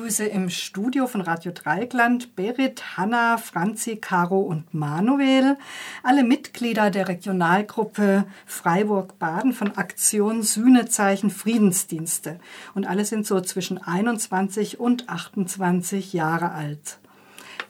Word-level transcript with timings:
begrüße 0.00 0.24
im 0.24 0.48
Studio 0.48 1.06
von 1.06 1.20
Radio 1.20 1.52
Dreigland 1.52 2.34
Berit, 2.34 2.96
Hanna, 2.96 3.36
Franzi, 3.36 3.96
Caro 3.96 4.40
und 4.40 4.72
Manuel, 4.72 5.58
alle 6.02 6.24
Mitglieder 6.24 6.90
der 6.90 7.06
Regionalgruppe 7.06 8.24
Freiburg-Baden 8.46 9.52
von 9.52 9.76
Aktion 9.76 10.42
Sühnezeichen 10.42 11.28
Friedensdienste. 11.28 12.40
Und 12.74 12.86
alle 12.86 13.04
sind 13.04 13.26
so 13.26 13.42
zwischen 13.42 13.76
21 13.76 14.80
und 14.80 15.10
28 15.10 16.14
Jahre 16.14 16.52
alt. 16.52 16.98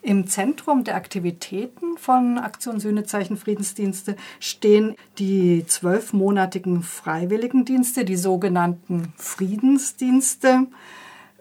Im 0.00 0.28
Zentrum 0.28 0.84
der 0.84 0.94
Aktivitäten 0.94 1.98
von 1.98 2.38
Aktion 2.38 2.78
Sühnezeichen 2.78 3.38
Friedensdienste 3.38 4.14
stehen 4.38 4.94
die 5.18 5.66
zwölfmonatigen 5.66 6.84
Freiwilligendienste, 6.84 8.04
die 8.04 8.16
sogenannten 8.16 9.12
Friedensdienste. 9.16 10.68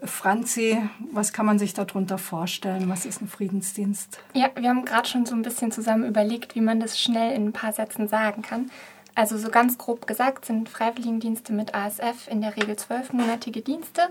Franzi, 0.04 0.82
was 1.12 1.34
kann 1.34 1.46
man 1.46 1.60
sich 1.60 1.74
darunter 1.74 2.18
vorstellen? 2.18 2.90
Was 2.90 3.06
ist 3.06 3.22
ein 3.22 3.28
Friedensdienst? 3.28 4.20
Ja, 4.34 4.50
wir 4.56 4.70
haben 4.70 4.86
gerade 4.86 5.08
schon 5.08 5.26
so 5.26 5.36
ein 5.36 5.42
bisschen 5.42 5.72
zusammen 5.72 6.06
überlegt, 6.08 6.56
wie 6.56 6.62
man 6.62 6.80
das 6.80 7.00
schnell 7.00 7.34
in 7.34 7.48
ein 7.48 7.54
paar 7.54 7.74
Sätzen 7.74 8.08
sagen 8.08 8.42
kann. 8.42 8.72
Also 9.16 9.38
so 9.38 9.50
ganz 9.50 9.78
grob 9.78 10.08
gesagt 10.08 10.46
sind 10.46 10.70
Freiwilligendienste 10.70 11.52
mit 11.52 11.76
ASF 11.76 12.28
in 12.30 12.42
der 12.42 12.56
Regel 12.56 12.78
zwölfmonatige 12.78 13.62
Dienste, 13.62 14.04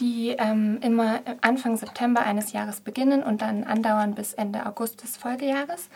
die 0.00 0.30
ähm, 0.30 0.78
immer 0.82 1.20
Anfang 1.40 1.76
September 1.76 2.22
eines 2.22 2.52
Jahres 2.52 2.80
beginnen 2.80 3.22
und 3.22 3.42
dann 3.42 3.64
andauern 3.64 4.14
bis 4.14 4.34
Ende 4.34 4.66
August 4.66 5.02
des 5.02 5.16
Folgejahres. 5.16 5.88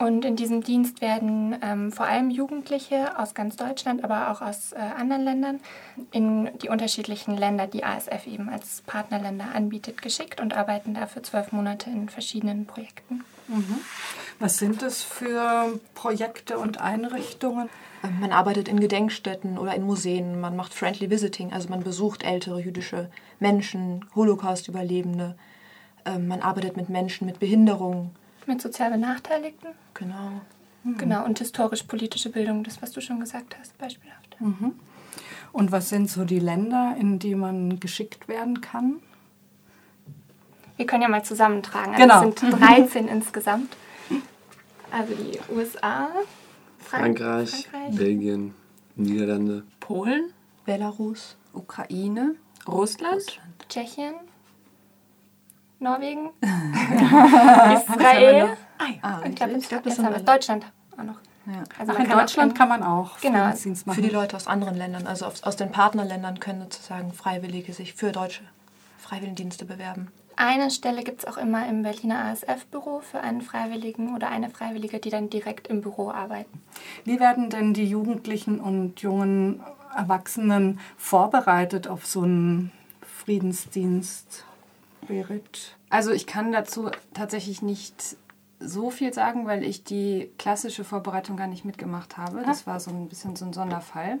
Und 0.00 0.24
in 0.24 0.34
diesem 0.34 0.62
Dienst 0.62 1.02
werden 1.02 1.54
ähm, 1.60 1.92
vor 1.92 2.06
allem 2.06 2.30
Jugendliche 2.30 3.18
aus 3.18 3.34
ganz 3.34 3.56
Deutschland, 3.56 4.02
aber 4.02 4.30
auch 4.30 4.40
aus 4.40 4.72
äh, 4.72 4.78
anderen 4.78 5.22
Ländern 5.22 5.60
in 6.10 6.48
die 6.62 6.70
unterschiedlichen 6.70 7.36
Länder, 7.36 7.66
die 7.66 7.84
ASF 7.84 8.26
eben 8.26 8.48
als 8.48 8.80
Partnerländer 8.86 9.54
anbietet, 9.54 10.00
geschickt 10.00 10.40
und 10.40 10.56
arbeiten 10.56 10.94
dafür 10.94 11.22
zwölf 11.22 11.52
Monate 11.52 11.90
in 11.90 12.08
verschiedenen 12.08 12.64
Projekten. 12.64 13.24
Mhm. 13.48 13.76
Was 14.38 14.56
sind 14.56 14.80
das 14.80 15.02
für 15.02 15.78
Projekte 15.94 16.58
und 16.58 16.80
Einrichtungen? 16.80 17.68
Ähm, 18.02 18.20
man 18.20 18.32
arbeitet 18.32 18.68
in 18.68 18.80
Gedenkstätten 18.80 19.58
oder 19.58 19.74
in 19.74 19.82
Museen, 19.82 20.40
man 20.40 20.56
macht 20.56 20.72
Friendly 20.72 21.10
Visiting, 21.10 21.52
also 21.52 21.68
man 21.68 21.82
besucht 21.82 22.22
ältere 22.22 22.58
jüdische 22.58 23.10
Menschen, 23.38 24.06
Holocaust-Überlebende. 24.14 25.36
Ähm, 26.06 26.26
man 26.26 26.40
arbeitet 26.40 26.78
mit 26.78 26.88
Menschen 26.88 27.26
mit 27.26 27.38
Behinderungen. 27.38 28.12
Mit 28.50 28.60
sozial 28.60 28.90
Benachteiligten? 28.90 29.68
Genau. 29.94 30.40
Mhm. 30.82 30.98
Genau, 30.98 31.24
und 31.24 31.38
historisch-politische 31.38 32.30
Bildung, 32.30 32.64
das, 32.64 32.82
was 32.82 32.90
du 32.90 33.00
schon 33.00 33.20
gesagt 33.20 33.56
hast, 33.56 33.78
beispielhaft. 33.78 34.40
Mhm. 34.40 34.72
Und 35.52 35.70
was 35.70 35.88
sind 35.88 36.10
so 36.10 36.24
die 36.24 36.40
Länder, 36.40 36.96
in 36.98 37.20
die 37.20 37.36
man 37.36 37.78
geschickt 37.78 38.26
werden 38.26 38.60
kann? 38.60 38.96
Wir 40.76 40.84
können 40.84 41.02
ja 41.02 41.08
mal 41.08 41.22
zusammentragen. 41.22 41.94
Also 41.94 42.02
genau. 42.02 42.28
Es 42.28 42.40
sind 42.40 42.52
13 42.60 43.06
insgesamt. 43.06 43.76
Also 44.90 45.14
die 45.14 45.38
USA, 45.54 46.08
Frank 46.80 47.20
Frankreich, 47.20 47.68
Frankreich, 47.70 47.96
Belgien, 47.96 48.54
Niederlande, 48.96 49.62
Polen, 49.78 50.32
Belarus, 50.64 51.36
Ukraine, 51.52 52.34
Russland, 52.66 53.38
Tschechien, 53.68 54.14
Norwegen, 55.80 56.30
Israel. 57.74 58.56
Ah, 59.02 59.20
Ich 59.26 59.34
glaube, 59.34 59.52
ich 59.54 59.68
glaub, 59.68 59.82
das 59.82 59.98
haben 59.98 60.14
wir. 60.14 60.20
Deutschland 60.22 60.66
auch 60.96 61.02
noch. 61.02 61.16
Ja. 61.46 61.64
Also 61.78 61.92
Ach, 61.94 61.98
in 61.98 62.06
kann 62.06 62.18
Deutschland 62.18 62.54
kann 62.54 62.68
man 62.68 62.82
auch 62.82 63.18
Genau. 63.20 63.38
Friedensdienst 63.38 63.86
machen. 63.86 63.96
Für 63.96 64.02
die 64.02 64.14
Leute 64.14 64.36
aus 64.36 64.46
anderen 64.46 64.76
Ländern, 64.76 65.06
also 65.06 65.26
aus, 65.26 65.42
aus 65.42 65.56
den 65.56 65.72
Partnerländern 65.72 66.38
können 66.38 66.60
sozusagen 66.62 67.12
Freiwillige 67.12 67.72
sich 67.72 67.94
für 67.94 68.12
deutsche 68.12 68.42
Freiwilligendienste 68.98 69.64
bewerben. 69.64 70.08
Eine 70.36 70.70
Stelle 70.70 71.02
gibt 71.02 71.20
es 71.22 71.26
auch 71.26 71.36
immer 71.38 71.66
im 71.68 71.82
Berliner 71.82 72.26
ASF-Büro 72.26 73.00
für 73.00 73.20
einen 73.20 73.40
Freiwilligen 73.42 74.14
oder 74.14 74.28
eine 74.30 74.48
Freiwillige, 74.48 74.98
die 74.98 75.10
dann 75.10 75.28
direkt 75.28 75.66
im 75.68 75.80
Büro 75.80 76.10
arbeiten. 76.10 76.62
Wie 77.04 77.20
werden 77.20 77.50
denn 77.50 77.74
die 77.74 77.84
Jugendlichen 77.86 78.60
und 78.60 79.00
jungen 79.00 79.60
Erwachsenen 79.96 80.78
vorbereitet 80.96 81.88
auf 81.88 82.06
so 82.06 82.22
einen 82.22 82.70
Friedensdienst, 83.18 84.44
Berit? 85.06 85.76
Also 85.88 86.10
ich 86.10 86.26
kann 86.26 86.52
dazu 86.52 86.90
tatsächlich 87.14 87.62
nicht 87.62 88.16
so 88.60 88.90
viel 88.90 89.12
sagen, 89.12 89.46
weil 89.46 89.64
ich 89.64 89.84
die 89.84 90.30
klassische 90.38 90.84
Vorbereitung 90.84 91.36
gar 91.36 91.46
nicht 91.46 91.64
mitgemacht 91.64 92.18
habe. 92.18 92.42
Das 92.44 92.66
war 92.66 92.78
so 92.78 92.90
ein 92.90 93.08
bisschen 93.08 93.34
so 93.34 93.46
ein 93.46 93.52
Sonderfall. 93.52 94.18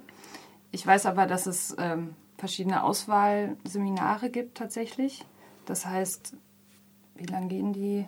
Ich 0.72 0.86
weiß 0.86 1.06
aber, 1.06 1.26
dass 1.26 1.46
es 1.46 1.76
ähm, 1.78 2.14
verschiedene 2.38 2.82
Auswahlseminare 2.82 4.30
gibt 4.30 4.56
tatsächlich. 4.56 5.24
Das 5.66 5.84
heißt, 5.84 6.34
wie 7.16 7.26
lange 7.26 7.48
gehen 7.48 7.72
die? 7.72 8.06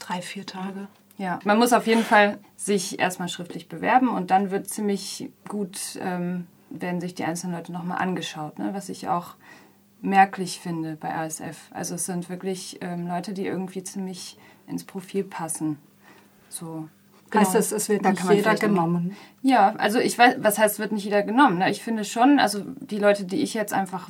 Drei, 0.00 0.22
vier 0.22 0.46
Tage. 0.46 0.88
Ja, 1.18 1.38
man 1.44 1.58
muss 1.58 1.72
auf 1.72 1.86
jeden 1.86 2.04
Fall 2.04 2.38
sich 2.56 2.98
erstmal 2.98 3.28
schriftlich 3.28 3.68
bewerben 3.68 4.08
und 4.08 4.30
dann 4.30 4.50
wird 4.50 4.68
ziemlich 4.68 5.30
gut, 5.48 5.78
ähm, 6.00 6.46
werden 6.68 7.00
sich 7.00 7.14
die 7.14 7.24
einzelnen 7.24 7.54
Leute 7.54 7.72
nochmal 7.72 7.98
angeschaut, 7.98 8.58
ne? 8.58 8.74
was 8.74 8.88
ich 8.88 9.08
auch 9.08 9.34
merklich 10.06 10.60
finde 10.60 10.96
bei 10.96 11.14
ASF. 11.14 11.70
Also 11.70 11.96
es 11.96 12.06
sind 12.06 12.30
wirklich 12.30 12.78
ähm, 12.80 13.06
Leute, 13.06 13.32
die 13.32 13.46
irgendwie 13.46 13.82
ziemlich 13.82 14.38
ins 14.66 14.84
Profil 14.84 15.24
passen. 15.24 15.78
So. 16.48 16.88
Heißt 17.34 17.54
das, 17.54 17.72
es 17.72 17.88
wird 17.88 18.04
Da 18.04 18.10
nicht 18.10 18.30
jeder 18.30 18.54
genommen? 18.54 19.16
Ja, 19.42 19.74
also 19.76 19.98
ich 19.98 20.16
weiß, 20.16 20.36
was 20.38 20.58
heißt, 20.58 20.78
wird 20.78 20.92
nicht 20.92 21.04
jeder 21.04 21.22
genommen. 21.22 21.58
Ne? 21.58 21.70
Ich 21.70 21.82
finde 21.82 22.04
schon, 22.04 22.38
also 22.38 22.62
die 22.80 22.98
Leute, 22.98 23.24
die 23.24 23.42
ich 23.42 23.52
jetzt 23.52 23.74
einfach 23.74 24.08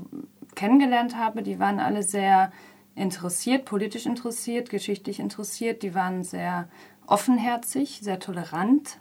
kennengelernt 0.55 1.17
habe, 1.17 1.43
die 1.43 1.59
waren 1.59 1.81
alle 1.81 2.03
sehr 2.03 2.53
interessiert, 2.95 3.65
politisch 3.65 4.07
interessiert, 4.07 4.71
geschichtlich 4.71 5.19
interessiert, 5.19 5.83
die 5.83 5.95
waren 5.95 6.25
sehr 6.25 6.69
offenherzig, 7.07 8.01
sehr 8.03 8.21
tolerant. 8.21 8.99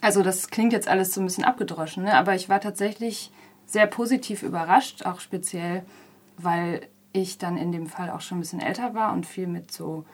Also 0.00 0.22
das 0.22 0.48
klingt 0.48 0.72
jetzt 0.72 0.88
alles 0.88 1.12
so 1.12 1.20
ein 1.20 1.26
bisschen 1.26 1.44
abgedroschen, 1.44 2.04
ne? 2.04 2.14
aber 2.14 2.34
ich 2.34 2.48
war 2.48 2.60
tatsächlich 2.60 3.30
sehr 3.72 3.86
positiv 3.86 4.42
überrascht, 4.42 5.04
auch 5.04 5.20
speziell, 5.20 5.82
weil 6.36 6.86
ich 7.12 7.38
dann 7.38 7.56
in 7.56 7.72
dem 7.72 7.86
Fall 7.86 8.10
auch 8.10 8.20
schon 8.20 8.38
ein 8.38 8.42
bisschen 8.42 8.60
älter 8.60 8.94
war 8.94 9.12
und 9.12 9.26
viel 9.26 9.46
mit 9.46 9.72
so 9.72 10.04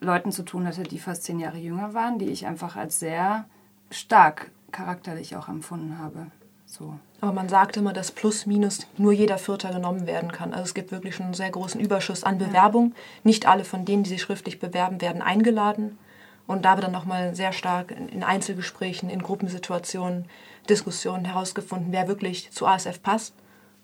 Leuten 0.00 0.32
zu 0.32 0.42
tun 0.42 0.66
hatte, 0.66 0.82
die 0.82 0.98
fast 0.98 1.24
zehn 1.24 1.38
Jahre 1.38 1.58
jünger 1.58 1.94
waren, 1.94 2.18
die 2.18 2.26
ich 2.26 2.46
einfach 2.46 2.76
als 2.76 2.98
sehr 2.98 3.46
stark 3.90 4.50
charakterlich 4.72 5.36
auch 5.36 5.48
empfunden 5.48 5.98
habe. 5.98 6.26
So. 6.66 6.98
Aber 7.20 7.32
man 7.32 7.48
sagt 7.48 7.76
immer, 7.76 7.92
dass 7.92 8.10
plus 8.10 8.44
minus 8.44 8.86
nur 8.98 9.12
jeder 9.12 9.38
Vierter 9.38 9.72
genommen 9.72 10.06
werden 10.06 10.32
kann. 10.32 10.52
Also 10.52 10.64
es 10.64 10.74
gibt 10.74 10.92
wirklich 10.92 11.14
schon 11.14 11.26
einen 11.26 11.34
sehr 11.34 11.50
großen 11.50 11.80
Überschuss 11.80 12.24
an 12.24 12.38
Bewerbung. 12.38 12.94
Nicht 13.24 13.46
alle 13.46 13.64
von 13.64 13.84
denen, 13.84 14.02
die 14.02 14.10
sich 14.10 14.22
schriftlich 14.22 14.58
bewerben, 14.58 15.00
werden 15.00 15.22
eingeladen. 15.22 15.98
Und 16.46 16.64
da 16.64 16.76
wird 16.76 16.84
dann 16.84 16.92
nochmal 16.92 17.34
sehr 17.34 17.52
stark 17.52 17.90
in 17.90 18.08
in 18.08 18.22
Einzelgesprächen, 18.22 19.10
in 19.10 19.22
Gruppensituationen, 19.22 20.26
Diskussionen 20.68 21.24
herausgefunden, 21.24 21.92
wer 21.92 22.08
wirklich 22.08 22.50
zu 22.50 22.66
ASF 22.66 23.02
passt. 23.02 23.34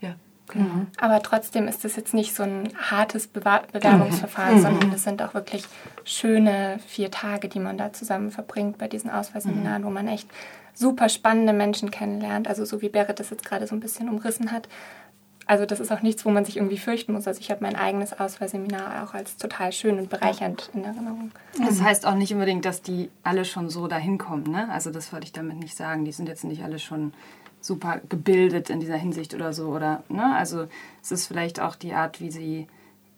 Ja, 0.00 0.14
genau. 0.48 0.86
Aber 0.98 1.22
trotzdem 1.22 1.68
ist 1.68 1.84
es 1.84 1.96
jetzt 1.96 2.14
nicht 2.14 2.34
so 2.34 2.42
ein 2.42 2.72
hartes 2.90 3.26
Bewa 3.26 3.62
Bewerbungsverfahren, 3.72 4.60
sondern 4.60 4.92
es 4.92 5.04
sind 5.04 5.22
auch 5.22 5.34
wirklich 5.34 5.64
schöne 6.04 6.78
vier 6.86 7.10
Tage, 7.10 7.48
die 7.48 7.60
man 7.60 7.78
da 7.78 7.92
zusammen 7.92 8.30
verbringt 8.30 8.78
bei 8.78 8.88
diesen 8.88 9.10
Auswahlseminaren, 9.10 9.84
wo 9.84 9.90
man 9.90 10.08
echt 10.08 10.28
super 10.74 11.08
spannende 11.08 11.52
Menschen 11.52 11.90
kennenlernt. 11.90 12.48
Also 12.48 12.64
so 12.64 12.82
wie 12.82 12.88
Berit 12.88 13.20
das 13.20 13.30
jetzt 13.30 13.44
gerade 13.44 13.66
so 13.66 13.74
ein 13.74 13.80
bisschen 13.80 14.08
umrissen 14.08 14.52
hat. 14.52 14.68
Also 15.52 15.66
das 15.66 15.80
ist 15.80 15.92
auch 15.92 16.00
nichts, 16.00 16.24
wo 16.24 16.30
man 16.30 16.46
sich 16.46 16.56
irgendwie 16.56 16.78
fürchten 16.78 17.12
muss. 17.12 17.28
Also 17.28 17.38
ich 17.38 17.50
habe 17.50 17.62
mein 17.62 17.76
eigenes 17.76 18.18
Auswahlseminar 18.18 19.04
auch 19.04 19.12
als 19.12 19.36
total 19.36 19.70
schön 19.70 19.98
und 19.98 20.08
bereichernd 20.08 20.70
in 20.72 20.82
Erinnerung. 20.82 21.30
Das 21.58 21.82
heißt 21.82 22.06
auch 22.06 22.14
nicht 22.14 22.32
unbedingt, 22.32 22.64
dass 22.64 22.80
die 22.80 23.10
alle 23.22 23.44
schon 23.44 23.68
so 23.68 23.86
dahin 23.86 24.16
kommen. 24.16 24.44
Ne? 24.44 24.70
Also 24.70 24.90
das 24.90 25.12
wollte 25.12 25.26
ich 25.26 25.32
damit 25.32 25.58
nicht 25.58 25.76
sagen. 25.76 26.06
Die 26.06 26.12
sind 26.12 26.26
jetzt 26.26 26.44
nicht 26.44 26.64
alle 26.64 26.78
schon 26.78 27.12
super 27.60 28.00
gebildet 28.08 28.70
in 28.70 28.80
dieser 28.80 28.96
Hinsicht 28.96 29.34
oder 29.34 29.52
so. 29.52 29.68
Oder, 29.68 30.04
ne? 30.08 30.34
Also 30.36 30.68
es 31.02 31.12
ist 31.12 31.26
vielleicht 31.26 31.60
auch 31.60 31.76
die 31.76 31.92
Art, 31.92 32.18
wie 32.22 32.30
sie 32.30 32.66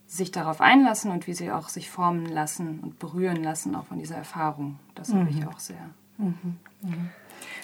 sich 0.09 0.33
darauf 0.33 0.61
einlassen 0.61 1.13
und 1.13 1.29
wie 1.29 1.35
sie 1.35 1.53
auch 1.53 1.69
sich 1.69 1.89
formen 1.89 2.27
lassen 2.27 2.81
und 2.83 2.99
berühren 2.99 3.45
lassen, 3.45 3.77
auch 3.77 3.87
von 3.87 4.01
dieser 4.01 4.17
Erfahrung. 4.17 4.81
Das 4.97 5.15
habe 5.15 5.31
ich 5.31 5.47
auch 5.47 5.61
sehr. 5.61 5.77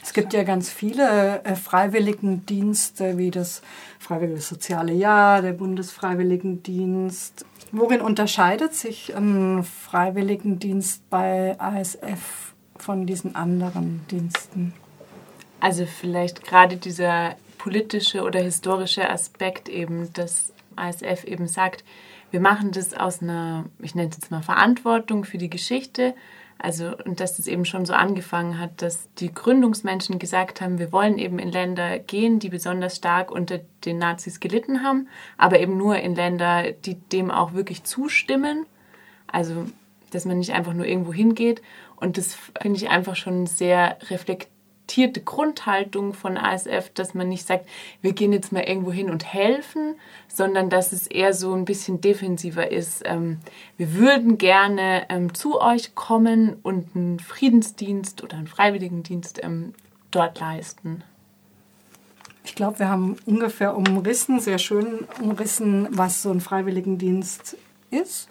Es 0.03 0.13
gibt 0.13 0.33
ja 0.33 0.45
ganz 0.45 0.71
viele 0.71 1.45
äh, 1.45 1.55
Freiwilligendienste, 1.55 3.19
wie 3.19 3.31
das 3.31 3.63
Freiwillige 3.99 4.41
Soziale 4.41 4.93
Jahr, 4.93 5.43
der 5.43 5.53
Bundesfreiwilligendienst. 5.53 7.45
Worin 7.73 8.01
unterscheidet 8.01 8.75
sich 8.75 9.15
ein 9.15 9.63
Freiwilligendienst 9.63 11.09
bei 11.11 11.55
ASF 11.59 12.55
von 12.77 13.07
diesen 13.07 13.37
anderen 13.37 14.01
Diensten? 14.11 14.73
Also 15.61 15.85
vielleicht 15.85 16.45
gerade 16.45 16.79
dieser 16.79 17.37
politische 17.59 18.23
oder 18.23 18.41
historische 18.41 19.11
Aspekt 19.11 19.69
eben, 19.69 20.11
dass 20.15 20.53
ASF 20.77 21.25
eben 21.25 21.47
sagt, 21.47 21.85
wir 22.31 22.41
machen 22.41 22.71
das 22.73 22.95
aus 22.95 23.23
einer, 23.23 23.67
ich 23.81 23.95
nenne 23.95 24.09
es 24.09 24.17
jetzt 24.17 24.31
mal 24.31 24.43
Verantwortung 24.43 25.25
für 25.25 25.37
die 25.37 25.51
Geschichte, 25.51 26.15
Also, 26.63 26.95
und 27.07 27.21
dass 27.21 27.39
das 27.39 27.47
eben 27.47 27.65
schon 27.65 27.87
so 27.87 27.95
angefangen 27.95 28.59
hat, 28.59 28.83
dass 28.83 29.09
die 29.15 29.33
Gründungsmenschen 29.33 30.19
gesagt 30.19 30.61
haben, 30.61 30.79
wir 30.79 30.93
wollen 30.93 31.17
eben 31.17 31.39
in 31.39 31.51
Länder 31.51 31.99
gehen, 31.99 32.39
die 32.39 32.51
besonders 32.51 32.97
stark 32.97 33.31
unter 33.31 33.61
den 33.87 33.97
Nazis 33.97 34.41
gelitten 34.41 34.83
haben, 34.83 35.09
aber 35.39 35.59
eben 35.59 35.79
nur 35.79 35.97
in 35.97 36.15
Länder, 36.15 36.73
die 36.73 36.97
dem 36.97 37.31
auch 37.31 37.55
wirklich 37.55 37.85
zustimmen. 37.85 38.67
Also, 39.27 39.65
dass 40.11 40.27
man 40.27 40.39
nicht 40.39 40.53
einfach 40.53 40.75
nur 40.75 40.85
irgendwo 40.85 41.15
hingeht. 41.15 41.63
Und 41.97 42.19
das 42.19 42.37
finde 42.61 42.77
ich 42.77 42.91
einfach 42.91 43.17
schon 43.17 43.47
sehr 43.47 43.97
reflektiert 44.11 44.51
akzeptierte 44.91 45.21
Grundhaltung 45.21 46.15
von 46.15 46.37
ASF, 46.37 46.91
dass 46.95 47.15
man 47.15 47.29
nicht 47.29 47.47
sagt, 47.47 47.69
wir 48.03 48.13
gehen 48.13 48.33
jetzt 48.33 48.51
mal 48.51 48.65
irgendwo 48.65 48.91
hin 48.91 49.09
und 49.09 49.25
helfen, 49.25 49.95
sondern 50.27 50.69
dass 50.69 50.93
es 50.93 51.07
eher 51.07 51.33
so 51.33 51.55
ein 51.55 51.65
bisschen 51.65 52.01
defensiver 52.01 52.73
ist. 52.73 53.03
Ähm, 53.05 53.39
wir 53.77 53.95
würden 53.95 54.37
gerne 54.37 55.07
ähm, 55.09 55.33
zu 55.33 55.61
euch 55.61 55.95
kommen 55.95 56.57
und 56.65 56.97
einen 56.97 57.21
Friedensdienst 57.21 58.25
oder 58.25 58.37
einen 58.37 58.49
Freiwilligendienst 58.49 59.45
ähm, 59.45 59.75
dort 60.11 60.41
leisten. 60.41 61.05
Ich 62.45 62.57
glaube, 62.57 62.81
wir 62.81 62.89
haben 62.89 63.15
ungefähr 63.27 63.77
umrissen, 63.77 64.41
sehr 64.41 64.59
schön 64.59 65.07
umrissen, 65.23 65.87
was 65.93 66.21
so 66.21 66.33
ein 66.33 66.41
Freiwilligendienst 66.41 67.57
ist. 67.93 68.29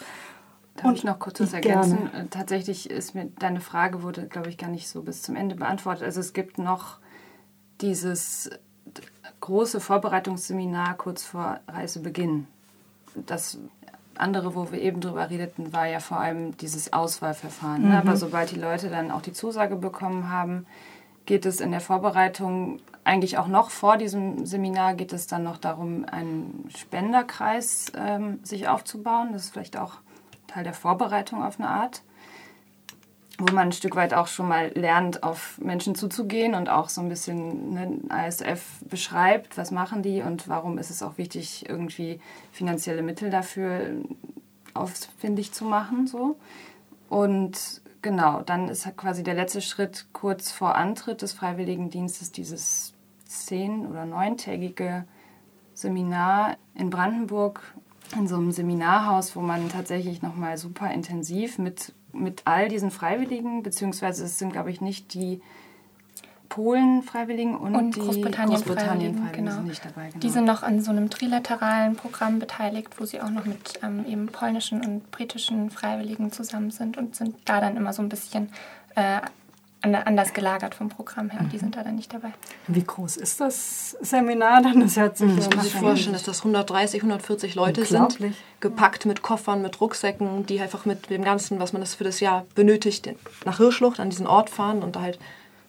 Darf 0.81 0.95
ich 0.95 1.03
noch 1.03 1.19
kurz 1.19 1.39
was 1.39 1.53
ergänzen? 1.53 2.09
Gerne. 2.11 2.25
Äh, 2.25 2.27
tatsächlich 2.29 2.89
ist 2.89 3.15
mir 3.15 3.25
deine 3.39 3.61
Frage 3.61 4.03
wurde, 4.03 4.27
glaube 4.27 4.49
ich, 4.49 4.57
gar 4.57 4.69
nicht 4.69 4.87
so 4.87 5.01
bis 5.01 5.21
zum 5.21 5.35
Ende 5.35 5.55
beantwortet. 5.55 6.03
Also 6.03 6.19
es 6.19 6.33
gibt 6.33 6.57
noch 6.57 6.97
dieses 7.81 8.49
große 9.39 9.79
Vorbereitungsseminar 9.79 10.95
kurz 10.95 11.23
vor 11.23 11.59
Reisebeginn. 11.67 12.47
Das 13.15 13.57
andere, 14.15 14.55
wo 14.55 14.71
wir 14.71 14.81
eben 14.81 15.01
drüber 15.01 15.29
redeten, 15.29 15.71
war 15.73 15.87
ja 15.87 15.99
vor 15.99 16.19
allem 16.19 16.55
dieses 16.57 16.91
Auswahlverfahren. 16.93 17.89
Mhm. 17.89 17.95
Aber 17.95 18.15
sobald 18.17 18.51
die 18.51 18.59
Leute 18.59 18.89
dann 18.89 19.11
auch 19.11 19.21
die 19.21 19.33
Zusage 19.33 19.75
bekommen 19.75 20.29
haben, 20.29 20.65
geht 21.25 21.45
es 21.45 21.61
in 21.61 21.71
der 21.71 21.81
Vorbereitung 21.81 22.79
eigentlich 23.03 23.37
auch 23.37 23.47
noch 23.47 23.69
vor 23.69 23.97
diesem 23.97 24.45
Seminar 24.45 24.93
geht 24.93 25.13
es 25.13 25.25
dann 25.25 25.43
noch 25.43 25.57
darum, 25.57 26.05
einen 26.05 26.69
Spenderkreis 26.75 27.91
ähm, 27.95 28.39
sich 28.43 28.67
aufzubauen. 28.67 29.29
Das 29.31 29.45
ist 29.45 29.51
vielleicht 29.51 29.77
auch 29.77 29.93
Teil 30.49 30.63
der 30.63 30.73
Vorbereitung 30.73 31.43
auf 31.43 31.59
eine 31.59 31.69
Art, 31.69 32.01
wo 33.37 33.45
man 33.53 33.69
ein 33.69 33.71
Stück 33.71 33.95
weit 33.95 34.13
auch 34.13 34.27
schon 34.27 34.47
mal 34.47 34.71
lernt, 34.75 35.23
auf 35.23 35.57
Menschen 35.59 35.95
zuzugehen 35.95 36.55
und 36.55 36.69
auch 36.69 36.89
so 36.89 37.01
ein 37.01 37.09
bisschen 37.09 37.73
ne, 37.73 37.99
ASF 38.09 38.83
beschreibt, 38.89 39.57
was 39.57 39.71
machen 39.71 40.03
die 40.03 40.21
und 40.21 40.47
warum 40.47 40.77
ist 40.77 40.89
es 40.89 41.01
auch 41.01 41.17
wichtig, 41.17 41.69
irgendwie 41.69 42.19
finanzielle 42.51 43.01
Mittel 43.01 43.29
dafür 43.29 43.91
ausfindig 44.73 45.53
zu 45.53 45.65
machen. 45.65 46.07
So. 46.07 46.37
Und 47.07 47.81
genau, 48.01 48.41
dann 48.41 48.67
ist 48.67 48.87
quasi 48.97 49.23
der 49.23 49.35
letzte 49.35 49.61
Schritt 49.61 50.07
kurz 50.11 50.51
vor 50.51 50.75
Antritt 50.75 51.21
des 51.21 51.33
Freiwilligendienstes 51.33 52.31
dieses 52.31 52.93
zehn- 53.25 53.85
oder 53.85 54.05
neuntägige 54.05 55.05
Seminar 55.73 56.57
in 56.75 56.89
Brandenburg 56.89 57.61
in 58.15 58.27
so 58.27 58.35
einem 58.35 58.51
Seminarhaus, 58.51 59.35
wo 59.35 59.41
man 59.41 59.69
tatsächlich 59.69 60.21
nochmal 60.21 60.57
super 60.57 60.91
intensiv 60.91 61.57
mit, 61.57 61.93
mit 62.13 62.41
all 62.45 62.67
diesen 62.69 62.91
Freiwilligen, 62.91 63.63
beziehungsweise 63.63 64.25
es 64.25 64.39
sind, 64.39 64.51
glaube 64.51 64.71
ich, 64.71 64.81
nicht 64.81 65.13
die 65.13 65.41
Polen-Freiwilligen 66.49 67.55
und, 67.55 67.75
und 67.75 67.95
die 67.95 67.99
Großbritannien-Freiwilligen, 67.99 69.31
genau. 69.31 69.51
sind 69.51 69.67
nicht 69.67 69.85
dabei. 69.85 70.07
Genau. 70.07 70.19
Die 70.19 70.29
sind 70.29 70.45
noch 70.45 70.63
an 70.63 70.81
so 70.81 70.91
einem 70.91 71.09
trilateralen 71.09 71.95
Programm 71.95 72.39
beteiligt, 72.39 72.99
wo 72.99 73.05
sie 73.05 73.21
auch 73.21 73.29
noch 73.29 73.45
mit 73.45 73.79
ähm, 73.83 74.03
eben 74.07 74.27
polnischen 74.27 74.83
und 74.83 75.11
britischen 75.11 75.69
Freiwilligen 75.69 76.31
zusammen 76.31 76.71
sind 76.71 76.97
und 76.97 77.15
sind 77.15 77.35
da 77.45 77.61
dann 77.61 77.77
immer 77.77 77.93
so 77.93 78.01
ein 78.01 78.09
bisschen 78.09 78.49
äh, 78.95 79.21
anders 79.81 80.33
gelagert 80.33 80.75
vom 80.75 80.89
Programm 80.89 81.29
her. 81.29 81.43
Mhm. 81.43 81.49
Die 81.49 81.57
sind 81.57 81.75
da 81.75 81.83
dann 81.83 81.95
nicht 81.95 82.13
dabei. 82.13 82.33
Wie 82.67 82.83
groß 82.83 83.17
ist 83.17 83.39
das 83.39 83.91
Seminar 84.01 84.61
dann? 84.61 84.81
Das 84.81 84.97
hört 84.97 85.17
sich 85.17 85.31
mhm. 85.31 85.39
ja 85.39 85.61
sich 85.61 85.73
vorstellen, 85.73 86.13
dass 86.13 86.23
das 86.23 86.39
130, 86.39 87.01
140 87.01 87.55
Leute 87.55 87.85
sind, 87.85 88.19
gepackt 88.59 89.05
mit 89.05 89.21
Koffern, 89.21 89.61
mit 89.61 89.79
Rucksäcken, 89.79 90.45
die 90.45 90.59
einfach 90.59 90.85
mit 90.85 91.09
dem 91.09 91.23
Ganzen, 91.23 91.59
was 91.59 91.73
man 91.73 91.81
das 91.81 91.95
für 91.95 92.03
das 92.03 92.19
Jahr 92.19 92.45
benötigt, 92.55 93.09
nach 93.45 93.57
Hirschlucht 93.57 93.99
an 93.99 94.09
diesen 94.09 94.27
Ort 94.27 94.49
fahren 94.49 94.83
und 94.83 94.95
da 94.95 95.01
halt 95.01 95.19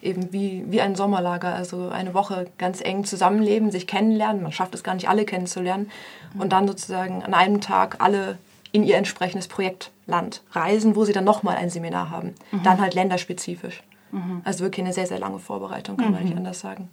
eben 0.03 0.33
wie, 0.33 0.65
wie 0.69 0.81
ein 0.81 0.97
Sommerlager, 0.97 1.55
also 1.55 1.91
eine 1.91 2.15
Woche 2.15 2.47
ganz 2.59 2.81
eng 2.81 3.05
zusammenleben, 3.05 3.71
sich 3.71 3.87
kennenlernen. 3.87 4.43
Man 4.43 4.53
schafft 4.53 4.75
es 4.75 4.83
gar 4.83 4.95
nicht, 4.95 5.09
alle 5.09 5.25
kennenzulernen. 5.25 5.91
Und 6.39 6.53
dann 6.53 6.67
sozusagen 6.67 7.23
an 7.23 7.35
einem 7.35 7.61
Tag 7.61 7.97
alle 7.99 8.39
in 8.73 8.85
ihr 8.85 8.97
entsprechendes 8.97 9.49
Projektland 9.49 10.43
reisen, 10.53 10.97
wo 10.97 11.05
sie 11.05 11.13
dann 11.13 11.25
nochmal 11.25 11.57
ein 11.57 11.71
Seminar 11.71 12.11
haben. 12.11 12.35
Mhm. 12.51 12.63
Dann 12.63 12.81
halt 12.81 12.95
länderspezifisch. 12.95 13.83
Mhm. 14.13 14.43
Also 14.45 14.65
wirklich 14.65 14.85
eine 14.85 14.93
sehr, 14.93 15.07
sehr 15.07 15.19
lange 15.19 15.39
Vorbereitung, 15.39 15.97
kann 15.97 16.13
man 16.13 16.23
nicht 16.23 16.33
mhm. 16.33 16.39
anders 16.39 16.61
sagen. 16.61 16.89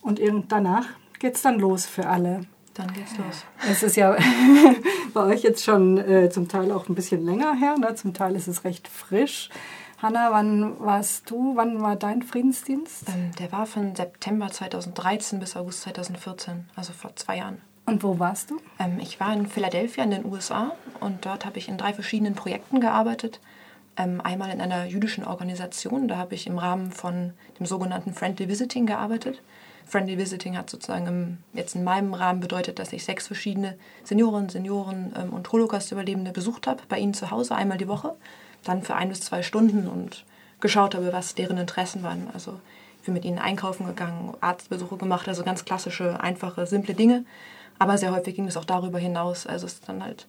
Und 0.00 0.20
danach 0.48 0.86
geht 1.18 1.36
es 1.36 1.42
dann 1.42 1.58
los 1.58 1.86
für 1.86 2.06
alle. 2.08 2.42
Dann 2.74 2.92
geht's 2.92 3.16
los. 3.18 3.44
Es 3.70 3.82
ist 3.82 3.96
ja 3.96 4.16
bei 5.14 5.24
euch 5.24 5.42
jetzt 5.42 5.62
schon 5.62 5.98
äh, 5.98 6.30
zum 6.30 6.48
Teil 6.48 6.72
auch 6.72 6.88
ein 6.88 6.94
bisschen 6.94 7.24
länger 7.24 7.54
her, 7.54 7.76
ne? 7.78 7.94
zum 7.94 8.14
Teil 8.14 8.34
ist 8.34 8.48
es 8.48 8.64
recht 8.64 8.88
frisch. 8.88 9.50
Hanna, 9.98 10.32
wann 10.32 10.80
warst 10.80 11.30
du, 11.30 11.54
wann 11.54 11.80
war 11.80 11.94
dein 11.94 12.22
Friedensdienst? 12.22 13.08
Ähm, 13.08 13.30
der 13.38 13.52
war 13.52 13.66
von 13.66 13.94
September 13.94 14.48
2013 14.48 15.38
bis 15.38 15.54
August 15.54 15.82
2014, 15.82 16.64
also 16.74 16.92
vor 16.92 17.14
zwei 17.14 17.36
Jahren. 17.36 17.60
Und 17.84 18.02
wo 18.02 18.18
warst 18.18 18.50
du? 18.50 18.58
Ähm, 18.78 18.98
ich 19.00 19.20
war 19.20 19.32
in 19.32 19.46
Philadelphia 19.46 20.02
in 20.02 20.10
den 20.10 20.24
USA 20.24 20.72
und 21.00 21.24
dort 21.26 21.44
habe 21.44 21.58
ich 21.58 21.68
in 21.68 21.78
drei 21.78 21.92
verschiedenen 21.92 22.34
Projekten 22.34 22.80
gearbeitet 22.80 23.40
einmal 23.96 24.50
in 24.50 24.60
einer 24.60 24.86
jüdischen 24.86 25.24
Organisation. 25.24 26.08
Da 26.08 26.16
habe 26.16 26.34
ich 26.34 26.46
im 26.46 26.58
Rahmen 26.58 26.92
von 26.92 27.32
dem 27.58 27.66
sogenannten 27.66 28.14
Friendly 28.14 28.48
Visiting 28.48 28.86
gearbeitet. 28.86 29.42
Friendly 29.86 30.16
Visiting 30.16 30.56
hat 30.56 30.70
sozusagen 30.70 31.06
im, 31.06 31.38
jetzt 31.52 31.74
in 31.74 31.84
meinem 31.84 32.14
Rahmen 32.14 32.40
bedeutet, 32.40 32.78
dass 32.78 32.92
ich 32.92 33.04
sechs 33.04 33.26
verschiedene 33.26 33.76
Senioren, 34.04 34.48
Senioren 34.48 35.12
ähm, 35.18 35.32
und 35.32 35.50
Holocaust-Überlebende 35.52 36.32
besucht 36.32 36.66
habe, 36.66 36.82
bei 36.88 36.98
ihnen 36.98 37.14
zu 37.14 37.30
Hause 37.30 37.54
einmal 37.54 37.78
die 37.78 37.88
Woche, 37.88 38.14
dann 38.64 38.82
für 38.82 38.94
ein 38.94 39.10
bis 39.10 39.20
zwei 39.20 39.42
Stunden 39.42 39.88
und 39.88 40.24
geschaut 40.60 40.94
habe, 40.94 41.12
was 41.12 41.34
deren 41.34 41.58
Interessen 41.58 42.02
waren. 42.02 42.28
Also 42.32 42.58
ich 43.00 43.06
bin 43.06 43.14
mit 43.14 43.24
ihnen 43.24 43.38
einkaufen 43.38 43.84
gegangen, 43.84 44.34
Arztbesuche 44.40 44.96
gemacht, 44.96 45.28
also 45.28 45.42
ganz 45.42 45.64
klassische, 45.64 46.20
einfache, 46.20 46.66
simple 46.66 46.94
Dinge. 46.94 47.24
Aber 47.78 47.98
sehr 47.98 48.14
häufig 48.14 48.36
ging 48.36 48.46
es 48.46 48.56
auch 48.56 48.64
darüber 48.64 48.98
hinaus. 48.98 49.46
Also 49.46 49.66
es 49.66 49.74
ist 49.74 49.88
dann 49.88 50.04
halt 50.04 50.26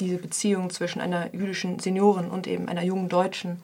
diese 0.00 0.18
Beziehung 0.18 0.70
zwischen 0.70 1.00
einer 1.00 1.34
jüdischen 1.34 1.78
Seniorin 1.78 2.28
und 2.30 2.46
eben 2.46 2.68
einer 2.68 2.82
jungen 2.82 3.08
Deutschen, 3.08 3.62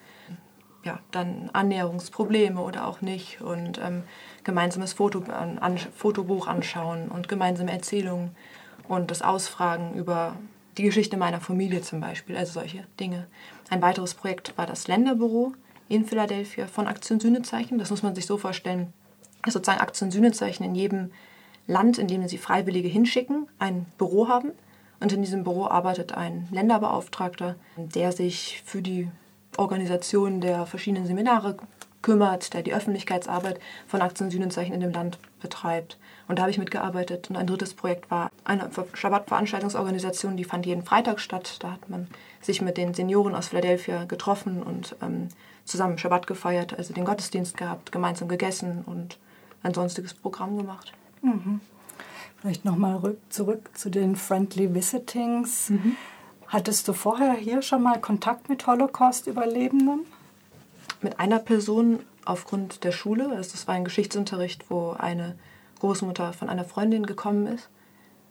ja, 0.84 1.00
dann 1.10 1.50
Annäherungsprobleme 1.52 2.60
oder 2.60 2.86
auch 2.86 3.00
nicht 3.00 3.40
und 3.40 3.78
ähm, 3.78 4.04
gemeinsames 4.44 4.92
Foto, 4.92 5.22
an, 5.30 5.78
Fotobuch 5.94 6.46
anschauen 6.46 7.08
und 7.08 7.28
gemeinsame 7.28 7.72
Erzählungen 7.72 8.30
und 8.86 9.10
das 9.10 9.22
Ausfragen 9.22 9.94
über 9.94 10.36
die 10.78 10.84
Geschichte 10.84 11.16
meiner 11.16 11.40
Familie 11.40 11.82
zum 11.82 12.00
Beispiel, 12.00 12.36
also 12.36 12.52
solche 12.52 12.84
Dinge. 13.00 13.26
Ein 13.68 13.82
weiteres 13.82 14.14
Projekt 14.14 14.56
war 14.56 14.66
das 14.66 14.86
Länderbüro 14.86 15.52
in 15.88 16.04
Philadelphia 16.04 16.66
von 16.66 16.86
Aktion 16.86 17.18
Sühnezeichen. 17.18 17.78
Das 17.78 17.90
muss 17.90 18.02
man 18.02 18.14
sich 18.14 18.26
so 18.26 18.38
vorstellen, 18.38 18.92
dass 19.42 19.54
sozusagen 19.54 19.80
Aktion 19.80 20.10
Sühnezeichen 20.10 20.64
in 20.64 20.74
jedem 20.74 21.10
Land, 21.66 21.98
in 21.98 22.06
dem 22.06 22.26
sie 22.28 22.38
Freiwillige 22.38 22.88
hinschicken, 22.88 23.48
ein 23.58 23.86
Büro 23.98 24.28
haben 24.28 24.52
und 25.00 25.12
in 25.12 25.22
diesem 25.22 25.44
Büro 25.44 25.66
arbeitet 25.66 26.12
ein 26.12 26.48
Länderbeauftragter, 26.50 27.56
der 27.76 28.12
sich 28.12 28.62
für 28.64 28.82
die 28.82 29.08
Organisation 29.56 30.40
der 30.40 30.66
verschiedenen 30.66 31.06
Seminare 31.06 31.56
kümmert, 32.02 32.54
der 32.54 32.62
die 32.62 32.74
Öffentlichkeitsarbeit 32.74 33.58
von 33.86 34.02
Aktion 34.02 34.30
Sühnenzeichen 34.30 34.74
in 34.74 34.80
dem 34.80 34.92
Land 34.92 35.18
betreibt. 35.40 35.98
Und 36.28 36.38
da 36.38 36.42
habe 36.42 36.50
ich 36.50 36.58
mitgearbeitet. 36.58 37.30
Und 37.30 37.36
ein 37.36 37.46
drittes 37.46 37.74
Projekt 37.74 38.10
war 38.10 38.30
eine 38.44 38.70
Schabbat-Veranstaltungsorganisation, 38.94 40.36
die 40.36 40.44
fand 40.44 40.66
jeden 40.66 40.84
Freitag 40.84 41.20
statt. 41.20 41.56
Da 41.60 41.72
hat 41.72 41.88
man 41.88 42.06
sich 42.40 42.60
mit 42.60 42.76
den 42.76 42.94
Senioren 42.94 43.34
aus 43.34 43.48
Philadelphia 43.48 44.04
getroffen 44.04 44.62
und 44.62 44.94
ähm, 45.02 45.28
zusammen 45.64 45.98
Schabbat 45.98 46.26
gefeiert, 46.26 46.76
also 46.76 46.94
den 46.94 47.04
Gottesdienst 47.04 47.56
gehabt, 47.56 47.92
gemeinsam 47.92 48.28
gegessen 48.28 48.84
und 48.86 49.18
ein 49.62 49.74
sonstiges 49.74 50.14
Programm 50.14 50.56
gemacht. 50.56 50.92
Mhm. 51.22 51.60
Vielleicht 52.40 52.64
nochmal 52.64 53.16
zurück 53.30 53.70
zu 53.74 53.90
den 53.90 54.14
Friendly 54.14 54.74
Visitings. 54.74 55.70
Mhm. 55.70 55.96
Hattest 56.46 56.88
du 56.88 56.92
vorher 56.92 57.34
hier 57.34 57.62
schon 57.62 57.82
mal 57.82 58.00
Kontakt 58.00 58.48
mit 58.48 58.66
Holocaust-Überlebenden? 58.66 60.06
Mit 61.02 61.20
einer 61.20 61.40
Person 61.40 62.00
aufgrund 62.24 62.84
der 62.84 62.92
Schule. 62.92 63.30
Also 63.30 63.52
das 63.52 63.66
war 63.66 63.74
ein 63.74 63.84
Geschichtsunterricht, 63.84 64.70
wo 64.70 64.90
eine 64.90 65.36
Großmutter 65.80 66.32
von 66.32 66.48
einer 66.48 66.64
Freundin 66.64 67.06
gekommen 67.06 67.46
ist. 67.46 67.68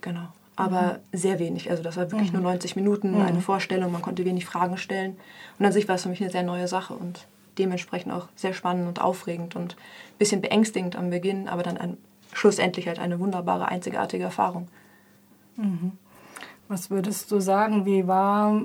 Genau. 0.02 0.28
Aber 0.56 1.00
mhm. 1.12 1.18
sehr 1.18 1.40
wenig. 1.40 1.70
Also 1.70 1.84
das 1.84 1.98
war 1.98 2.12
wirklich 2.12 2.32
mhm. 2.32 2.42
nur 2.42 2.52
90 2.52 2.76
Minuten, 2.76 3.12
mhm. 3.12 3.22
eine 3.22 3.42
Vorstellung, 3.42 3.92
man 3.92 4.02
konnte 4.02 4.26
wenig 4.26 4.46
Fragen 4.46 4.78
stellen. 4.78 5.18
Und 5.60 5.66
an 5.66 5.72
sich 5.72 5.88
war 5.88 5.96
es 5.96 6.04
für 6.04 6.10
mich 6.10 6.22
eine 6.22 6.32
sehr 6.32 6.44
neue 6.44 6.68
Sache 6.68 6.94
und 6.94 7.28
dementsprechend 7.58 8.14
auch 8.14 8.28
sehr 8.36 8.54
spannend 8.54 8.88
und 8.88 9.02
aufregend 9.02 9.56
und 9.56 9.74
ein 9.76 10.18
bisschen 10.18 10.42
beängstigend 10.42 10.96
am 10.96 11.10
Beginn, 11.10 11.48
aber 11.48 11.64
dann 11.64 11.98
schlussendlich 12.38 12.88
halt 12.88 13.00
eine 13.00 13.20
wunderbare, 13.20 13.68
einzigartige 13.68 14.26
Erfahrung. 14.26 14.68
Mhm. 15.56 15.94
Was 16.68 16.90
würdest 16.90 17.32
du 17.32 17.40
sagen, 17.40 17.86
wie 17.86 18.08
war, 18.08 18.62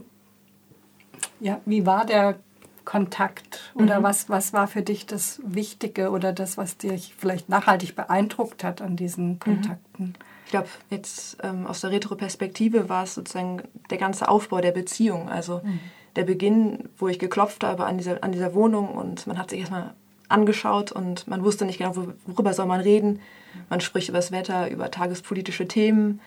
ja, 1.40 1.60
wie 1.64 1.86
war 1.86 2.04
der 2.04 2.36
Kontakt 2.84 3.72
Oder 3.74 4.00
mhm. 4.00 4.02
was, 4.02 4.28
was 4.28 4.52
war 4.52 4.66
für 4.66 4.82
dich 4.82 5.06
das 5.06 5.40
Wichtige 5.44 6.10
oder 6.10 6.32
das, 6.32 6.56
was 6.56 6.76
dich 6.78 7.14
vielleicht 7.16 7.48
nachhaltig 7.48 7.94
beeindruckt 7.94 8.64
hat 8.64 8.82
an 8.82 8.96
diesen 8.96 9.34
mhm. 9.34 9.38
Kontakten? 9.38 10.14
Ich 10.46 10.50
glaube, 10.50 10.68
jetzt 10.90 11.38
ähm, 11.42 11.66
aus 11.66 11.80
der 11.80 11.92
Retroperspektive 11.92 12.88
war 12.88 13.04
es 13.04 13.14
sozusagen 13.14 13.62
der 13.90 13.98
ganze 13.98 14.28
Aufbau 14.28 14.60
der 14.60 14.72
Beziehung. 14.72 15.28
Also 15.28 15.60
mhm. 15.62 15.78
der 16.16 16.24
Beginn, 16.24 16.88
wo 16.98 17.08
ich 17.08 17.18
geklopft 17.18 17.62
habe 17.62 17.86
an 17.86 17.98
dieser, 17.98 18.22
an 18.24 18.32
dieser 18.32 18.52
Wohnung 18.52 18.88
und 18.88 19.26
man 19.26 19.38
hat 19.38 19.50
sich 19.50 19.60
erstmal 19.60 19.94
angeschaut 20.28 20.90
und 20.90 21.28
man 21.28 21.44
wusste 21.44 21.64
nicht 21.64 21.78
genau, 21.78 21.94
worüber 22.26 22.52
soll 22.52 22.66
man 22.66 22.80
reden. 22.80 23.20
Man 23.68 23.80
spricht 23.80 24.08
über 24.08 24.18
das 24.18 24.32
Wetter, 24.32 24.70
über 24.70 24.90
tagespolitische 24.90 25.68
Themen 25.68 26.20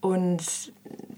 und 0.00 0.72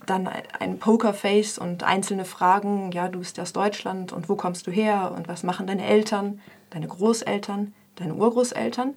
dann 0.06 0.28
ein 0.58 0.78
Pokerface 0.78 1.58
und 1.58 1.84
einzelne 1.84 2.24
Fragen. 2.24 2.90
Ja, 2.92 3.08
du 3.08 3.20
bist 3.20 3.38
aus 3.38 3.52
Deutschland 3.52 4.12
und 4.12 4.28
wo 4.28 4.34
kommst 4.34 4.66
du 4.66 4.70
her 4.70 5.12
und 5.16 5.28
was 5.28 5.42
machen 5.42 5.66
deine 5.66 5.86
Eltern, 5.86 6.40
deine 6.70 6.88
Großeltern, 6.88 7.72
deine 7.96 8.14
Urgroßeltern? 8.14 8.94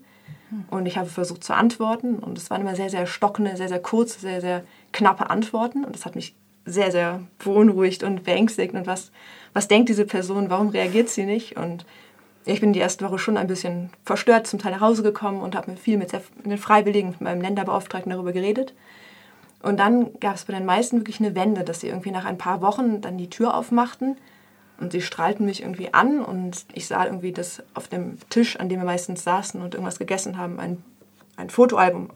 Und 0.70 0.86
ich 0.86 0.98
habe 0.98 1.10
versucht 1.10 1.44
zu 1.44 1.54
antworten 1.54 2.20
und 2.20 2.38
es 2.38 2.50
waren 2.50 2.62
immer 2.62 2.76
sehr, 2.76 2.90
sehr 2.90 3.08
stockende, 3.08 3.58
sehr, 3.58 3.68
sehr 3.68 3.82
kurze, 3.82 4.20
sehr, 4.20 4.42
sehr 4.42 4.64
knappe 4.94 5.30
Antworten 5.30 5.84
und 5.84 5.96
das 5.96 6.06
hat 6.06 6.16
mich 6.16 6.36
sehr, 6.66 6.92
sehr 6.92 7.22
beunruhigt 7.40 8.04
und 8.04 8.24
beängstigt 8.24 8.74
und 8.74 8.88
was, 8.88 9.12
was 9.54 9.68
denkt 9.68 9.90
diese 9.90 10.06
Person, 10.06 10.50
warum 10.50 10.70
reagiert 10.70 11.10
sie 11.10 11.26
nicht 11.26 11.58
und 11.58 11.86
ich 12.46 12.62
bin 12.62 12.74
die 12.74 12.80
erste 12.80 13.06
Woche 13.06 13.18
schon 13.18 13.38
ein 13.38 13.48
bisschen 13.48 13.90
verstört 14.04 14.48
zum 14.48 14.60
Teil 14.60 14.74
nach 14.74 14.82
Hause 14.82 15.04
gekommen 15.04 15.42
und 15.42 15.56
habe 15.56 15.76
viel 15.78 15.98
mit 15.98 16.12
den 16.46 16.58
Freiwilligen, 16.58 17.10
mit 17.10 17.22
meinem 17.22 17.42
Länderbeauftragten 17.42 18.12
darüber 18.12 18.34
geredet. 18.34 18.74
Und 19.64 19.80
dann 19.80 20.20
gab 20.20 20.36
es 20.36 20.46
bei 20.46 20.54
den 20.54 20.66
meisten 20.66 20.98
wirklich 20.98 21.20
eine 21.20 21.34
Wende, 21.34 21.64
dass 21.64 21.82
sie 21.82 21.88
irgendwie 21.88 22.12
nach 22.12 22.26
ein 22.26 22.38
paar 22.38 22.62
Wochen 22.62 23.02
dann 23.02 23.18
die 23.18 23.32
Tür 23.32 23.56
aufmachten 23.56 24.18
und 24.80 24.92
sie 24.92 25.02
strahlten 25.02 25.46
mich 25.46 25.62
irgendwie 25.62 25.94
an 25.94 26.24
und 26.24 26.66
ich 26.74 26.88
sah 26.88 27.06
irgendwie, 27.06 27.32
dass 27.32 27.64
auf 27.74 27.88
dem 27.88 28.18
Tisch, 28.30 28.60
an 28.60 28.70
dem 28.70 28.80
wir 28.80 28.86
meistens 28.86 29.24
saßen 29.24 29.62
und 29.62 29.74
irgendwas 29.74 29.98
gegessen 29.98 30.38
haben, 30.38 30.60
ein, 30.60 30.84
ein 31.38 31.50
Fotoalbum 31.50 32.10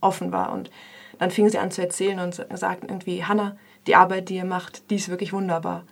offen 0.00 0.32
war. 0.32 0.52
Und 0.52 0.70
dann 1.18 1.30
fingen 1.30 1.50
sie 1.50 1.58
an 1.58 1.70
zu 1.70 1.82
erzählen 1.82 2.20
und 2.20 2.34
sagten 2.34 2.88
irgendwie, 2.88 3.24
Hanna, 3.24 3.56
die 3.86 3.96
Arbeit, 3.96 4.28
die 4.28 4.36
ihr 4.36 4.44
macht, 4.44 4.90
die 4.90 4.96
ist 4.96 5.08
wirklich 5.08 5.32
wunderbar. 5.32 5.84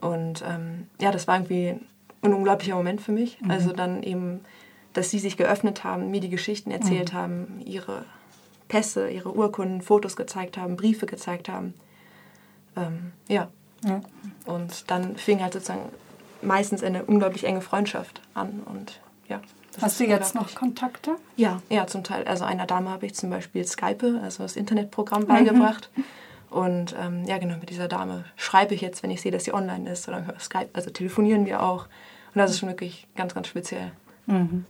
Und 0.00 0.44
ähm, 0.46 0.86
ja, 1.00 1.10
das 1.10 1.26
war 1.26 1.36
irgendwie 1.36 1.80
ein 2.22 2.34
unglaublicher 2.34 2.74
Moment 2.74 3.00
für 3.00 3.12
mich. 3.12 3.40
Mhm. 3.40 3.50
Also 3.50 3.72
dann 3.72 4.02
eben, 4.02 4.40
dass 4.92 5.10
sie 5.10 5.18
sich 5.18 5.36
geöffnet 5.36 5.84
haben, 5.84 6.10
mir 6.10 6.20
die 6.20 6.28
Geschichten 6.28 6.70
erzählt 6.70 7.12
mhm. 7.12 7.16
haben, 7.16 7.62
ihre 7.64 8.04
Pässe, 8.68 9.08
ihre 9.08 9.34
Urkunden, 9.34 9.82
Fotos 9.82 10.16
gezeigt 10.16 10.56
haben, 10.56 10.76
Briefe 10.76 11.06
gezeigt 11.06 11.48
haben. 11.48 11.74
Ähm, 12.76 13.12
ja. 13.28 13.48
ja. 13.84 14.00
Und 14.46 14.90
dann 14.90 15.16
fing 15.16 15.42
halt 15.42 15.54
sozusagen 15.54 15.88
meistens 16.42 16.82
eine 16.82 17.04
unglaublich 17.04 17.44
enge 17.44 17.60
Freundschaft 17.60 18.20
an 18.34 18.62
und 18.64 19.00
ja. 19.28 19.40
Hast 19.80 20.00
du 20.00 20.04
jetzt 20.04 20.34
noch 20.34 20.54
Kontakte? 20.54 21.16
Ja, 21.36 21.62
ja, 21.68 21.86
zum 21.86 22.02
Teil. 22.02 22.24
Also 22.24 22.44
einer 22.44 22.66
Dame 22.66 22.90
habe 22.90 23.06
ich 23.06 23.14
zum 23.14 23.30
Beispiel 23.30 23.64
Skype, 23.64 24.20
also 24.22 24.42
das 24.42 24.56
Internetprogramm, 24.56 25.26
beigebracht. 25.28 25.90
Und 26.50 26.94
ähm, 26.98 27.24
ja, 27.26 27.38
genau, 27.38 27.56
mit 27.58 27.70
dieser 27.70 27.88
Dame 27.88 28.24
schreibe 28.36 28.74
ich 28.74 28.80
jetzt, 28.80 29.02
wenn 29.02 29.10
ich 29.10 29.20
sehe, 29.20 29.32
dass 29.32 29.44
sie 29.44 29.52
online 29.52 29.90
ist 29.90 30.08
oder 30.08 30.24
Skype, 30.40 30.70
also 30.72 30.90
telefonieren 30.90 31.44
wir 31.44 31.62
auch. 31.62 31.86
Und 32.34 32.38
das 32.38 32.50
ist 32.50 32.60
schon 32.60 32.68
wirklich 32.68 33.06
ganz, 33.16 33.34
ganz 33.34 33.48
speziell. 33.48 33.92
Mhm. 34.26 34.64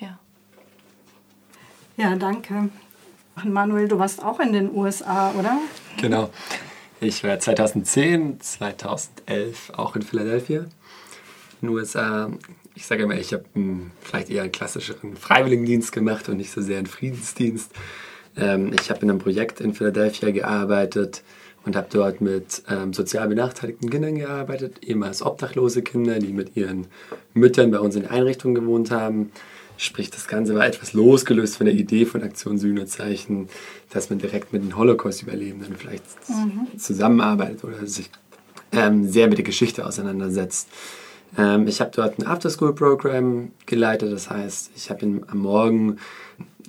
Ja. 0.00 0.18
Ja, 1.96 2.14
danke. 2.16 2.68
Manuel, 3.42 3.88
du 3.88 3.98
warst 3.98 4.22
auch 4.22 4.38
in 4.40 4.52
den 4.52 4.74
USA, 4.74 5.32
oder? 5.32 5.58
Genau. 6.00 6.30
Ich 7.00 7.24
war 7.24 7.38
2010, 7.38 8.40
2011 8.40 9.72
auch 9.76 9.96
in 9.96 10.02
Philadelphia, 10.02 10.60
in 10.60 10.68
den 11.62 11.70
USA. 11.70 12.30
Ich 12.74 12.86
sage 12.86 13.02
immer, 13.04 13.14
ich 13.14 13.32
habe 13.32 13.44
vielleicht 14.00 14.30
eher 14.30 14.42
einen 14.42 14.52
klassischeren 14.52 15.16
Freiwilligendienst 15.16 15.92
gemacht 15.92 16.28
und 16.28 16.36
nicht 16.36 16.50
so 16.50 16.60
sehr 16.60 16.78
einen 16.78 16.86
Friedensdienst. 16.86 17.72
Ähm, 18.36 18.72
ich 18.72 18.90
habe 18.90 19.02
in 19.02 19.10
einem 19.10 19.18
Projekt 19.18 19.60
in 19.60 19.74
Philadelphia 19.74 20.30
gearbeitet 20.30 21.22
und 21.64 21.76
habe 21.76 21.86
dort 21.90 22.20
mit 22.20 22.62
ähm, 22.68 22.92
sozial 22.92 23.28
benachteiligten 23.28 23.90
Kindern 23.90 24.16
gearbeitet, 24.16 24.84
ehemals 24.86 25.22
obdachlose 25.22 25.82
Kinder, 25.82 26.18
die 26.18 26.32
mit 26.32 26.56
ihren 26.56 26.86
Müttern 27.32 27.70
bei 27.70 27.78
uns 27.78 27.96
in 27.96 28.06
Einrichtungen 28.06 28.54
gewohnt 28.54 28.90
haben. 28.90 29.32
Sprich, 29.76 30.10
das 30.10 30.28
Ganze 30.28 30.54
war 30.54 30.66
etwas 30.66 30.92
losgelöst 30.92 31.56
von 31.56 31.66
der 31.66 31.74
Idee 31.74 32.04
von 32.04 32.22
Aktion 32.22 32.58
Sühnezeichen, 32.58 33.48
dass 33.90 34.08
man 34.08 34.18
direkt 34.18 34.52
mit 34.52 34.62
den 34.62 34.76
Holocaust-Überlebenden 34.76 35.74
vielleicht 35.76 36.04
mhm. 36.28 36.78
zusammenarbeitet 36.78 37.64
oder 37.64 37.84
sich 37.86 38.10
ähm, 38.70 39.08
sehr 39.10 39.28
mit 39.28 39.38
der 39.38 39.44
Geschichte 39.44 39.84
auseinandersetzt. 39.84 40.68
Ähm, 41.36 41.66
ich 41.66 41.80
habe 41.80 41.90
dort 41.94 42.18
ein 42.18 42.26
After-School-Programm 42.26 43.52
geleitet, 43.66 44.12
das 44.12 44.30
heißt, 44.30 44.72
ich 44.76 44.90
habe 44.90 45.22
am 45.26 45.38
Morgen 45.38 45.98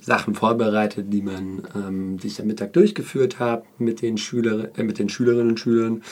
Sachen 0.02 0.36
vorbereitet, 0.36 1.08
die 1.10 1.22
man, 1.22 1.68
ähm, 1.76 2.18
die 2.18 2.28
ich 2.28 2.40
am 2.40 2.48
Mittag 2.48 2.74
durchgeführt 2.74 3.40
habe 3.40 3.64
mit 3.78 4.02
den 4.02 4.18
äh, 4.18 4.84
mit 4.84 5.00
den 5.00 5.10
Schülerinnen 5.10 5.50
und 5.50 5.60
Schülern, 5.60 6.04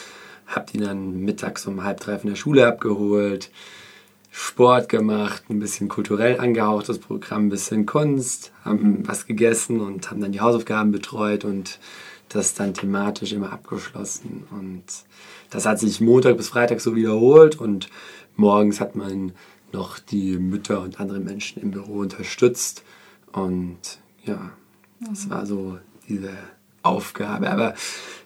habe 0.47 0.65
die 0.71 0.79
dann 0.79 1.19
mittags 1.19 1.67
um 1.67 1.83
halb 1.83 1.99
drei 1.99 2.17
von 2.17 2.29
der 2.29 2.35
Schule 2.35 2.67
abgeholt, 2.67 3.51
Sport 4.31 4.89
gemacht, 4.89 5.43
ein 5.49 5.59
bisschen 5.59 5.89
kulturell 5.89 6.39
angehauchtes 6.39 6.97
Programm, 6.97 7.45
ein 7.45 7.49
bisschen 7.49 7.85
Kunst, 7.85 8.51
haben 8.65 9.07
was 9.07 9.27
gegessen 9.27 9.79
und 9.79 10.09
haben 10.09 10.21
dann 10.21 10.31
die 10.31 10.41
Hausaufgaben 10.41 10.91
betreut 10.91 11.45
und 11.45 11.79
das 12.29 12.55
dann 12.55 12.73
thematisch 12.73 13.31
immer 13.31 13.53
abgeschlossen. 13.53 14.47
Und 14.49 14.83
das 15.51 15.67
hat 15.67 15.79
sich 15.79 16.01
Montag 16.01 16.37
bis 16.37 16.49
Freitag 16.49 16.81
so 16.81 16.95
wiederholt 16.95 17.59
und 17.59 17.89
morgens 18.35 18.79
hat 18.79 18.95
man 18.95 19.33
noch 19.71 19.99
die 19.99 20.37
Mütter 20.37 20.81
und 20.81 20.99
andere 20.99 21.19
Menschen 21.19 21.61
im 21.61 21.71
Büro 21.71 21.99
unterstützt 21.99 22.83
und 23.31 23.77
ja, 24.23 24.51
das 24.99 25.29
war 25.29 25.45
so 25.45 25.79
diese 26.07 26.31
Aufgabe. 26.83 27.49
Aber 27.49 27.73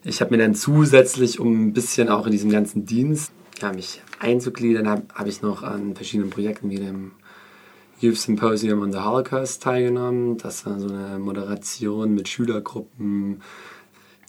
ich 0.03 0.21
habe 0.21 0.35
mir 0.35 0.43
dann 0.43 0.55
zusätzlich, 0.55 1.39
um 1.39 1.67
ein 1.67 1.73
bisschen 1.73 2.09
auch 2.09 2.25
in 2.25 2.31
diesem 2.31 2.51
ganzen 2.51 2.85
Dienst 2.85 3.31
ja, 3.61 3.71
mich 3.71 4.01
einzugliedern, 4.19 4.87
habe 4.87 5.03
hab 5.13 5.27
ich 5.27 5.41
noch 5.41 5.63
an 5.63 5.95
verschiedenen 5.95 6.29
Projekten 6.29 6.69
wie 6.69 6.77
dem 6.77 7.11
Youth 7.99 8.17
Symposium 8.17 8.81
on 8.81 8.91
the 8.91 8.99
Holocaust 8.99 9.63
teilgenommen. 9.63 10.37
Das 10.37 10.65
war 10.65 10.79
so 10.79 10.87
eine 10.87 11.17
Moderation 11.17 12.13
mit 12.13 12.27
Schülergruppen. 12.27 13.41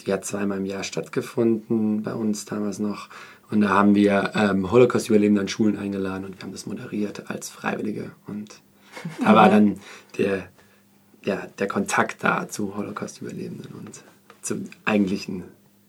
Die 0.07 0.13
hat 0.13 0.25
zweimal 0.25 0.59
im 0.59 0.65
Jahr 0.65 0.85
stattgefunden 0.85 2.03
bei 2.03 2.15
uns 2.15 2.45
damals 2.47 2.79
noch. 2.79 3.09
Und 3.51 3.63
da 3.63 3.71
haben 3.71 3.95
wir 3.95 4.33
ähm, 4.35 4.71
Holocaust-Überlebende 4.71 5.41
an 5.41 5.49
Schulen 5.49 5.79
eingeladen 5.79 6.25
und 6.25 6.37
wir 6.37 6.43
haben 6.43 6.53
das 6.53 6.67
moderiert 6.67 7.31
als 7.31 7.49
Freiwillige. 7.49 8.11
Und 8.27 8.61
da 9.23 9.35
war 9.35 9.49
dann 9.49 9.81
der 10.19 10.49
ja, 11.25 11.47
der 11.59 11.69
Kontakt 11.69 12.25
da 12.25 12.49
zu 12.49 12.77
Holocaust-Überlebenden 12.77 13.75
und 13.75 14.03
zum 14.43 14.65
eigentlichen 14.85 15.45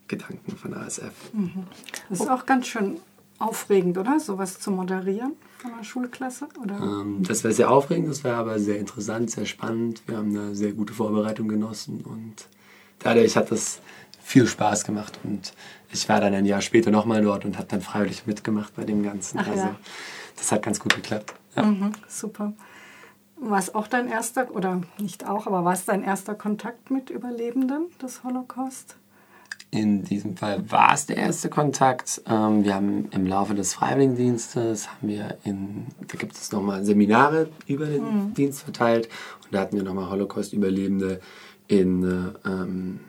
Gedanken 0.07 0.57
von 0.57 0.73
ASF. 0.73 1.13
Mhm. 1.33 1.63
Das 2.09 2.21
ist 2.21 2.29
auch 2.29 2.45
ganz 2.45 2.67
schön 2.67 2.97
aufregend, 3.37 3.97
oder? 3.97 4.19
Sowas 4.19 4.59
zu 4.59 4.71
moderieren 4.71 5.33
von 5.59 5.73
einer 5.73 5.83
Schulklasse? 5.83 6.47
Oder? 6.61 6.77
Ähm, 6.77 7.23
das 7.25 7.43
wäre 7.43 7.53
sehr 7.53 7.71
aufregend, 7.71 8.09
das 8.09 8.23
wäre 8.23 8.35
aber 8.35 8.59
sehr 8.59 8.79
interessant, 8.79 9.31
sehr 9.31 9.45
spannend. 9.45 10.01
Wir 10.07 10.17
haben 10.17 10.35
eine 10.35 10.55
sehr 10.55 10.73
gute 10.73 10.93
Vorbereitung 10.93 11.47
genossen 11.47 12.01
und 12.01 12.47
dadurch 12.99 13.37
hat 13.37 13.51
das 13.51 13.79
viel 14.29 14.45
Spaß 14.45 14.83
gemacht 14.83 15.19
und 15.23 15.53
ich 15.91 16.07
war 16.07 16.21
dann 16.21 16.35
ein 16.35 16.45
Jahr 16.45 16.61
später 16.61 16.91
nochmal 16.91 17.23
dort 17.23 17.45
und 17.45 17.57
habe 17.57 17.67
dann 17.67 17.81
freiwillig 17.81 18.27
mitgemacht 18.27 18.75
bei 18.75 18.83
dem 18.83 19.01
Ganzen. 19.01 19.39
Ach, 19.39 19.47
also 19.47 19.63
ja. 19.63 19.75
das 20.37 20.51
hat 20.51 20.61
ganz 20.61 20.79
gut 20.79 20.93
geklappt. 20.93 21.33
Ja. 21.55 21.63
Mhm, 21.63 21.93
super. 22.07 22.53
War 23.37 23.57
es 23.57 23.73
auch 23.73 23.87
dein 23.87 24.07
erster, 24.07 24.53
oder 24.53 24.81
nicht 24.99 25.27
auch, 25.27 25.47
aber 25.47 25.65
war 25.65 25.73
es 25.73 25.85
dein 25.85 26.03
erster 26.03 26.35
Kontakt 26.35 26.91
mit 26.91 27.09
Überlebenden 27.09 27.87
des 28.03 28.23
Holocaust? 28.23 28.97
In 29.71 30.03
diesem 30.03 30.37
Fall 30.37 30.69
war 30.69 30.93
es 30.93 31.07
der 31.07 31.17
erste 31.17 31.49
Kontakt. 31.49 32.21
Ähm, 32.27 32.63
wir 32.63 32.75
haben 32.75 33.09
im 33.09 33.25
Laufe 33.25 33.55
des 33.55 33.73
Freiwilligendienstes, 33.73 34.89
haben 34.89 35.07
wir 35.07 35.39
in, 35.43 35.87
da 36.07 36.17
gibt 36.19 36.35
es 36.35 36.51
nochmal 36.51 36.85
Seminare 36.85 37.49
über 37.65 37.87
den 37.87 38.03
mhm. 38.03 38.33
Dienst 38.35 38.61
verteilt 38.61 39.09
und 39.45 39.55
da 39.55 39.61
hatten 39.61 39.75
wir 39.75 39.83
nochmal 39.83 40.11
Holocaust-Überlebende 40.11 41.19
in, 41.67 42.03
äh, 42.03 42.47
ähm, 42.47 42.99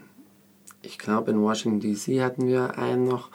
ich 0.83 0.99
glaube 0.99 1.31
in 1.31 1.41
Washington 1.41 1.81
DC 1.81 2.23
hatten 2.23 2.47
wir 2.47 2.79
einen 2.79 3.07
noch 3.07 3.31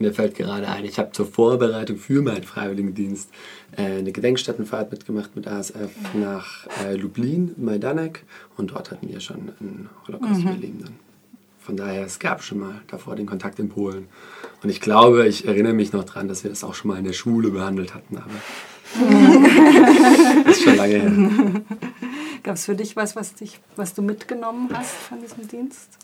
mir 0.00 0.14
fällt 0.14 0.34
gerade 0.34 0.66
ein, 0.66 0.84
ich 0.86 0.98
habe 0.98 1.12
zur 1.12 1.26
Vorbereitung 1.26 1.98
für 1.98 2.22
meinen 2.22 2.44
Freiwilligendienst 2.44 3.28
äh, 3.76 3.98
eine 3.98 4.12
Gedenkstättenfahrt 4.12 4.90
mitgemacht 4.90 5.36
mit 5.36 5.46
ASF 5.46 5.90
nach 6.14 6.66
äh, 6.82 6.94
Lublin, 6.94 7.54
Majdanek 7.58 8.24
und 8.56 8.70
dort 8.70 8.90
hatten 8.90 9.08
wir 9.08 9.20
schon 9.20 9.52
einen 9.60 9.90
Holocaust-Überlebenden. 10.08 10.94
Mhm. 10.94 11.10
Von 11.60 11.76
daher, 11.76 12.06
es 12.06 12.18
gab 12.18 12.42
schon 12.42 12.60
mal 12.60 12.80
davor 12.88 13.14
den 13.14 13.26
Kontakt 13.26 13.58
in 13.58 13.68
Polen. 13.68 14.08
Und 14.62 14.70
ich 14.70 14.80
glaube, 14.80 15.28
ich 15.28 15.46
erinnere 15.46 15.74
mich 15.74 15.92
noch 15.92 16.04
daran, 16.04 16.26
dass 16.26 16.42
wir 16.42 16.50
das 16.50 16.64
auch 16.64 16.74
schon 16.74 16.88
mal 16.88 16.98
in 16.98 17.04
der 17.04 17.12
Schule 17.12 17.50
behandelt 17.50 17.94
hatten, 17.94 18.16
aber 18.16 18.30
das 20.46 20.56
ist 20.56 20.62
schon 20.62 20.76
lange 20.76 20.94
her. 20.94 21.12
Gab 22.42 22.54
es 22.54 22.64
für 22.64 22.74
dich 22.74 22.96
was, 22.96 23.16
was, 23.16 23.34
dich, 23.34 23.60
was 23.76 23.92
du 23.92 24.00
mitgenommen 24.00 24.70
hast 24.72 24.94
von 24.94 25.20
diesem 25.20 25.46
Dienst? 25.46 25.98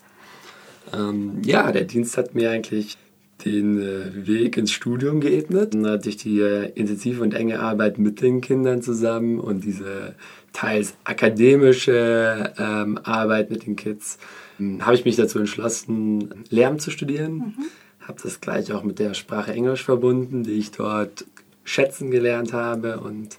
Ähm, 0.92 1.42
ja, 1.44 1.72
der 1.72 1.84
Dienst 1.84 2.16
hat 2.16 2.34
mir 2.34 2.50
eigentlich 2.50 2.96
den 3.44 3.80
äh, 3.80 4.26
Weg 4.26 4.56
ins 4.56 4.72
Studium 4.72 5.20
geebnet. 5.20 5.74
Und 5.74 5.82
durch 5.82 6.16
die 6.16 6.40
äh, 6.40 6.70
intensive 6.74 7.22
und 7.22 7.34
enge 7.34 7.60
Arbeit 7.60 7.98
mit 7.98 8.20
den 8.20 8.40
Kindern 8.40 8.82
zusammen 8.82 9.40
und 9.40 9.64
diese 9.64 10.14
teils 10.52 10.94
akademische 11.04 12.54
ähm, 12.58 12.98
Arbeit 13.02 13.50
mit 13.50 13.66
den 13.66 13.76
Kids 13.76 14.18
ähm, 14.58 14.84
habe 14.84 14.96
ich 14.96 15.04
mich 15.04 15.16
dazu 15.16 15.38
entschlossen, 15.38 16.44
Lehramt 16.48 16.80
zu 16.80 16.90
studieren. 16.90 17.34
Mhm. 17.34 17.54
Habe 18.00 18.20
das 18.22 18.40
gleich 18.40 18.72
auch 18.72 18.84
mit 18.84 18.98
der 18.98 19.14
Sprache 19.14 19.52
Englisch 19.52 19.84
verbunden, 19.84 20.44
die 20.44 20.52
ich 20.52 20.70
dort 20.70 21.26
schätzen 21.64 22.10
gelernt 22.10 22.52
habe 22.52 23.00
und 23.00 23.36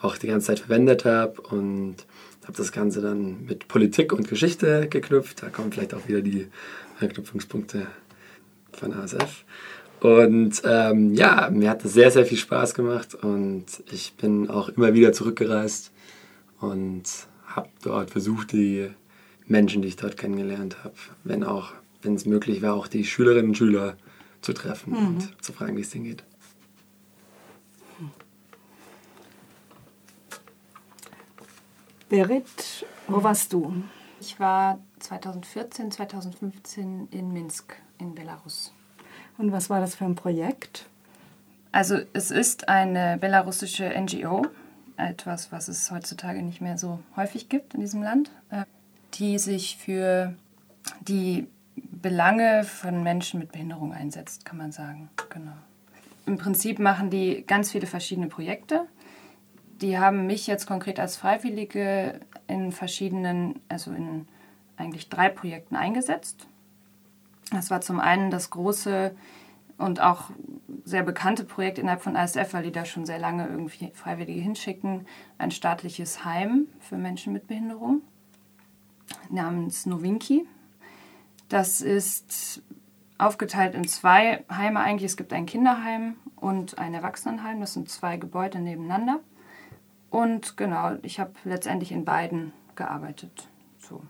auch 0.00 0.18
die 0.18 0.26
ganze 0.26 0.48
Zeit 0.48 0.60
verwendet 0.60 1.04
habe. 1.04 1.40
Und 1.40 1.96
habe 2.44 2.56
das 2.56 2.72
Ganze 2.72 3.00
dann 3.00 3.44
mit 3.46 3.68
Politik 3.68 4.12
und 4.12 4.28
Geschichte 4.28 4.88
geknüpft. 4.88 5.42
Da 5.42 5.48
kommen 5.48 5.72
vielleicht 5.72 5.94
auch 5.94 6.08
wieder 6.08 6.20
die 6.20 6.48
Anknüpfungspunkte 7.02 7.86
von 8.72 8.92
ASF. 8.92 9.44
Und 10.00 10.62
ähm, 10.64 11.14
ja, 11.14 11.48
mir 11.52 11.70
hat 11.70 11.84
das 11.84 11.92
sehr, 11.92 12.10
sehr 12.10 12.26
viel 12.26 12.38
Spaß 12.38 12.74
gemacht 12.74 13.14
und 13.14 13.66
ich 13.92 14.14
bin 14.14 14.50
auch 14.50 14.68
immer 14.70 14.94
wieder 14.94 15.12
zurückgereist 15.12 15.92
und 16.60 17.04
habe 17.46 17.68
dort 17.82 18.10
versucht, 18.10 18.52
die 18.52 18.90
Menschen, 19.46 19.82
die 19.82 19.88
ich 19.88 19.96
dort 19.96 20.16
kennengelernt 20.16 20.82
habe, 20.82 20.94
wenn 21.22 21.44
auch, 21.44 21.72
wenn 22.02 22.14
es 22.14 22.26
möglich 22.26 22.62
war, 22.62 22.74
auch 22.74 22.88
die 22.88 23.04
Schülerinnen 23.04 23.50
und 23.50 23.56
Schüler 23.56 23.96
zu 24.40 24.52
treffen 24.52 24.92
mhm. 24.92 25.06
und 25.06 25.44
zu 25.44 25.52
fragen, 25.52 25.76
wie 25.76 25.82
es 25.82 25.90
denen 25.90 26.04
geht. 26.04 26.24
Berit, 32.08 32.84
wo 33.06 33.22
warst 33.22 33.52
du? 33.52 33.72
Ich 34.22 34.38
war 34.38 34.78
2014, 35.00 35.90
2015 35.90 37.08
in 37.10 37.32
Minsk 37.32 37.74
in 37.98 38.14
Belarus. 38.14 38.72
Und 39.36 39.50
was 39.50 39.68
war 39.68 39.80
das 39.80 39.96
für 39.96 40.04
ein 40.04 40.14
Projekt? 40.14 40.86
Also 41.72 41.98
es 42.12 42.30
ist 42.30 42.68
eine 42.68 43.18
belarussische 43.18 43.92
NGO, 44.00 44.46
etwas, 44.96 45.50
was 45.50 45.66
es 45.66 45.90
heutzutage 45.90 46.40
nicht 46.40 46.60
mehr 46.60 46.78
so 46.78 47.00
häufig 47.16 47.48
gibt 47.48 47.74
in 47.74 47.80
diesem 47.80 48.00
Land, 48.00 48.30
äh, 48.50 48.62
die 49.14 49.40
sich 49.40 49.76
für 49.76 50.36
die 51.00 51.48
Belange 51.74 52.62
von 52.62 53.02
Menschen 53.02 53.40
mit 53.40 53.50
Behinderung 53.50 53.92
einsetzt, 53.92 54.44
kann 54.44 54.56
man 54.56 54.70
sagen. 54.70 55.10
Genau. 55.30 55.56
Im 56.26 56.38
Prinzip 56.38 56.78
machen 56.78 57.10
die 57.10 57.42
ganz 57.44 57.72
viele 57.72 57.88
verschiedene 57.88 58.28
Projekte 58.28 58.86
die 59.82 59.98
haben 59.98 60.26
mich 60.26 60.46
jetzt 60.46 60.66
konkret 60.66 61.00
als 61.00 61.16
Freiwillige 61.16 62.20
in 62.46 62.72
verschiedenen, 62.72 63.60
also 63.68 63.90
in 63.90 64.26
eigentlich 64.76 65.08
drei 65.08 65.28
Projekten 65.28 65.76
eingesetzt. 65.76 66.46
Das 67.50 67.70
war 67.70 67.80
zum 67.80 68.00
einen 68.00 68.30
das 68.30 68.50
große 68.50 69.14
und 69.76 70.00
auch 70.00 70.30
sehr 70.84 71.02
bekannte 71.02 71.44
Projekt 71.44 71.78
innerhalb 71.78 72.02
von 72.02 72.16
ASF, 72.16 72.52
weil 72.54 72.62
die 72.62 72.72
da 72.72 72.84
schon 72.84 73.04
sehr 73.04 73.18
lange 73.18 73.46
irgendwie 73.46 73.90
Freiwillige 73.94 74.40
hinschicken, 74.40 75.06
ein 75.38 75.50
staatliches 75.50 76.24
Heim 76.24 76.68
für 76.80 76.96
Menschen 76.96 77.32
mit 77.32 77.46
Behinderung 77.46 78.02
namens 79.28 79.86
Novinki. 79.86 80.46
Das 81.48 81.80
ist 81.80 82.62
aufgeteilt 83.18 83.74
in 83.74 83.86
zwei 83.86 84.44
Heime 84.50 84.80
eigentlich. 84.80 85.10
Es 85.10 85.16
gibt 85.16 85.32
ein 85.32 85.46
Kinderheim 85.46 86.16
und 86.36 86.78
ein 86.78 86.94
Erwachsenenheim. 86.94 87.60
Das 87.60 87.74
sind 87.74 87.88
zwei 87.90 88.16
Gebäude 88.16 88.58
nebeneinander. 88.58 89.20
Und 90.12 90.58
genau, 90.58 90.92
ich 91.00 91.18
habe 91.18 91.32
letztendlich 91.44 91.90
in 91.90 92.04
beiden 92.04 92.52
gearbeitet. 92.76 93.48
So. 93.78 94.02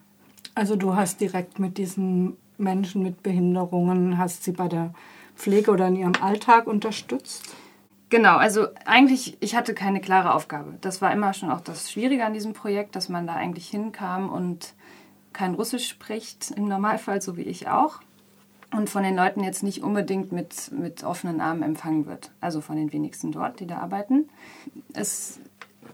Also 0.53 0.75
du 0.75 0.97
hast 0.97 1.21
direkt 1.21 1.61
mit 1.61 1.79
diesen 1.79 2.37
Menschen 2.59 3.05
mit 3.05 3.23
Behinderungen, 3.23 4.19
hast 4.19 4.43
sie 4.43 4.51
bei 4.51 4.67
der 4.67 4.93
Pflege 5.37 5.71
oder 5.71 5.87
in 5.87 5.97
ihrem 5.97 6.15
Alltag 6.21 6.67
unterstützt? 6.67 7.55
Genau, 8.11 8.37
also 8.37 8.67
eigentlich, 8.85 9.37
ich 9.39 9.55
hatte 9.55 9.75
keine 9.75 10.01
klare 10.01 10.35
Aufgabe. 10.35 10.75
Das 10.81 11.01
war 11.01 11.13
immer 11.13 11.33
schon 11.35 11.53
auch 11.53 11.61
das 11.61 11.93
Schwierige 11.93 12.27
an 12.27 12.35
diesem 12.35 12.53
Projekt, 12.53 12.97
dass 12.97 13.09
man 13.09 13.29
da 13.29 13.35
eigentlich 13.35 13.69
hinkam 13.69 14.29
und 14.29 14.75
kein 15.33 15.55
Russisch 15.55 15.89
spricht, 15.89 16.51
im 16.51 16.67
Normalfall, 16.67 17.23
so 17.23 17.37
wie 17.37 17.43
ich 17.43 17.69
auch. 17.69 18.01
Und 18.73 18.91
von 18.91 19.05
den 19.05 19.15
Leuten 19.15 19.45
jetzt 19.45 19.63
nicht 19.63 19.83
unbedingt 19.83 20.33
mit, 20.33 20.73
mit 20.73 21.05
offenen 21.05 21.41
Armen 21.41 21.63
empfangen 21.63 22.07
wird. 22.07 22.33
Also 22.41 22.61
von 22.61 22.77
den 22.77 22.93
wenigsten 22.93 23.31
dort, 23.31 23.61
die 23.61 23.67
da 23.67 23.79
arbeiten. 23.79 24.29
Es 24.95 25.39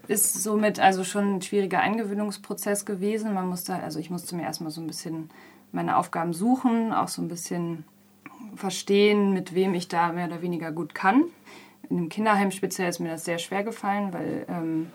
ist 0.09 0.41
somit 0.41 0.79
also 0.79 1.03
schon 1.03 1.35
ein 1.35 1.41
schwieriger 1.43 1.81
Eingewöhnungsprozess 1.81 2.85
gewesen. 2.85 3.35
Man 3.35 3.47
musste, 3.47 3.75
also 3.75 3.99
ich 3.99 4.09
musste 4.09 4.35
mir 4.35 4.41
erstmal 4.41 4.71
so 4.71 4.81
ein 4.81 4.87
bisschen 4.87 5.29
meine 5.71 5.97
Aufgaben 5.97 6.33
suchen, 6.33 6.91
auch 6.93 7.09
so 7.09 7.21
ein 7.21 7.27
bisschen 7.27 7.85
verstehen, 8.55 9.33
mit 9.33 9.53
wem 9.53 9.75
ich 9.75 9.87
da 9.87 10.11
mehr 10.11 10.25
oder 10.25 10.41
weniger 10.41 10.71
gut 10.71 10.95
kann. 10.95 11.25
In 11.91 11.97
dem 11.97 12.09
Kinderheim 12.09 12.49
speziell 12.49 12.89
ist 12.89 12.99
mir 12.99 13.09
das 13.09 13.23
sehr 13.23 13.37
schwer 13.37 13.63
gefallen, 13.63 14.11
weil 14.11 14.45
ähm, 14.49 14.87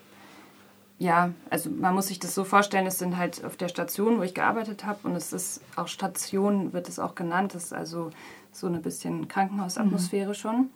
ja, 0.99 1.31
also 1.49 1.71
man 1.71 1.95
muss 1.95 2.09
sich 2.09 2.19
das 2.19 2.35
so 2.35 2.43
vorstellen, 2.43 2.87
es 2.89 2.99
sind 2.99 3.17
halt 3.17 3.45
auf 3.45 3.57
der 3.57 3.69
Station, 3.69 4.19
wo 4.19 4.23
ich 4.23 4.35
gearbeitet 4.35 4.85
habe 4.85 5.07
und 5.07 5.15
es 5.15 5.33
ist 5.33 5.61
auch 5.77 5.87
Station, 5.87 6.73
wird 6.73 6.89
es 6.89 6.99
auch 6.99 7.15
genannt, 7.15 7.55
das 7.55 7.67
ist 7.67 7.73
also 7.73 8.11
so 8.51 8.67
eine 8.67 8.81
bisschen 8.81 9.29
Krankenhausatmosphäre 9.29 10.31
mhm. 10.31 10.35
schon 10.35 10.71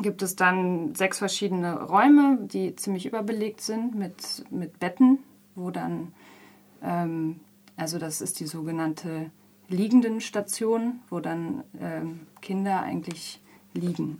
gibt 0.00 0.22
es 0.22 0.36
dann 0.36 0.94
sechs 0.94 1.18
verschiedene 1.18 1.82
Räume, 1.82 2.38
die 2.40 2.74
ziemlich 2.76 3.06
überbelegt 3.06 3.60
sind 3.60 3.94
mit, 3.94 4.44
mit 4.50 4.78
Betten, 4.78 5.18
wo 5.54 5.70
dann, 5.70 6.12
ähm, 6.82 7.40
also 7.76 7.98
das 7.98 8.20
ist 8.20 8.40
die 8.40 8.46
sogenannte 8.46 9.30
liegenden 9.68 10.20
Station, 10.20 11.00
wo 11.10 11.20
dann 11.20 11.64
ähm, 11.80 12.20
Kinder 12.40 12.82
eigentlich 12.82 13.40
liegen. 13.74 14.18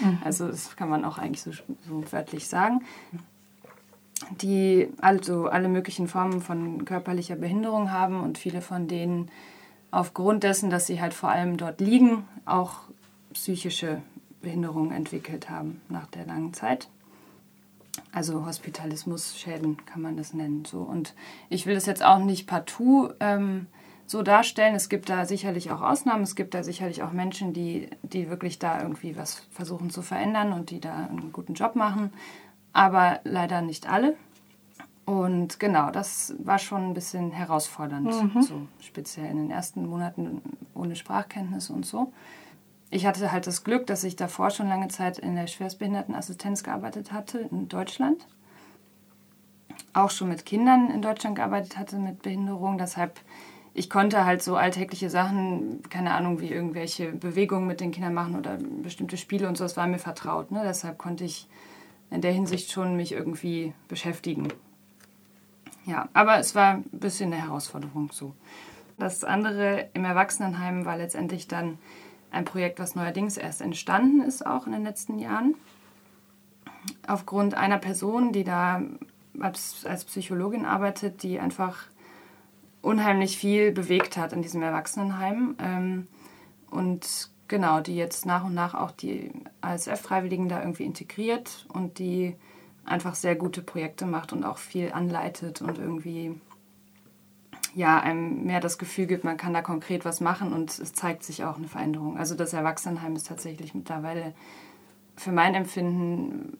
Mhm. 0.00 0.18
Also 0.24 0.48
das 0.48 0.76
kann 0.76 0.88
man 0.88 1.04
auch 1.04 1.18
eigentlich 1.18 1.42
so, 1.42 1.52
so 1.86 2.04
wörtlich 2.10 2.48
sagen. 2.48 2.82
Die 4.40 4.88
also 5.00 5.46
alle 5.46 5.68
möglichen 5.68 6.08
Formen 6.08 6.40
von 6.40 6.84
körperlicher 6.84 7.36
Behinderung 7.36 7.90
haben 7.90 8.20
und 8.20 8.38
viele 8.38 8.60
von 8.60 8.86
denen 8.86 9.30
aufgrund 9.90 10.42
dessen, 10.42 10.70
dass 10.70 10.86
sie 10.86 11.00
halt 11.00 11.12
vor 11.12 11.28
allem 11.28 11.56
dort 11.56 11.80
liegen, 11.80 12.24
auch 12.44 12.74
psychische 13.32 14.02
Behinderungen 14.42 14.92
entwickelt 14.92 15.48
haben 15.48 15.80
nach 15.88 16.06
der 16.06 16.26
langen 16.26 16.52
Zeit. 16.52 16.88
Also 18.12 18.44
Hospitalismus-Schäden 18.46 19.84
kann 19.86 20.02
man 20.02 20.16
das 20.16 20.34
nennen. 20.34 20.64
So. 20.64 20.80
Und 20.80 21.14
ich 21.48 21.66
will 21.66 21.74
das 21.74 21.86
jetzt 21.86 22.02
auch 22.02 22.18
nicht 22.18 22.46
partout 22.46 23.10
ähm, 23.20 23.66
so 24.06 24.22
darstellen. 24.22 24.74
Es 24.74 24.88
gibt 24.88 25.08
da 25.08 25.24
sicherlich 25.24 25.70
auch 25.70 25.80
Ausnahmen. 25.80 26.22
Es 26.22 26.34
gibt 26.34 26.54
da 26.54 26.62
sicherlich 26.62 27.02
auch 27.02 27.12
Menschen, 27.12 27.52
die, 27.52 27.88
die 28.02 28.28
wirklich 28.28 28.58
da 28.58 28.82
irgendwie 28.82 29.16
was 29.16 29.46
versuchen 29.50 29.90
zu 29.90 30.02
verändern 30.02 30.52
und 30.52 30.70
die 30.70 30.80
da 30.80 31.06
einen 31.06 31.32
guten 31.32 31.54
Job 31.54 31.76
machen. 31.76 32.12
Aber 32.72 33.20
leider 33.24 33.62
nicht 33.62 33.88
alle. 33.88 34.16
Und 35.04 35.58
genau, 35.58 35.90
das 35.90 36.34
war 36.38 36.58
schon 36.58 36.90
ein 36.90 36.94
bisschen 36.94 37.32
herausfordernd, 37.32 38.34
mhm. 38.34 38.42
so 38.42 38.54
speziell 38.80 39.30
in 39.30 39.36
den 39.36 39.50
ersten 39.50 39.86
Monaten 39.86 40.40
ohne 40.74 40.96
Sprachkenntnis 40.96 41.70
und 41.70 41.84
so 41.84 42.12
ich 42.92 43.06
hatte 43.06 43.32
halt 43.32 43.46
das 43.46 43.64
Glück, 43.64 43.86
dass 43.86 44.04
ich 44.04 44.16
davor 44.16 44.50
schon 44.50 44.68
lange 44.68 44.88
Zeit 44.88 45.18
in 45.18 45.34
der 45.34 45.46
Schwerstbehindertenassistenz 45.46 46.62
gearbeitet 46.62 47.10
hatte 47.10 47.38
in 47.50 47.66
Deutschland. 47.68 48.26
Auch 49.94 50.10
schon 50.10 50.28
mit 50.28 50.44
Kindern 50.44 50.90
in 50.90 51.00
Deutschland 51.00 51.36
gearbeitet 51.36 51.78
hatte 51.78 51.96
mit 51.96 52.20
Behinderung. 52.20 52.76
Deshalb, 52.76 53.18
ich 53.72 53.88
konnte 53.88 54.26
halt 54.26 54.42
so 54.42 54.56
alltägliche 54.56 55.08
Sachen, 55.08 55.82
keine 55.88 56.12
Ahnung, 56.12 56.40
wie 56.40 56.50
irgendwelche 56.50 57.12
Bewegungen 57.12 57.66
mit 57.66 57.80
den 57.80 57.92
Kindern 57.92 58.12
machen 58.12 58.36
oder 58.36 58.58
bestimmte 58.82 59.16
Spiele 59.16 59.48
und 59.48 59.56
so, 59.56 59.64
das 59.64 59.78
war 59.78 59.86
mir 59.86 59.98
vertraut. 59.98 60.50
Ne? 60.50 60.60
Deshalb 60.62 60.98
konnte 60.98 61.24
ich 61.24 61.48
in 62.10 62.20
der 62.20 62.32
Hinsicht 62.32 62.70
schon 62.70 62.94
mich 62.94 63.12
irgendwie 63.12 63.72
beschäftigen. 63.88 64.48
Ja, 65.86 66.10
aber 66.12 66.38
es 66.38 66.54
war 66.54 66.74
ein 66.74 66.84
bisschen 66.92 67.32
eine 67.32 67.42
Herausforderung 67.42 68.10
so. 68.12 68.34
Das 68.98 69.24
andere 69.24 69.88
im 69.94 70.04
Erwachsenenheim 70.04 70.84
war 70.84 70.98
letztendlich 70.98 71.48
dann 71.48 71.78
ein 72.32 72.44
Projekt, 72.44 72.78
was 72.78 72.94
neuerdings 72.94 73.36
erst 73.36 73.60
entstanden 73.60 74.22
ist, 74.22 74.44
auch 74.44 74.66
in 74.66 74.72
den 74.72 74.84
letzten 74.84 75.18
Jahren. 75.18 75.54
Aufgrund 77.06 77.54
einer 77.54 77.78
Person, 77.78 78.32
die 78.32 78.44
da 78.44 78.82
als, 79.38 79.84
als 79.86 80.04
Psychologin 80.04 80.64
arbeitet, 80.64 81.22
die 81.22 81.38
einfach 81.38 81.86
unheimlich 82.80 83.36
viel 83.36 83.70
bewegt 83.70 84.16
hat 84.16 84.32
in 84.32 84.42
diesem 84.42 84.62
Erwachsenenheim. 84.62 85.56
Ähm, 85.60 86.06
und 86.70 87.30
genau, 87.48 87.80
die 87.80 87.96
jetzt 87.96 88.26
nach 88.26 88.44
und 88.44 88.54
nach 88.54 88.74
auch 88.74 88.90
die 88.90 89.30
ASF-Freiwilligen 89.60 90.48
da 90.48 90.60
irgendwie 90.60 90.84
integriert 90.84 91.66
und 91.72 91.98
die 91.98 92.34
einfach 92.84 93.14
sehr 93.14 93.36
gute 93.36 93.62
Projekte 93.62 94.06
macht 94.06 94.32
und 94.32 94.44
auch 94.44 94.58
viel 94.58 94.90
anleitet 94.92 95.62
und 95.62 95.78
irgendwie 95.78 96.40
ja, 97.74 98.00
einem 98.00 98.44
mehr 98.44 98.60
das 98.60 98.78
Gefühl 98.78 99.06
gibt, 99.06 99.24
man 99.24 99.36
kann 99.36 99.54
da 99.54 99.62
konkret 99.62 100.04
was 100.04 100.20
machen 100.20 100.52
und 100.52 100.78
es 100.78 100.92
zeigt 100.92 101.24
sich 101.24 101.44
auch 101.44 101.56
eine 101.56 101.68
Veränderung. 101.68 102.18
Also 102.18 102.34
das 102.34 102.52
Erwachsenenheim 102.52 103.16
ist 103.16 103.28
tatsächlich 103.28 103.74
mittlerweile 103.74 104.34
für 105.16 105.32
mein 105.32 105.54
Empfinden 105.54 106.58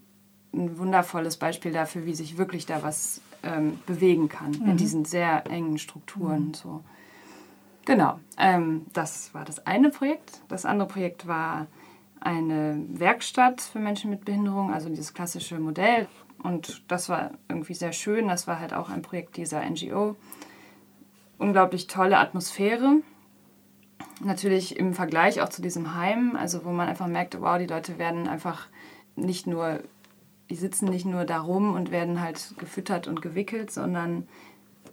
ein 0.54 0.78
wundervolles 0.78 1.36
Beispiel 1.36 1.72
dafür, 1.72 2.04
wie 2.06 2.14
sich 2.14 2.38
wirklich 2.38 2.66
da 2.66 2.82
was 2.82 3.20
ähm, 3.42 3.78
bewegen 3.86 4.28
kann 4.28 4.52
mhm. 4.52 4.70
in 4.70 4.76
diesen 4.76 5.04
sehr 5.04 5.46
engen 5.50 5.78
Strukturen. 5.78 6.48
Mhm. 6.48 6.54
So. 6.54 6.84
Genau, 7.84 8.20
ähm, 8.38 8.86
das 8.92 9.34
war 9.34 9.44
das 9.44 9.66
eine 9.66 9.90
Projekt. 9.90 10.42
Das 10.48 10.64
andere 10.64 10.88
Projekt 10.88 11.26
war 11.26 11.66
eine 12.20 12.80
Werkstatt 12.88 13.60
für 13.60 13.80
Menschen 13.80 14.10
mit 14.10 14.24
Behinderung, 14.24 14.72
also 14.72 14.88
dieses 14.88 15.14
klassische 15.14 15.58
Modell. 15.58 16.06
Und 16.42 16.82
das 16.88 17.08
war 17.08 17.32
irgendwie 17.48 17.74
sehr 17.74 17.92
schön. 17.92 18.28
Das 18.28 18.46
war 18.46 18.60
halt 18.60 18.72
auch 18.74 18.90
ein 18.90 19.02
Projekt 19.02 19.36
dieser 19.36 19.68
NGO. 19.68 20.16
Unglaublich 21.42 21.88
tolle 21.88 22.18
Atmosphäre. 22.18 23.00
Natürlich 24.22 24.76
im 24.76 24.94
Vergleich 24.94 25.42
auch 25.42 25.48
zu 25.48 25.60
diesem 25.60 25.96
Heim, 25.96 26.36
also 26.36 26.64
wo 26.64 26.70
man 26.70 26.88
einfach 26.88 27.08
merkte, 27.08 27.40
wow, 27.40 27.58
die 27.58 27.66
Leute 27.66 27.98
werden 27.98 28.28
einfach 28.28 28.68
nicht 29.16 29.48
nur, 29.48 29.80
die 30.50 30.54
sitzen 30.54 30.86
nicht 30.86 31.04
nur 31.04 31.24
da 31.24 31.40
rum 31.40 31.74
und 31.74 31.90
werden 31.90 32.20
halt 32.20 32.54
gefüttert 32.58 33.08
und 33.08 33.22
gewickelt, 33.22 33.72
sondern 33.72 34.28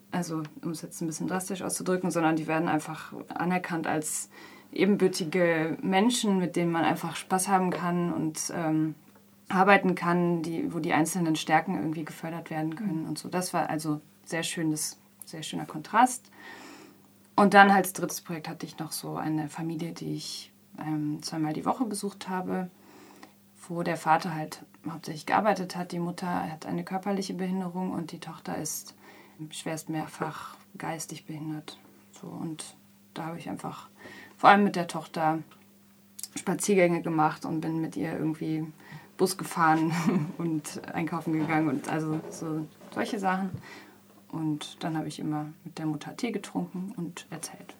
also 0.09 0.41
um 0.63 0.71
es 0.71 0.81
jetzt 0.81 0.99
ein 1.01 1.07
bisschen 1.07 1.27
drastisch 1.27 1.61
auszudrücken, 1.61 2.09
sondern 2.09 2.35
die 2.35 2.47
werden 2.47 2.67
einfach 2.67 3.13
anerkannt 3.27 3.85
als 3.85 4.31
ebenbürtige 4.71 5.77
Menschen, 5.83 6.39
mit 6.39 6.55
denen 6.55 6.71
man 6.71 6.83
einfach 6.83 7.15
Spaß 7.15 7.47
haben 7.47 7.69
kann 7.69 8.11
und 8.11 8.51
ähm, 8.55 8.95
arbeiten 9.49 9.93
kann, 9.93 10.41
die, 10.41 10.73
wo 10.73 10.79
die 10.79 10.93
einzelnen 10.93 11.35
Stärken 11.35 11.75
irgendwie 11.75 12.05
gefördert 12.05 12.49
werden 12.49 12.75
können 12.75 13.05
und 13.07 13.19
so. 13.19 13.29
Das 13.29 13.53
war 13.53 13.69
also 13.69 14.01
sehr 14.25 14.43
schönes, 14.43 14.98
sehr 15.29 15.43
schöner 15.43 15.65
Kontrast. 15.65 16.29
Und 17.35 17.53
dann 17.53 17.71
als 17.71 17.93
drittes 17.93 18.21
Projekt 18.21 18.49
hatte 18.49 18.65
ich 18.65 18.79
noch 18.79 18.91
so 18.91 19.15
eine 19.15 19.47
Familie, 19.47 19.93
die 19.93 20.15
ich 20.15 20.51
ähm, 20.77 21.21
zweimal 21.21 21.53
die 21.53 21.65
Woche 21.65 21.85
besucht 21.85 22.27
habe, 22.27 22.69
wo 23.67 23.83
der 23.83 23.97
Vater 23.97 24.35
halt 24.35 24.63
hauptsächlich 24.89 25.25
gearbeitet 25.25 25.75
hat. 25.75 25.91
Die 25.91 25.99
Mutter 25.99 26.51
hat 26.51 26.65
eine 26.65 26.83
körperliche 26.83 27.33
Behinderung 27.33 27.91
und 27.91 28.11
die 28.11 28.19
Tochter 28.19 28.57
ist 28.57 28.95
schwerst 29.51 29.89
mehrfach 29.89 30.57
geistig 30.77 31.25
behindert. 31.25 31.77
So, 32.11 32.27
und 32.27 32.75
da 33.13 33.27
habe 33.27 33.37
ich 33.37 33.49
einfach 33.49 33.89
vor 34.37 34.49
allem 34.49 34.63
mit 34.63 34.75
der 34.75 34.87
Tochter 34.87 35.39
Spaziergänge 36.35 37.01
gemacht 37.01 37.45
und 37.45 37.61
bin 37.61 37.81
mit 37.81 37.95
ihr 37.95 38.13
irgendwie 38.13 38.65
Bus 39.17 39.37
gefahren 39.37 39.91
und 40.37 40.81
einkaufen 40.93 41.33
gegangen 41.33 41.69
und 41.69 41.89
also 41.89 42.19
so 42.29 42.67
solche 42.93 43.19
Sachen. 43.19 43.51
Und 44.31 44.77
dann 44.83 44.97
habe 44.97 45.07
ich 45.07 45.19
immer 45.19 45.47
mit 45.63 45.77
der 45.77 45.85
Mutter 45.85 46.15
Tee 46.15 46.31
getrunken 46.31 46.93
und 46.97 47.25
erzählt. 47.29 47.75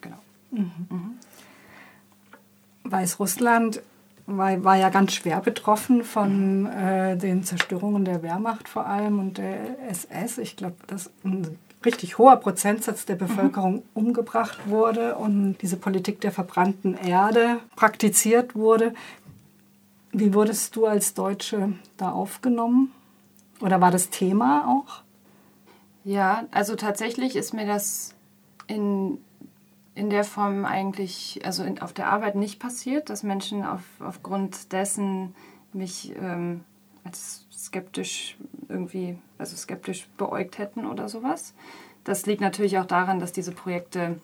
Genau. 0.00 0.18
Mhm. 0.50 0.70
Mhm. 0.90 1.18
Weißrussland 2.84 3.82
war, 4.26 4.62
war 4.64 4.76
ja 4.76 4.90
ganz 4.90 5.14
schwer 5.14 5.40
betroffen 5.40 6.04
von 6.04 6.66
äh, 6.66 7.16
den 7.16 7.44
Zerstörungen 7.44 8.04
der 8.04 8.22
Wehrmacht 8.22 8.68
vor 8.68 8.86
allem 8.86 9.18
und 9.18 9.38
der 9.38 9.78
SS. 9.88 10.38
Ich 10.38 10.56
glaube, 10.56 10.76
dass 10.86 11.10
ein 11.24 11.58
richtig 11.84 12.18
hoher 12.18 12.36
Prozentsatz 12.36 13.06
der 13.06 13.14
Bevölkerung 13.14 13.76
mhm. 13.76 13.82
umgebracht 13.94 14.68
wurde 14.68 15.14
und 15.16 15.56
diese 15.62 15.76
Politik 15.76 16.20
der 16.20 16.32
verbrannten 16.32 16.96
Erde 16.96 17.60
praktiziert 17.76 18.54
wurde. 18.54 18.94
Wie 20.12 20.34
wurdest 20.34 20.74
du 20.76 20.86
als 20.86 21.14
Deutsche 21.14 21.72
da 21.96 22.10
aufgenommen? 22.10 22.92
Oder 23.60 23.80
war 23.80 23.90
das 23.90 24.10
Thema 24.10 24.66
auch? 24.68 25.02
Ja, 26.08 26.46
also 26.52 26.74
tatsächlich 26.74 27.36
ist 27.36 27.52
mir 27.52 27.66
das 27.66 28.14
in 28.66 29.18
in 29.94 30.08
der 30.08 30.24
Form 30.24 30.64
eigentlich, 30.64 31.40
also 31.44 31.64
in, 31.64 31.82
auf 31.82 31.92
der 31.92 32.06
Arbeit 32.10 32.34
nicht 32.34 32.60
passiert, 32.60 33.10
dass 33.10 33.24
Menschen 33.24 33.64
auf, 33.64 33.82
aufgrund 33.98 34.72
dessen 34.72 35.34
mich 35.74 36.14
ähm, 36.16 36.64
als 37.04 37.46
skeptisch 37.52 38.38
irgendwie, 38.68 39.18
also 39.36 39.54
skeptisch 39.56 40.08
beäugt 40.16 40.56
hätten 40.56 40.86
oder 40.86 41.10
sowas. 41.10 41.52
Das 42.04 42.24
liegt 42.24 42.40
natürlich 42.40 42.78
auch 42.78 42.86
daran, 42.86 43.18
dass 43.18 43.32
diese 43.32 43.52
Projekte 43.52 44.18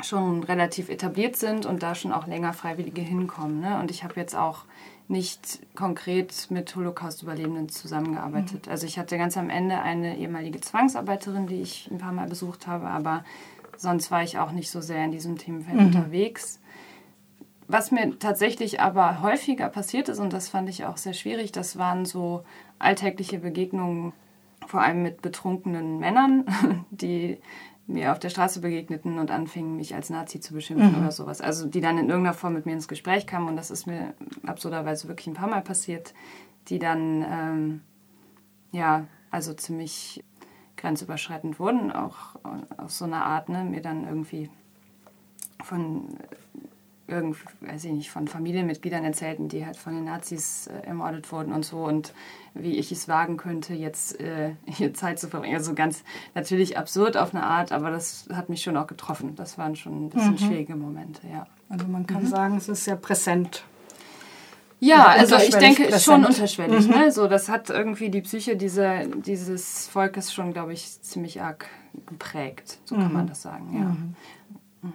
schon 0.00 0.42
relativ 0.42 0.88
etabliert 0.88 1.36
sind 1.36 1.64
und 1.64 1.82
da 1.84 1.94
schon 1.94 2.12
auch 2.12 2.26
länger 2.26 2.54
Freiwillige 2.54 3.02
hinkommen. 3.02 3.60
Ne? 3.60 3.78
Und 3.78 3.92
ich 3.92 4.02
habe 4.02 4.14
jetzt 4.16 4.34
auch 4.34 4.64
nicht 5.08 5.60
konkret 5.74 6.50
mit 6.50 6.74
Holocaust-Überlebenden 6.76 7.70
zusammengearbeitet. 7.70 8.66
Mhm. 8.66 8.72
Also 8.72 8.86
ich 8.86 8.98
hatte 8.98 9.16
ganz 9.16 9.36
am 9.36 9.48
Ende 9.50 9.80
eine 9.80 10.18
ehemalige 10.18 10.60
Zwangsarbeiterin, 10.60 11.46
die 11.46 11.62
ich 11.62 11.90
ein 11.90 11.98
paar 11.98 12.12
Mal 12.12 12.28
besucht 12.28 12.66
habe, 12.66 12.86
aber 12.88 13.24
sonst 13.76 14.10
war 14.10 14.22
ich 14.22 14.38
auch 14.38 14.52
nicht 14.52 14.70
so 14.70 14.80
sehr 14.80 15.04
in 15.04 15.10
diesem 15.10 15.38
Themenfeld 15.38 15.78
mhm. 15.78 15.86
unterwegs. 15.86 16.60
Was 17.68 17.90
mir 17.90 18.18
tatsächlich 18.18 18.80
aber 18.80 19.22
häufiger 19.22 19.68
passiert 19.68 20.08
ist, 20.08 20.18
und 20.18 20.32
das 20.32 20.48
fand 20.48 20.68
ich 20.68 20.84
auch 20.84 20.96
sehr 20.96 21.12
schwierig, 21.14 21.52
das 21.52 21.78
waren 21.78 22.04
so 22.04 22.44
alltägliche 22.78 23.38
Begegnungen, 23.38 24.12
vor 24.66 24.82
allem 24.82 25.02
mit 25.02 25.22
betrunkenen 25.22 25.98
Männern, 25.98 26.44
die 26.90 27.38
mir 27.88 28.12
auf 28.12 28.18
der 28.18 28.28
Straße 28.28 28.60
begegneten 28.60 29.18
und 29.18 29.30
anfingen, 29.30 29.76
mich 29.76 29.94
als 29.94 30.10
Nazi 30.10 30.40
zu 30.40 30.52
beschimpfen 30.52 30.92
mhm. 30.92 30.98
oder 30.98 31.10
sowas. 31.10 31.40
Also 31.40 31.66
die 31.66 31.80
dann 31.80 31.98
in 31.98 32.08
irgendeiner 32.08 32.34
Form 32.34 32.52
mit 32.52 32.66
mir 32.66 32.74
ins 32.74 32.86
Gespräch 32.86 33.26
kamen 33.26 33.48
und 33.48 33.56
das 33.56 33.70
ist 33.70 33.86
mir 33.86 34.14
absurderweise 34.46 35.08
wirklich 35.08 35.26
ein 35.26 35.34
paar 35.34 35.48
Mal 35.48 35.62
passiert, 35.62 36.12
die 36.68 36.78
dann, 36.78 37.24
ähm, 37.28 37.80
ja, 38.72 39.06
also 39.30 39.54
ziemlich 39.54 40.22
grenzüberschreitend 40.76 41.58
wurden, 41.58 41.90
auch 41.90 42.36
auf 42.76 42.92
so 42.92 43.06
eine 43.06 43.24
Art, 43.24 43.48
ne, 43.48 43.64
mir 43.64 43.80
dann 43.80 44.06
irgendwie 44.06 44.50
von 45.64 46.08
irgend, 47.08 47.36
weiß 47.60 47.84
ich 47.84 47.92
nicht, 47.92 48.10
von 48.10 48.28
Familienmitgliedern 48.28 49.04
erzählten, 49.04 49.48
die 49.48 49.64
halt 49.64 49.76
von 49.76 49.94
den 49.94 50.04
Nazis 50.04 50.66
äh, 50.68 50.86
ermordet 50.86 51.30
wurden 51.32 51.52
und 51.52 51.64
so 51.64 51.78
und 51.78 52.12
wie 52.54 52.76
ich 52.76 52.92
es 52.92 53.08
wagen 53.08 53.36
könnte, 53.36 53.74
jetzt 53.74 54.20
äh, 54.20 54.52
hier 54.66 54.94
Zeit 54.94 55.18
zu 55.18 55.28
verbringen. 55.28 55.56
Also 55.56 55.74
ganz 55.74 56.04
natürlich 56.34 56.78
absurd 56.78 57.16
auf 57.16 57.34
eine 57.34 57.44
Art, 57.44 57.72
aber 57.72 57.90
das 57.90 58.28
hat 58.32 58.48
mich 58.48 58.62
schon 58.62 58.76
auch 58.76 58.86
getroffen. 58.86 59.34
Das 59.34 59.58
waren 59.58 59.74
schon 59.74 60.06
ein 60.06 60.10
bisschen 60.10 60.32
mhm. 60.32 60.38
schwierige 60.38 60.76
Momente, 60.76 61.22
ja. 61.32 61.46
Also 61.68 61.86
man 61.86 62.06
kann 62.06 62.22
mhm. 62.22 62.28
sagen, 62.28 62.56
es 62.56 62.68
ist 62.68 62.84
sehr 62.84 62.96
präsent 62.96 63.64
ja, 64.80 65.06
also 65.06 65.36
ich 65.36 65.56
denke 65.56 65.84
präsent. 65.84 66.02
schon 66.02 66.24
unterschwellig. 66.24 66.86
Mhm. 66.86 66.94
Ne? 66.94 67.10
So, 67.10 67.26
das 67.26 67.48
hat 67.48 67.68
irgendwie 67.68 68.10
die 68.10 68.20
Psyche 68.20 68.56
diese, 68.56 69.08
dieses 69.26 69.88
Volkes 69.88 70.32
schon, 70.32 70.52
glaube 70.52 70.72
ich, 70.72 71.02
ziemlich 71.02 71.42
arg 71.42 71.66
geprägt. 72.06 72.78
So 72.84 72.94
mhm. 72.94 73.00
kann 73.00 73.12
man 73.12 73.26
das 73.26 73.42
sagen, 73.42 73.76
ja. 74.82 74.90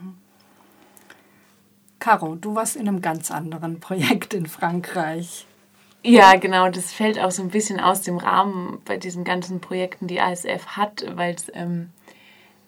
Caro, 2.04 2.36
du 2.36 2.54
warst 2.54 2.76
in 2.76 2.90
einem 2.90 3.02
ganz 3.02 3.32
anderen 3.32 3.80
Projekt 3.80 4.34
in 4.34 4.46
Frankreich. 4.46 5.46
Ja, 6.04 6.36
genau. 6.36 6.68
Das 6.68 6.92
fällt 6.92 7.18
auch 7.18 7.32
so 7.32 7.42
ein 7.42 7.48
bisschen 7.48 7.80
aus 7.80 8.02
dem 8.02 8.18
Rahmen 8.18 8.82
bei 8.84 8.98
diesen 8.98 9.24
ganzen 9.24 9.62
Projekten, 9.62 10.08
die 10.08 10.20
ASF 10.20 10.68
hat, 10.76 11.06
weil 11.16 11.34
es 11.34 11.50
ähm, 11.54 11.92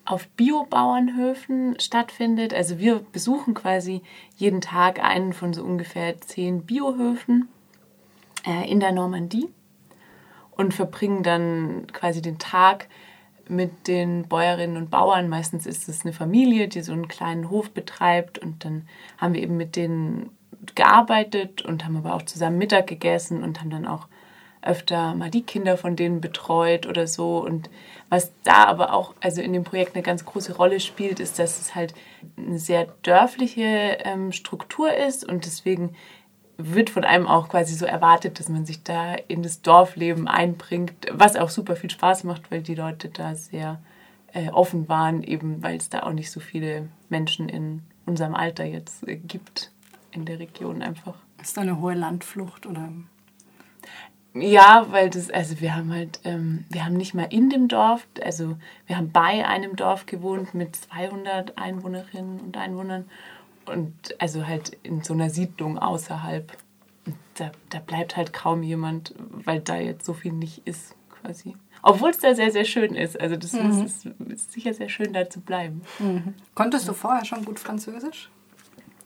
auf 0.06 0.30
Biobauernhöfen 0.38 1.78
stattfindet. 1.82 2.54
Also 2.54 2.80
wir 2.80 3.02
besuchen 3.12 3.56
quasi 3.56 4.04
jeden 4.38 4.62
Tag 4.62 5.04
einen 5.04 5.34
von 5.34 5.54
so 5.54 5.66
ungefähr 5.66 6.18
zehn 6.22 6.62
Biohöfen 6.62 7.50
äh, 8.48 8.72
in 8.72 8.80
der 8.80 8.94
Normandie 8.94 9.50
und 10.52 10.74
verbringen 10.74 11.24
dann 11.24 11.88
quasi 11.92 12.22
den 12.22 12.40
Tag 12.40 12.88
mit 13.48 13.88
den 13.88 14.28
Bäuerinnen 14.28 14.78
und 14.78 14.90
Bauern. 14.90 15.30
Meistens 15.30 15.66
ist 15.66 15.88
es 15.88 16.04
eine 16.04 16.14
Familie, 16.14 16.68
die 16.68 16.82
so 16.82 16.94
einen 16.94 17.08
kleinen 17.08 17.50
Hof 17.50 17.72
betreibt 17.72 18.40
und 18.40 18.66
dann 18.66 18.88
haben 19.18 19.34
wir 19.34 19.42
eben 19.42 19.58
mit 19.58 19.76
denen 19.76 20.30
gearbeitet 20.74 21.62
und 21.64 21.86
haben 21.86 21.98
aber 21.98 22.16
auch 22.16 22.24
zusammen 22.24 22.58
Mittag 22.58 22.88
gegessen 22.88 23.44
und 23.44 23.60
haben 23.60 23.70
dann 23.70 23.86
auch 23.86 24.08
öfter 24.66 25.14
mal 25.14 25.30
die 25.30 25.44
Kinder 25.44 25.78
von 25.78 25.96
denen 25.96 26.22
betreut 26.22 26.88
oder 26.88 27.08
so. 27.08 27.38
Und 27.38 27.70
was 28.10 28.32
da 28.44 28.66
aber 28.66 28.94
auch, 28.94 29.14
also 29.22 29.42
in 29.42 29.54
dem 29.54 29.64
Projekt 29.64 29.96
eine 29.96 30.04
ganz 30.04 30.26
große 30.26 30.56
Rolle 30.56 30.80
spielt, 30.80 31.20
ist, 31.20 31.40
dass 31.40 31.60
es 31.60 31.76
halt 31.76 31.94
eine 32.38 32.60
sehr 32.60 32.88
dörfliche 33.04 34.00
ähm, 34.04 34.32
Struktur 34.32 34.94
ist 34.94 35.28
und 35.28 35.46
deswegen 35.46 35.96
wird 36.58 36.90
von 36.90 37.04
einem 37.04 37.28
auch 37.28 37.50
quasi 37.50 37.76
so 37.76 37.86
erwartet, 37.86 38.40
dass 38.40 38.50
man 38.50 38.66
sich 38.66 38.84
da 38.84 39.16
in 39.28 39.44
das 39.44 39.62
Dorfleben 39.62 40.28
einbringt, 40.28 40.94
was 41.12 41.36
auch 41.36 41.50
super 41.50 41.76
viel 41.76 41.90
Spaß 41.90 42.24
macht, 42.24 42.52
weil 42.52 42.62
die 42.62 42.76
Leute 42.76 43.10
da 43.10 43.36
sehr 43.36 43.80
äh, 44.34 44.50
offen 44.50 44.88
waren, 44.88 45.24
eben 45.24 45.64
weil 45.64 45.78
es 45.78 45.90
da 45.90 46.04
auch 46.04 46.14
nicht 46.14 46.32
so 46.32 46.40
viele 46.40 46.90
Menschen 47.10 47.50
in 47.50 47.82
unserem 48.06 48.36
Alter 48.36 48.64
jetzt 48.64 49.08
äh, 49.08 49.16
gibt 49.16 49.72
in 50.12 50.26
der 50.26 50.40
Region 50.40 50.82
einfach. 50.82 51.16
Ist 51.42 51.58
da 51.58 51.62
eine 51.62 51.80
hohe 51.80 51.94
Landflucht 51.94 52.66
oder? 52.66 52.90
Ja, 54.34 54.88
weil 54.90 55.10
das, 55.10 55.30
also 55.30 55.62
wir 55.62 55.76
haben 55.76 55.94
halt, 55.94 56.20
ähm, 56.26 56.66
wir 56.70 56.84
haben 56.84 56.98
nicht 56.98 57.14
mal 57.14 57.28
in 57.30 57.50
dem 57.50 57.70
Dorf, 57.70 58.06
also 58.22 58.58
wir 58.86 58.98
haben 58.98 59.12
bei 59.12 59.48
einem 59.48 59.78
Dorf 59.78 60.06
gewohnt 60.06 60.54
mit 60.54 60.76
200 60.76 61.58
Einwohnerinnen 61.58 62.42
und 62.42 62.58
Einwohnern 62.58 63.06
und 63.70 63.94
also 64.20 64.48
halt 64.48 64.78
in 64.84 65.04
so 65.04 65.14
einer 65.14 65.30
Siedlung 65.30 65.78
außerhalb. 65.78 66.52
Da, 67.36 67.52
da 67.70 67.80
bleibt 67.80 68.16
halt 68.16 68.34
kaum 68.34 68.64
jemand, 68.64 69.14
weil 69.20 69.60
da 69.60 69.76
jetzt 69.76 70.06
so 70.06 70.14
viel 70.14 70.32
nicht 70.32 70.66
ist 70.66 70.96
quasi. 71.10 71.56
Obwohl 71.82 72.10
es 72.10 72.18
da 72.18 72.34
sehr, 72.34 72.52
sehr 72.52 72.66
schön 72.66 72.96
ist. 72.96 73.20
Also 73.20 73.36
das 73.36 73.54
mhm. 73.54 73.86
ist, 73.86 74.06
ist, 74.06 74.52
sicher 74.52 74.74
sehr 74.74 74.90
schön, 74.90 75.14
da 75.14 75.30
zu 75.30 75.42
bleiben. 75.42 75.82
Mhm. 76.00 76.34
Konntest 76.56 76.88
du 76.88 76.94
vorher 76.94 77.26
schon 77.26 77.46
gut 77.46 77.60
Französisch? 77.60 78.30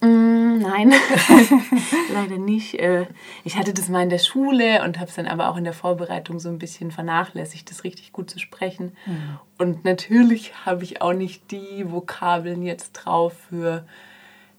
Mm, 0.01 0.59
Nein, 0.59 0.93
leider 2.13 2.37
nicht. 2.37 2.75
Äh, 2.75 3.07
ich 3.43 3.57
hatte 3.57 3.73
das 3.73 3.89
mal 3.89 4.03
in 4.03 4.09
der 4.09 4.19
Schule 4.19 4.83
und 4.83 4.97
habe 4.97 5.09
es 5.09 5.15
dann 5.15 5.27
aber 5.27 5.49
auch 5.49 5.57
in 5.57 5.65
der 5.65 5.73
Vorbereitung 5.73 6.39
so 6.39 6.49
ein 6.49 6.59
bisschen 6.59 6.91
vernachlässigt, 6.91 7.69
das 7.69 7.83
richtig 7.83 8.13
gut 8.13 8.29
zu 8.29 8.39
sprechen. 8.39 8.95
Mhm. 9.05 9.39
Und 9.57 9.85
natürlich 9.85 10.65
habe 10.65 10.83
ich 10.83 11.01
auch 11.01 11.13
nicht 11.13 11.51
die 11.51 11.91
Vokabeln 11.91 12.63
jetzt 12.63 12.93
drauf 12.93 13.33
für 13.49 13.85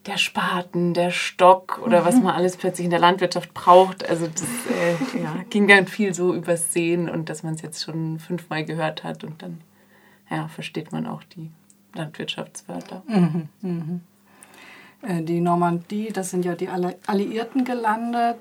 der 0.06 0.16
Spaten, 0.16 0.94
der 0.94 1.10
Stock 1.10 1.80
oder 1.84 2.04
was 2.04 2.16
mhm. 2.16 2.24
man 2.24 2.34
alles 2.34 2.56
plötzlich 2.56 2.86
in 2.86 2.90
der 2.90 3.00
Landwirtschaft 3.00 3.52
braucht. 3.52 4.08
Also 4.08 4.26
das 4.26 4.42
äh, 4.42 5.18
ja, 5.22 5.44
ging 5.50 5.66
ganz 5.66 5.90
viel 5.90 6.14
so 6.14 6.34
übers 6.34 6.72
Sehen 6.72 7.08
und 7.08 7.28
dass 7.28 7.42
man 7.42 7.54
es 7.54 7.62
jetzt 7.62 7.84
schon 7.84 8.18
fünfmal 8.18 8.64
gehört 8.64 9.04
hat 9.04 9.24
und 9.24 9.42
dann 9.42 9.60
ja, 10.30 10.48
versteht 10.48 10.92
man 10.92 11.06
auch 11.06 11.22
die 11.24 11.50
Landwirtschaftswörter. 11.94 13.02
Mhm, 13.06 13.48
mhm. 13.60 14.00
Äh, 15.02 15.22
die 15.22 15.40
Normandie, 15.40 16.10
das 16.12 16.30
sind 16.30 16.44
ja 16.44 16.54
die 16.54 16.68
Alliierten 16.68 17.64
gelandet. 17.64 18.36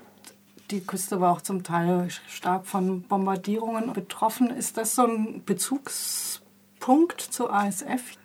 Die 0.70 0.80
Küste 0.80 1.20
war 1.20 1.32
auch 1.32 1.40
zum 1.40 1.64
Teil 1.64 2.08
stark 2.28 2.66
von 2.66 3.02
Bombardierungen 3.02 3.92
betroffen. 3.92 4.50
Ist 4.50 4.76
das 4.76 4.94
so 4.94 5.04
ein 5.04 5.42
Bezugspunkt 5.44 7.20
zur 7.20 7.52
ASF? 7.52 8.16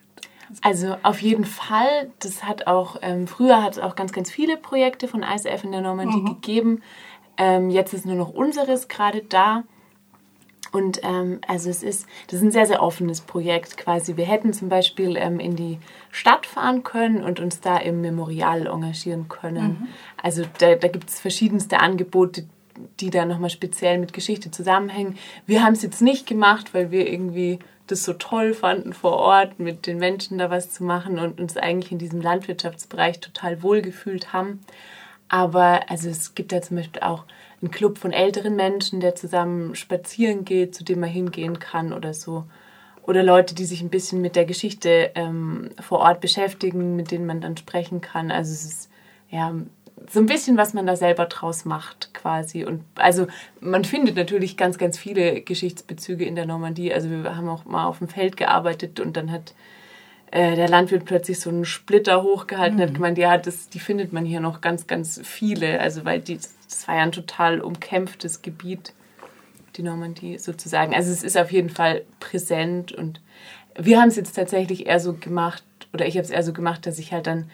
Also 0.61 0.97
auf 1.03 1.21
jeden 1.21 1.45
Fall. 1.45 2.11
Das 2.19 2.43
hat 2.43 2.67
auch 2.67 2.97
ähm, 3.01 3.27
früher 3.27 3.63
hat 3.63 3.73
es 3.73 3.79
auch 3.79 3.95
ganz 3.95 4.11
ganz 4.11 4.29
viele 4.29 4.57
Projekte 4.57 5.07
von 5.07 5.23
ISF 5.23 5.63
in 5.63 5.71
der 5.71 5.81
Normandie 5.81 6.21
mhm. 6.21 6.25
gegeben. 6.25 6.83
Ähm, 7.37 7.69
jetzt 7.69 7.93
ist 7.93 8.05
nur 8.05 8.15
noch 8.15 8.29
unseres 8.29 8.87
gerade 8.87 9.21
da. 9.21 9.63
Und 10.71 10.99
ähm, 11.03 11.39
also 11.47 11.69
es 11.69 11.83
ist, 11.83 12.05
das 12.27 12.39
ist 12.39 12.41
ein 12.41 12.51
sehr, 12.51 12.65
sehr 12.65 12.83
offenes 12.83 13.21
Projekt 13.21 13.77
quasi. 13.77 14.17
Wir 14.17 14.25
hätten 14.25 14.51
zum 14.51 14.67
Beispiel 14.67 15.15
ähm, 15.15 15.39
in 15.39 15.55
die 15.55 15.79
Stadt 16.11 16.45
fahren 16.45 16.83
können 16.83 17.23
und 17.23 17.39
uns 17.39 17.61
da 17.61 17.77
im 17.77 18.01
Memorial 18.01 18.67
engagieren 18.67 19.29
können. 19.29 19.67
Mhm. 19.67 19.87
Also 20.21 20.43
da, 20.57 20.75
da 20.75 20.87
gibt 20.89 21.09
es 21.09 21.21
verschiedenste 21.21 21.79
Angebote, 21.79 22.45
die 22.99 23.09
da 23.09 23.25
nochmal 23.25 23.51
speziell 23.51 23.99
mit 23.99 24.11
Geschichte 24.11 24.51
zusammenhängen. 24.51 25.17
Wir 25.45 25.63
haben 25.63 25.73
es 25.73 25.81
jetzt 25.81 26.01
nicht 26.01 26.27
gemacht, 26.27 26.73
weil 26.73 26.91
wir 26.91 27.09
irgendwie 27.09 27.59
das 27.87 28.03
so 28.03 28.13
toll 28.13 28.53
fanden, 28.53 28.93
vor 28.93 29.13
Ort 29.13 29.59
mit 29.59 29.85
den 29.85 29.97
Menschen 29.97 30.37
da 30.37 30.49
was 30.49 30.71
zu 30.71 30.83
machen 30.83 31.19
und 31.19 31.39
uns 31.39 31.57
eigentlich 31.57 31.91
in 31.91 31.99
diesem 31.99 32.21
Landwirtschaftsbereich 32.21 33.19
total 33.19 33.61
wohlgefühlt 33.61 34.33
haben. 34.33 34.61
Aber 35.29 35.89
also 35.89 36.09
es 36.09 36.35
gibt 36.35 36.51
da 36.51 36.61
zum 36.61 36.77
Beispiel 36.77 37.01
auch 37.01 37.25
einen 37.61 37.71
Club 37.71 37.97
von 37.97 38.11
älteren 38.11 38.55
Menschen, 38.55 38.99
der 38.99 39.15
zusammen 39.15 39.75
spazieren 39.75 40.45
geht, 40.45 40.75
zu 40.75 40.83
dem 40.83 40.99
man 40.99 41.09
hingehen 41.09 41.59
kann 41.59 41.93
oder 41.93 42.13
so. 42.13 42.45
Oder 43.03 43.23
Leute, 43.23 43.53
die 43.53 43.65
sich 43.65 43.81
ein 43.81 43.89
bisschen 43.89 44.21
mit 44.21 44.35
der 44.35 44.45
Geschichte 44.45 45.11
ähm, 45.15 45.69
vor 45.79 45.99
Ort 45.99 46.21
beschäftigen, 46.21 46.95
mit 46.95 47.11
denen 47.11 47.25
man 47.25 47.41
dann 47.41 47.55
sprechen 47.55 48.01
kann. 48.01 48.31
Also 48.31 48.51
es 48.51 48.65
ist 48.65 48.89
ja 49.29 49.53
so 50.09 50.19
ein 50.19 50.25
bisschen, 50.25 50.57
was 50.57 50.73
man 50.73 50.85
da 50.85 50.95
selber 50.95 51.25
draus 51.25 51.65
macht, 51.65 52.13
quasi. 52.13 52.65
Und 52.65 52.83
also 52.95 53.27
man 53.59 53.85
findet 53.85 54.15
natürlich 54.15 54.57
ganz, 54.57 54.77
ganz 54.77 54.97
viele 54.97 55.41
Geschichtsbezüge 55.41 56.25
in 56.25 56.35
der 56.35 56.45
Normandie. 56.45 56.93
Also 56.93 57.09
wir 57.09 57.35
haben 57.35 57.49
auch 57.49 57.65
mal 57.65 57.85
auf 57.85 57.99
dem 57.99 58.07
Feld 58.07 58.37
gearbeitet 58.37 58.99
und 58.99 59.17
dann 59.17 59.31
hat 59.31 59.53
äh, 60.31 60.55
der 60.55 60.67
Landwirt 60.67 61.05
plötzlich 61.05 61.39
so 61.39 61.49
einen 61.49 61.65
Splitter 61.65 62.23
hochgehalten, 62.23 62.77
mhm. 62.77 62.81
hat 62.81 62.93
gemeint, 62.93 63.17
ja, 63.17 63.37
das, 63.37 63.69
die 63.69 63.79
findet 63.79 64.11
man 64.13 64.25
hier 64.25 64.41
noch 64.41 64.61
ganz, 64.61 64.85
ganz 64.85 65.21
viele. 65.23 65.79
Also 65.79 66.05
weil 66.05 66.19
die, 66.19 66.37
das 66.37 66.87
war 66.87 66.95
ja 66.95 67.03
ein 67.03 67.11
total 67.11 67.61
umkämpftes 67.61 68.41
Gebiet, 68.41 68.93
die 69.77 69.83
Normandie 69.83 70.37
sozusagen. 70.37 70.93
Also 70.93 71.11
es 71.11 71.23
ist 71.23 71.37
auf 71.37 71.51
jeden 71.51 71.69
Fall 71.69 72.03
präsent 72.19 72.91
und 72.91 73.21
wir 73.77 73.99
haben 73.99 74.09
es 74.09 74.15
jetzt 74.15 74.35
tatsächlich 74.35 74.87
eher 74.87 74.99
so 74.99 75.13
gemacht, 75.13 75.63
oder 75.93 76.05
ich 76.05 76.15
habe 76.15 76.23
es 76.23 76.31
eher 76.31 76.43
so 76.43 76.53
gemacht, 76.53 76.85
dass 76.85 76.99
ich 76.99 77.11
halt 77.11 77.27
dann 77.27 77.49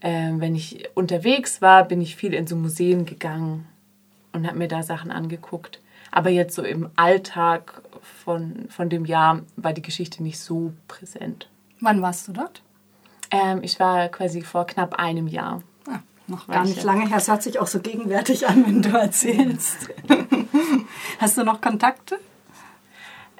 äh, 0.00 0.32
wenn 0.36 0.54
ich 0.54 0.88
unterwegs 0.94 1.60
war, 1.60 1.84
bin 1.84 2.00
ich 2.00 2.16
viel 2.16 2.34
in 2.34 2.46
so 2.46 2.56
Museen 2.56 3.04
gegangen 3.04 3.66
und 4.32 4.46
habe 4.46 4.58
mir 4.58 4.68
da 4.68 4.82
Sachen 4.82 5.10
angeguckt. 5.10 5.80
Aber 6.10 6.30
jetzt 6.30 6.54
so 6.54 6.62
im 6.62 6.90
Alltag 6.96 7.82
von, 8.24 8.68
von 8.70 8.88
dem 8.88 9.04
Jahr 9.04 9.42
war 9.56 9.72
die 9.72 9.82
Geschichte 9.82 10.22
nicht 10.22 10.38
so 10.38 10.72
präsent. 10.86 11.48
Wann 11.80 12.00
warst 12.02 12.28
du 12.28 12.32
dort? 12.32 12.62
Ähm, 13.30 13.60
ich 13.62 13.78
war 13.78 14.08
quasi 14.08 14.42
vor 14.42 14.66
knapp 14.66 14.94
einem 14.94 15.28
Jahr. 15.28 15.62
Ah, 15.86 15.98
noch 16.26 16.46
gar 16.46 16.64
nicht 16.64 16.82
lange 16.82 17.08
her. 17.08 17.18
Es 17.18 17.28
hört 17.28 17.42
sich 17.42 17.58
auch 17.58 17.66
so 17.66 17.80
gegenwärtig 17.80 18.48
an, 18.48 18.64
wenn 18.66 18.82
du 18.82 18.96
erzählst. 18.96 19.90
Hast 21.18 21.36
du 21.36 21.44
noch 21.44 21.60
Kontakte? 21.60 22.18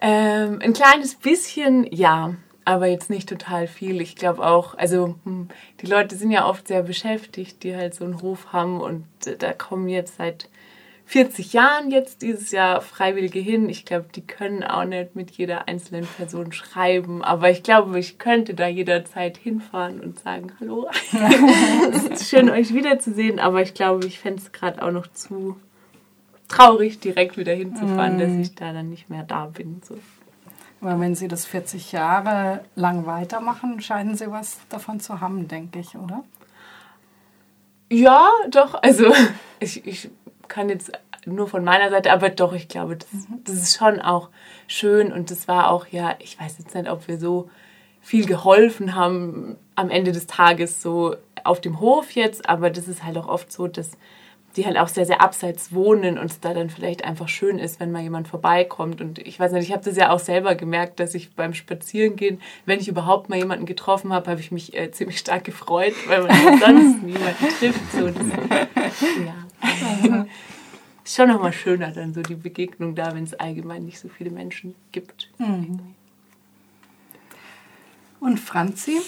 Ähm, 0.01 0.61
ein 0.63 0.75
kleines 0.75 1.15
bisschen, 1.15 1.87
ja 1.91 2.35
aber 2.69 2.87
jetzt 2.87 3.09
nicht 3.09 3.31
total 3.31 3.67
viel. 3.67 4.03
Ich 4.03 4.15
glaube 4.15 4.47
auch, 4.47 4.77
also 4.77 5.15
hm, 5.25 5.49
die 5.81 5.87
Leute 5.87 6.17
sind 6.17 6.31
ja 6.31 6.47
oft 6.47 6.69
sehr 6.69 6.83
beschäftigt, 6.83 7.63
die 7.63 7.75
halt 7.75 7.95
so 7.95 8.05
einen 8.05 8.21
Hof 8.21 8.53
haben 8.53 8.83
und 8.83 9.07
äh, 9.25 9.37
da 9.39 9.55
kommen 9.55 9.89
jetzt 9.89 10.17
seit 10.19 10.51
40 11.07 11.55
Jahren 11.55 11.91
jetzt 11.91 12.21
dieses 12.21 12.51
Jahr 12.51 12.83
Freiwillige 12.83 13.39
hin. 13.39 13.71
Ich 13.71 13.87
glaube, 13.87 14.09
die 14.15 14.21
können 14.21 14.63
auch 14.63 14.85
nicht 14.85 15.17
mit 15.17 15.31
jeder 15.31 15.67
einzelnen 15.67 16.07
Person 16.07 16.53
schreiben, 16.53 17.25
aber 17.25 17.49
ich 17.49 17.63
glaube, 17.63 17.99
ich 17.99 18.19
könnte 18.19 18.53
da 18.53 18.69
jederzeit 18.69 19.39
hinfahren 19.39 20.01
und 20.01 20.19
sagen, 20.19 20.53
hallo, 20.61 20.91
es 21.91 22.05
ist 22.05 22.29
schön, 22.29 22.51
euch 22.51 22.75
wiederzusehen, 22.75 23.39
aber 23.39 23.63
ich 23.63 23.73
glaube, 23.73 24.07
ich 24.07 24.19
fände 24.19 24.43
es 24.43 24.53
gerade 24.53 24.83
auch 24.83 24.93
noch 24.93 25.07
zu 25.07 25.57
traurig, 26.49 27.01
direkt 27.01 27.39
wieder 27.39 27.55
hinzufahren, 27.55 28.17
mm. 28.17 28.21
dass 28.21 28.33
ich 28.33 28.55
da 28.55 28.75
dann 28.75 28.91
nicht 28.91 29.09
mehr 29.09 29.23
da 29.23 29.47
bin. 29.47 29.81
So. 29.83 29.97
Aber 30.81 31.01
wenn 31.01 31.15
Sie 31.15 31.29
das 31.29 31.45
40 31.45 31.93
Jahre 31.93 32.65
lang 32.77 33.07
weitermachen, 33.07 33.81
scheinen 33.81 34.17
Sie 34.17 34.31
was 34.31 34.59
davon 34.69 35.01
zu 35.01 35.21
haben, 35.21 35.49
denke 35.49 35.81
ich, 35.81 35.97
oder? 35.97 36.25
Ja, 37.91 38.31
doch. 38.51 38.75
Also 38.83 39.13
ich, 39.61 39.87
ich 39.87 40.11
kann 40.47 40.69
jetzt 40.69 40.93
nur 41.27 41.49
von 41.49 41.65
meiner 41.65 41.91
Seite, 41.91 42.13
aber 42.13 42.31
doch, 42.31 42.53
ich 42.53 42.69
glaube, 42.69 42.97
das, 42.97 43.13
mhm. 43.13 43.43
das 43.45 43.57
ist 43.57 43.77
schon 43.77 44.01
auch 44.01 44.31
schön 44.67 45.13
und 45.13 45.31
das 45.31 45.49
war 45.49 45.71
auch, 45.71 45.87
ja, 45.89 46.15
ich 46.21 46.41
weiß 46.41 46.59
jetzt 46.59 46.75
nicht, 46.75 46.89
ob 46.89 47.09
wir 47.09 47.19
so 47.19 47.51
viel 48.01 48.25
geholfen 48.25 48.95
haben 48.95 49.57
am 49.75 49.91
Ende 49.91 50.13
des 50.13 50.27
Tages 50.27 50.81
so 50.81 51.17
auf 51.45 51.61
dem 51.61 51.81
Hof 51.81 52.13
jetzt, 52.13 52.49
aber 52.49 52.71
das 52.71 52.89
ist 52.89 53.05
halt 53.05 53.19
auch 53.19 53.29
oft 53.29 53.53
so, 53.53 53.67
dass 53.67 53.99
die 54.59 54.67
halt 54.67 54.77
auch 54.77 54.89
sehr, 54.89 55.07
sehr 55.07 55.21
abseits 55.21 55.73
wohnen 55.73 56.19
und 56.19 56.27
es 56.27 56.41
da 56.41 56.53
dann 56.53 56.69
vielleicht 56.69 57.05
einfach 57.05 57.29
schön 57.29 57.61
ist, 57.61 57.79
wenn 57.79 57.93
mal 57.93 58.03
jemand 58.03 58.27
vorbeikommt. 58.27 59.01
Und 59.01 59.21
ich 59.21 59.39
weiß 59.39 59.53
nicht, 59.53 59.69
ich 59.69 59.73
habe 59.73 59.85
das 59.85 59.97
ja 59.97 60.11
auch 60.11 60.19
selber 60.19 60.57
gemerkt, 60.57 60.99
dass 60.99 61.15
ich 61.15 61.31
beim 61.35 61.55
Spazierengehen, 61.55 62.41
wenn 62.67 62.81
ich 62.81 62.89
überhaupt 62.89 63.29
mal 63.29 63.37
jemanden 63.37 63.67
getroffen 63.67 64.13
habe, 64.13 64.29
habe 64.29 64.41
ich 64.41 64.51
mich 64.51 64.77
äh, 64.77 64.91
ziemlich 64.91 65.19
stark 65.19 65.45
gefreut, 65.45 65.95
weil 66.09 66.23
man 66.25 66.59
sonst 66.59 67.03
niemanden 67.05 67.49
trifft. 67.61 67.93
So, 67.93 68.09
das, 68.09 68.27
ja. 69.25 70.27
ist 71.05 71.15
schon 71.15 71.29
nochmal 71.29 71.53
schöner 71.53 71.93
dann 71.93 72.13
so 72.13 72.23
die 72.23 72.35
Begegnung 72.35 72.97
da, 72.97 73.15
wenn 73.15 73.23
es 73.23 73.35
allgemein 73.35 73.85
nicht 73.85 74.01
so 74.01 74.09
viele 74.09 74.31
Menschen 74.31 74.75
gibt. 74.91 75.31
Mhm. 75.39 75.79
Und 78.19 78.41
Franzi? 78.41 79.01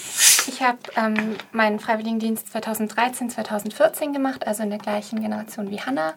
Ich 0.53 0.63
habe 0.63 0.79
ähm, 0.97 1.37
meinen 1.53 1.79
Freiwilligendienst 1.79 2.51
2013, 2.51 3.31
2014 3.31 4.13
gemacht, 4.13 4.49
also 4.49 4.65
in 4.65 4.71
der 4.71 4.81
gleichen 4.81 5.23
Generation 5.23 5.71
wie 5.71 5.81
Hanna 5.81 6.15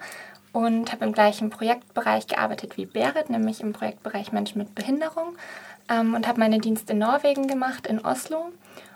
und 0.51 0.91
habe 0.91 1.05
im 1.05 1.11
gleichen 1.11 1.51
Projektbereich 1.51 2.25
gearbeitet 2.25 2.75
wie 2.75 2.87
Berit, 2.87 3.29
nämlich 3.29 3.61
im 3.61 3.73
Projektbereich 3.73 4.31
Menschen 4.31 4.57
mit 4.57 4.73
Behinderung. 4.73 5.35
Ähm, 5.87 6.15
und 6.15 6.27
habe 6.27 6.39
meinen 6.39 6.61
Dienst 6.61 6.89
in 6.89 6.97
Norwegen 6.97 7.47
gemacht, 7.47 7.85
in 7.85 8.03
Oslo. 8.03 8.49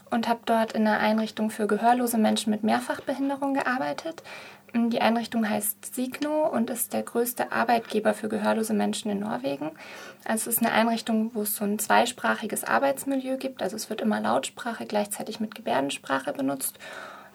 Und 0.09 0.27
habe 0.27 0.39
dort 0.45 0.71
in 0.71 0.87
einer 0.87 0.97
Einrichtung 0.97 1.51
für 1.51 1.67
gehörlose 1.67 2.17
Menschen 2.17 2.49
mit 2.49 2.63
Mehrfachbehinderung 2.63 3.53
gearbeitet. 3.53 4.23
Die 4.73 5.01
Einrichtung 5.01 5.49
heißt 5.49 5.95
Signo 5.95 6.47
und 6.47 6.69
ist 6.69 6.93
der 6.93 7.03
größte 7.03 7.51
Arbeitgeber 7.51 8.13
für 8.13 8.27
gehörlose 8.27 8.73
Menschen 8.73 9.09
in 9.09 9.19
Norwegen. 9.19 9.71
Also 10.25 10.49
es 10.49 10.57
ist 10.57 10.59
eine 10.59 10.73
Einrichtung, 10.73 11.31
wo 11.33 11.43
es 11.43 11.55
so 11.55 11.63
ein 11.63 11.79
zweisprachiges 11.79 12.63
Arbeitsmilieu 12.63 13.37
gibt. 13.37 13.61
Also 13.63 13.75
es 13.75 13.89
wird 13.89 14.01
immer 14.01 14.19
Lautsprache 14.19 14.85
gleichzeitig 14.85 15.39
mit 15.39 15.55
Gebärdensprache 15.55 16.33
benutzt. 16.33 16.79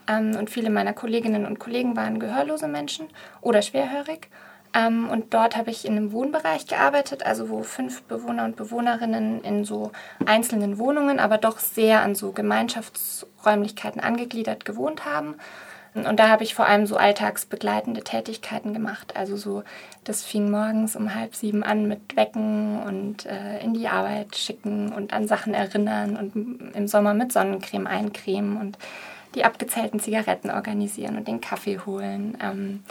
Ähm, 0.07 0.37
und 0.37 0.51
viele 0.51 0.71
meiner 0.71 0.92
Kolleginnen 0.92 1.47
und 1.47 1.59
Kollegen 1.59 1.97
waren 1.97 2.21
gehörlose 2.21 2.68
Menschen 2.68 3.09
oder 3.40 3.62
schwerhörig. 3.62 4.29
Ähm, 4.75 5.09
und 5.09 5.35
dort 5.35 5.57
habe 5.57 5.71
ich 5.71 5.85
in 5.85 5.97
einem 5.97 6.12
Wohnbereich 6.12 6.66
gearbeitet, 6.66 7.25
also 7.25 7.49
wo 7.49 7.62
fünf 7.62 8.03
Bewohner 8.03 8.45
und 8.45 8.57
Bewohnerinnen 8.57 9.42
in 9.42 9.64
so 9.64 9.92
einzelnen 10.25 10.79
Wohnungen, 10.79 11.18
aber 11.18 11.38
doch 11.38 11.59
sehr 11.59 12.03
an 12.03 12.14
so 12.14 12.33
Gemeinschaftsräumlichkeiten 12.33 14.01
angegliedert 14.01 14.64
gewohnt 14.64 15.05
haben. 15.05 15.37
Und 15.95 16.19
da 16.19 16.29
habe 16.29 16.43
ich 16.43 16.55
vor 16.55 16.67
allem 16.67 16.87
so 16.87 16.97
alltagsbegleitende 16.97 18.03
Tätigkeiten 18.03 18.73
gemacht. 18.73 19.15
Also 19.15 19.37
so, 19.37 19.63
das 20.05 20.25
fing 20.25 20.51
morgens 20.51 20.97
um 20.97 21.15
halb 21.15 21.35
sieben 21.35 21.63
an 21.63 21.87
mit 21.87 22.17
Wecken 22.17 22.83
und 22.83 23.27
äh, 23.27 23.63
in 23.63 23.75
die 23.75 23.89
Arbeit 23.89 24.37
schicken 24.37 24.93
und 24.93 25.13
an 25.13 25.29
Sachen 25.29 25.53
erinnern 25.53 26.17
und 26.17 26.75
im 26.75 26.89
Sommer 26.89 27.13
mit 27.13 27.33
Sonnencreme 27.33 27.87
eincremen 27.87 28.57
und 28.57 28.79
die 29.35 29.45
abgezählten 29.45 30.01
Zigaretten 30.01 30.51
organisieren 30.51 31.17
und 31.17 31.29
den 31.29 31.43
Kaffee 31.43 31.79
holen. 31.85 32.39
Ähm, 32.43 32.83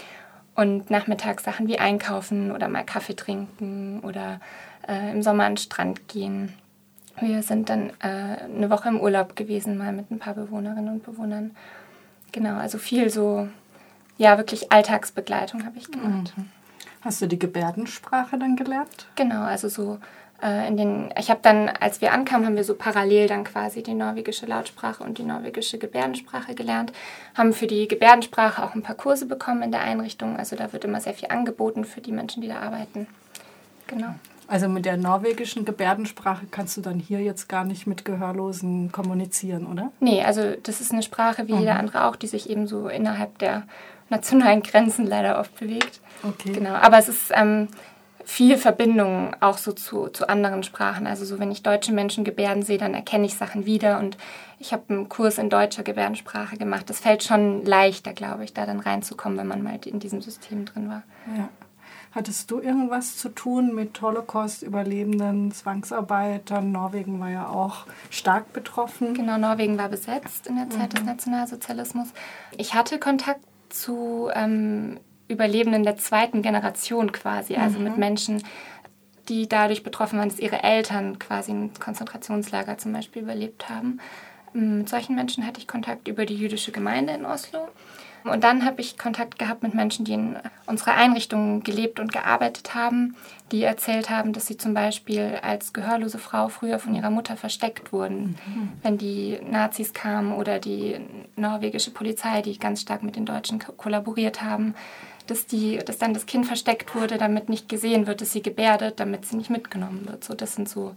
und 0.54 0.92
nachmittags 0.92 1.44
Sachen 1.44 1.68
wie 1.68 1.80
einkaufen 1.80 2.52
oder 2.52 2.68
mal 2.68 2.84
Kaffee 2.84 3.16
trinken 3.16 4.02
oder 4.02 4.40
äh, 4.88 5.12
im 5.12 5.24
Sommer 5.24 5.46
an 5.46 5.54
den 5.54 5.58
Strand 5.58 6.08
gehen. 6.08 6.54
Wir 7.20 7.42
sind 7.42 7.70
dann 7.70 7.92
äh, 8.02 8.44
eine 8.44 8.70
Woche 8.70 8.90
im 8.90 9.00
Urlaub 9.00 9.36
gewesen, 9.36 9.78
mal 9.78 9.92
mit 9.92 10.12
ein 10.12 10.20
paar 10.20 10.34
Bewohnerinnen 10.34 10.90
und 10.90 11.04
Bewohnern. 11.04 11.52
Genau, 12.32 12.58
also 12.58 12.78
viel 12.78 13.10
so, 13.10 13.48
ja, 14.18 14.38
wirklich 14.38 14.72
Alltagsbegleitung 14.72 15.66
habe 15.66 15.78
ich 15.78 15.92
gemacht. 15.92 16.34
Mhm. 16.36 16.50
Hast 17.02 17.22
du 17.22 17.28
die 17.28 17.40
Gebärdensprache 17.40 18.38
dann 18.38 18.56
gelernt? 18.56 19.08
Genau, 19.16 19.44
also 19.44 19.70
so 19.70 20.00
äh, 20.42 20.68
in 20.68 20.78
den, 20.78 21.14
ich 21.18 21.30
habe 21.30 21.40
dann, 21.44 21.70
als 21.70 22.02
wir 22.02 22.14
ankamen, 22.14 22.46
haben 22.46 22.56
wir 22.56 22.64
so 22.64 22.76
parallel 22.76 23.28
dann 23.28 23.44
quasi 23.44 23.84
die 23.84 23.94
norwegische 23.94 24.46
Lautsprache 24.46 25.04
und 25.04 25.18
die 25.18 25.24
norwegische 25.24 25.78
Gebärdensprache 25.78 26.56
gelernt, 26.56 26.94
haben 27.36 27.54
für 27.54 27.68
die 27.68 27.88
Gebärdensprache 27.88 28.64
auch 28.64 28.76
ein 28.76 28.84
paar 28.84 28.96
Kurse 28.96 29.26
bekommen 29.26 29.64
in 29.64 29.72
der 29.72 29.82
Einrichtung, 29.82 30.38
also 30.38 30.56
da 30.56 30.74
wird 30.74 30.86
immer 30.86 31.02
sehr 31.02 31.14
viel 31.14 31.30
angeboten 31.30 31.86
für 31.86 32.02
die 32.02 32.12
Menschen, 32.12 32.42
die 32.42 32.48
da 32.48 32.60
arbeiten. 32.60 33.08
Genau. 33.88 34.16
Also 34.48 34.68
mit 34.68 34.86
der 34.86 34.98
norwegischen 34.98 35.66
Gebärdensprache 35.66 36.46
kannst 36.52 36.76
du 36.76 36.82
dann 36.82 37.00
hier 37.00 37.22
jetzt 37.22 37.48
gar 37.48 37.64
nicht 37.64 37.88
mit 37.88 38.04
Gehörlosen 38.04 38.92
kommunizieren, 38.92 39.66
oder? 39.66 39.92
Nee, 40.00 40.24
also 40.24 40.54
das 40.64 40.82
ist 40.82 40.92
eine 40.92 41.04
Sprache 41.04 41.48
wie 41.48 41.54
mhm. 41.54 41.60
jeder 41.60 41.78
andere 41.78 42.06
auch, 42.06 42.16
die 42.16 42.28
sich 42.28 42.50
eben 42.50 42.68
so 42.68 42.88
innerhalb 42.88 43.38
der 43.40 43.64
nationalen 44.10 44.62
Grenzen 44.62 45.08
leider 45.08 45.40
oft 45.40 45.58
bewegt. 45.60 46.02
Okay. 46.24 46.52
Genau, 46.52 46.74
aber 46.74 46.98
es 46.98 47.08
ist 47.08 47.32
ähm, 47.34 47.70
viel 48.26 48.58
Verbindung 48.58 49.36
auch 49.40 49.58
so 49.58 49.72
zu, 49.72 50.08
zu 50.10 50.30
anderen 50.30 50.64
Sprachen. 50.64 51.08
Also 51.08 51.26
so, 51.26 51.40
wenn 51.40 51.52
ich 51.52 51.64
deutsche 51.64 51.94
Menschen 51.94 52.24
gebärden 52.24 52.64
sehe, 52.64 52.78
dann 52.78 52.94
erkenne 52.94 53.26
ich 53.26 53.36
Sachen 53.36 53.66
wieder 53.66 54.00
und 54.00 54.18
ich 54.60 54.74
habe 54.74 54.84
einen 54.90 55.10
Kurs 55.10 55.38
in 55.38 55.50
deutscher 55.50 55.84
Gebärdensprache 55.84 56.58
gemacht. 56.58 56.90
Das 56.90 57.00
fällt 57.00 57.24
schon 57.24 57.66
leichter, 57.66 58.14
glaube 58.14 58.44
ich, 58.44 58.54
da 58.54 58.66
dann 58.66 58.80
reinzukommen, 58.80 59.38
wenn 59.38 59.48
man 59.48 59.64
mal 59.64 59.80
in 59.86 60.00
diesem 60.00 60.22
System 60.22 60.66
drin 60.66 60.90
war. 60.90 61.04
Ja. 61.36 61.50
Hattest 62.14 62.52
du 62.52 62.60
irgendwas 62.60 63.16
zu 63.16 63.30
tun 63.30 63.74
mit 63.74 64.02
Holocaust-Überlebenden, 64.02 65.52
Zwangsarbeitern? 65.52 66.70
Norwegen 66.70 67.20
war 67.22 67.30
ja 67.30 67.48
auch 67.48 67.86
stark 68.10 68.52
betroffen. 68.52 69.14
Genau, 69.14 69.38
Norwegen 69.38 69.78
war 69.78 69.88
besetzt 69.88 70.48
in 70.48 70.58
der 70.58 70.70
Zeit 70.70 70.92
mhm. 70.92 70.98
des 70.98 71.06
Nationalsozialismus. 71.06 72.10
Ich 72.58 72.74
hatte 72.74 73.00
Kontakt 73.00 73.46
zu 73.70 74.30
ähm, 74.34 75.00
Überlebenden 75.30 75.84
der 75.84 75.96
zweiten 75.96 76.42
Generation 76.42 77.14
quasi, 77.14 77.56
also 77.56 77.78
mhm. 77.78 77.86
mit 77.86 77.98
Menschen, 77.98 78.44
die 79.30 79.48
dadurch 79.48 79.84
betroffen 79.84 80.20
waren, 80.20 80.28
dass 80.28 80.40
ihre 80.40 80.64
Eltern 80.64 81.18
quasi 81.18 81.54
ein 81.54 81.72
Konzentrationslager 81.80 82.78
zum 82.78 82.92
Beispiel 82.92 83.22
überlebt 83.22 83.70
haben. 83.70 84.02
Mit 84.52 84.90
solchen 84.90 85.16
Menschen 85.16 85.48
hatte 85.48 85.62
ich 85.62 85.68
Kontakt 85.68 86.10
über 86.10 86.26
die 86.26 86.36
jüdische 86.36 86.74
Gemeinde 86.74 87.14
in 87.14 87.26
Oslo. 87.26 87.70
Und 88.24 88.44
dann 88.44 88.66
habe 88.66 88.82
ich 88.82 88.98
Kontakt 88.98 89.40
gehabt 89.40 89.64
mit 89.64 89.74
Menschen, 89.74 90.06
die 90.06 90.14
in 90.14 90.36
unserer 90.66 90.96
Einrichtung 90.96 91.64
gelebt 91.64 92.00
und 92.00 92.12
gearbeitet 92.12 92.76
haben, 92.76 93.16
die 93.52 93.64
erzählt 93.64 94.10
haben, 94.10 94.34
dass 94.34 94.48
sie 94.48 94.58
zum 94.58 94.74
Beispiel 94.74 95.40
als 95.42 95.74
gehörlose 95.74 96.18
Frau 96.18 96.48
früher 96.48 96.80
von 96.80 96.96
ihrer 96.96 97.10
Mutter 97.10 97.36
versteckt 97.36 97.92
wurden, 97.92 98.38
mhm. 98.46 98.72
wenn 98.84 98.98
die 98.98 99.40
Nazis 99.50 99.94
kamen 99.94 100.34
oder 100.34 100.60
die 100.60 101.00
norwegische 101.36 101.92
Polizei, 101.92 102.42
die 102.42 102.58
ganz 102.58 102.82
stark 102.82 103.04
mit 103.04 103.16
den 103.16 103.26
Deutschen 103.26 103.60
kollaboriert 103.60 104.42
haben, 104.42 104.76
dass, 105.28 105.46
die, 105.46 105.78
dass 105.78 105.98
dann 105.98 106.14
das 106.14 106.26
Kind 106.26 106.46
versteckt 106.46 106.96
wurde, 106.96 107.18
damit 107.18 107.50
nicht 107.50 107.70
gesehen 107.70 108.08
wird, 108.08 108.22
dass 108.22 108.32
sie 108.32 108.42
gebärdet, 108.42 109.00
damit 109.00 109.26
sie 109.26 109.38
nicht 109.38 109.50
mitgenommen 109.50 110.08
wird. 110.08 110.24
So, 110.24 110.34
das 110.34 110.56
sind 110.56 110.68
so 110.68 110.96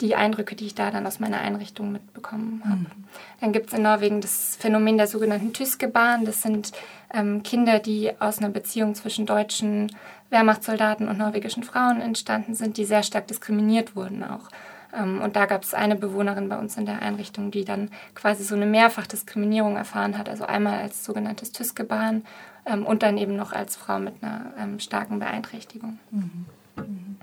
die 0.00 0.14
Eindrücke, 0.14 0.54
die 0.54 0.66
ich 0.66 0.74
da 0.74 0.90
dann 0.90 1.06
aus 1.06 1.20
meiner 1.20 1.40
Einrichtung 1.40 1.92
mitbekommen 1.92 2.62
habe. 2.64 2.80
Mhm. 2.80 3.04
Dann 3.40 3.52
gibt 3.52 3.68
es 3.68 3.74
in 3.74 3.82
Norwegen 3.82 4.20
das 4.20 4.56
Phänomen 4.58 4.96
der 4.96 5.06
sogenannten 5.06 5.52
Tyskebarn. 5.52 6.24
Das 6.24 6.42
sind 6.42 6.72
ähm, 7.12 7.42
Kinder, 7.42 7.78
die 7.78 8.12
aus 8.20 8.38
einer 8.38 8.50
Beziehung 8.50 8.94
zwischen 8.94 9.26
deutschen 9.26 9.92
Wehrmachtssoldaten 10.30 11.08
und 11.08 11.18
norwegischen 11.18 11.62
Frauen 11.62 12.00
entstanden 12.00 12.54
sind, 12.54 12.76
die 12.76 12.84
sehr 12.84 13.02
stark 13.02 13.28
diskriminiert 13.28 13.96
wurden 13.96 14.24
auch. 14.24 14.48
Ähm, 14.96 15.20
und 15.20 15.36
da 15.36 15.46
gab 15.46 15.62
es 15.62 15.74
eine 15.74 15.96
Bewohnerin 15.96 16.48
bei 16.48 16.58
uns 16.58 16.76
in 16.76 16.86
der 16.86 17.02
Einrichtung, 17.02 17.50
die 17.50 17.64
dann 17.64 17.90
quasi 18.14 18.44
so 18.44 18.54
eine 18.54 18.66
Mehrfachdiskriminierung 18.66 19.76
erfahren 19.76 20.18
hat. 20.18 20.28
Also 20.28 20.46
einmal 20.46 20.80
als 20.80 21.04
sogenanntes 21.04 21.52
Tyskebarn 21.52 22.24
ähm, 22.64 22.84
und 22.84 23.02
dann 23.02 23.18
eben 23.18 23.36
noch 23.36 23.52
als 23.52 23.76
Frau 23.76 23.98
mit 23.98 24.22
einer 24.22 24.52
ähm, 24.58 24.80
starken 24.80 25.18
Beeinträchtigung. 25.18 25.98
Mhm. 26.10 26.46
Mhm. 26.76 27.16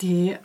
Die 0.00 0.36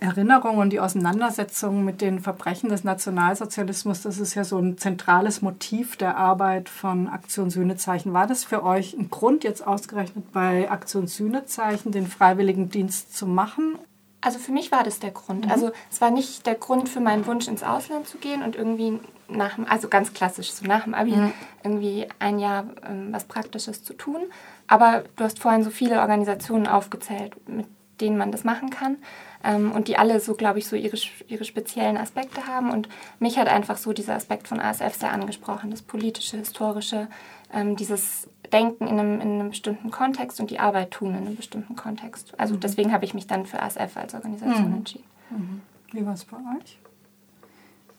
Erinnerung 0.00 0.58
und 0.58 0.70
die 0.70 0.80
Auseinandersetzung 0.80 1.84
mit 1.84 2.00
den 2.00 2.20
Verbrechen 2.20 2.68
des 2.68 2.84
Nationalsozialismus, 2.84 4.02
das 4.02 4.18
ist 4.18 4.34
ja 4.34 4.44
so 4.44 4.58
ein 4.58 4.76
zentrales 4.78 5.42
Motiv 5.42 5.96
der 5.96 6.16
Arbeit 6.16 6.68
von 6.68 7.08
Aktion 7.08 7.50
Sühnezeichen. 7.50 8.12
War 8.12 8.26
das 8.26 8.44
für 8.44 8.62
euch 8.62 8.94
ein 8.94 9.10
Grund, 9.10 9.44
jetzt 9.44 9.66
ausgerechnet 9.66 10.32
bei 10.32 10.70
Aktion 10.70 11.06
Sühnezeichen 11.06 11.92
den 11.92 12.06
Freiwilligendienst 12.06 13.16
zu 13.16 13.26
machen? 13.26 13.78
Also 14.20 14.38
für 14.38 14.52
mich 14.52 14.72
war 14.72 14.82
das 14.82 14.98
der 14.98 15.12
Grund. 15.12 15.46
Mhm. 15.46 15.50
Also 15.50 15.70
es 15.90 16.00
war 16.00 16.10
nicht 16.10 16.46
der 16.46 16.56
Grund 16.56 16.88
für 16.88 17.00
meinen 17.00 17.26
Wunsch 17.26 17.48
ins 17.48 17.62
Ausland 17.62 18.06
zu 18.06 18.18
gehen 18.18 18.42
und 18.42 18.56
irgendwie 18.56 18.98
nach 19.28 19.54
dem, 19.54 19.66
also 19.66 19.88
ganz 19.88 20.12
klassisch, 20.12 20.52
so 20.52 20.66
nach 20.66 20.84
dem 20.84 20.94
Abi 20.94 21.12
mhm. 21.12 21.32
irgendwie 21.62 22.06
ein 22.18 22.38
Jahr 22.38 22.64
ähm, 22.88 23.08
was 23.12 23.24
Praktisches 23.24 23.82
zu 23.82 23.94
tun. 23.94 24.22
Aber 24.66 25.04
du 25.16 25.24
hast 25.24 25.38
vorhin 25.38 25.62
so 25.62 25.70
viele 25.70 26.00
Organisationen 26.00 26.66
aufgezählt, 26.66 27.36
mit 27.48 27.66
denen 28.00 28.18
man 28.18 28.30
das 28.30 28.44
machen 28.44 28.70
kann 28.70 28.98
ähm, 29.46 29.70
und 29.70 29.88
die 29.88 29.96
alle 29.96 30.18
so, 30.20 30.34
glaube 30.34 30.58
ich, 30.58 30.66
so 30.66 30.74
ihre, 30.74 30.96
ihre 31.28 31.44
speziellen 31.44 31.96
Aspekte 31.96 32.46
haben. 32.46 32.70
Und 32.70 32.88
mich 33.20 33.38
hat 33.38 33.48
einfach 33.48 33.76
so 33.76 33.92
dieser 33.92 34.14
Aspekt 34.14 34.48
von 34.48 34.60
ASF 34.60 34.94
sehr 34.94 35.12
angesprochen, 35.12 35.70
das 35.70 35.82
politische, 35.82 36.36
historische, 36.36 37.08
ähm, 37.52 37.76
dieses 37.76 38.28
Denken 38.52 38.86
in 38.86 38.98
einem, 38.98 39.20
in 39.20 39.40
einem 39.40 39.48
bestimmten 39.50 39.90
Kontext 39.90 40.40
und 40.40 40.50
die 40.50 40.58
Arbeit 40.58 40.90
tun 40.90 41.10
in 41.10 41.26
einem 41.26 41.36
bestimmten 41.36 41.76
Kontext. 41.76 42.38
Also 42.38 42.54
mhm. 42.54 42.60
deswegen 42.60 42.92
habe 42.92 43.04
ich 43.04 43.14
mich 43.14 43.26
dann 43.26 43.46
für 43.46 43.62
ASF 43.62 43.96
als 43.96 44.14
Organisation 44.14 44.68
mhm. 44.68 44.76
entschieden. 44.76 45.04
Mhm. 45.30 45.62
Wie 45.92 46.04
war 46.04 46.14
es 46.14 46.24
bei 46.24 46.36
euch? 46.36 46.78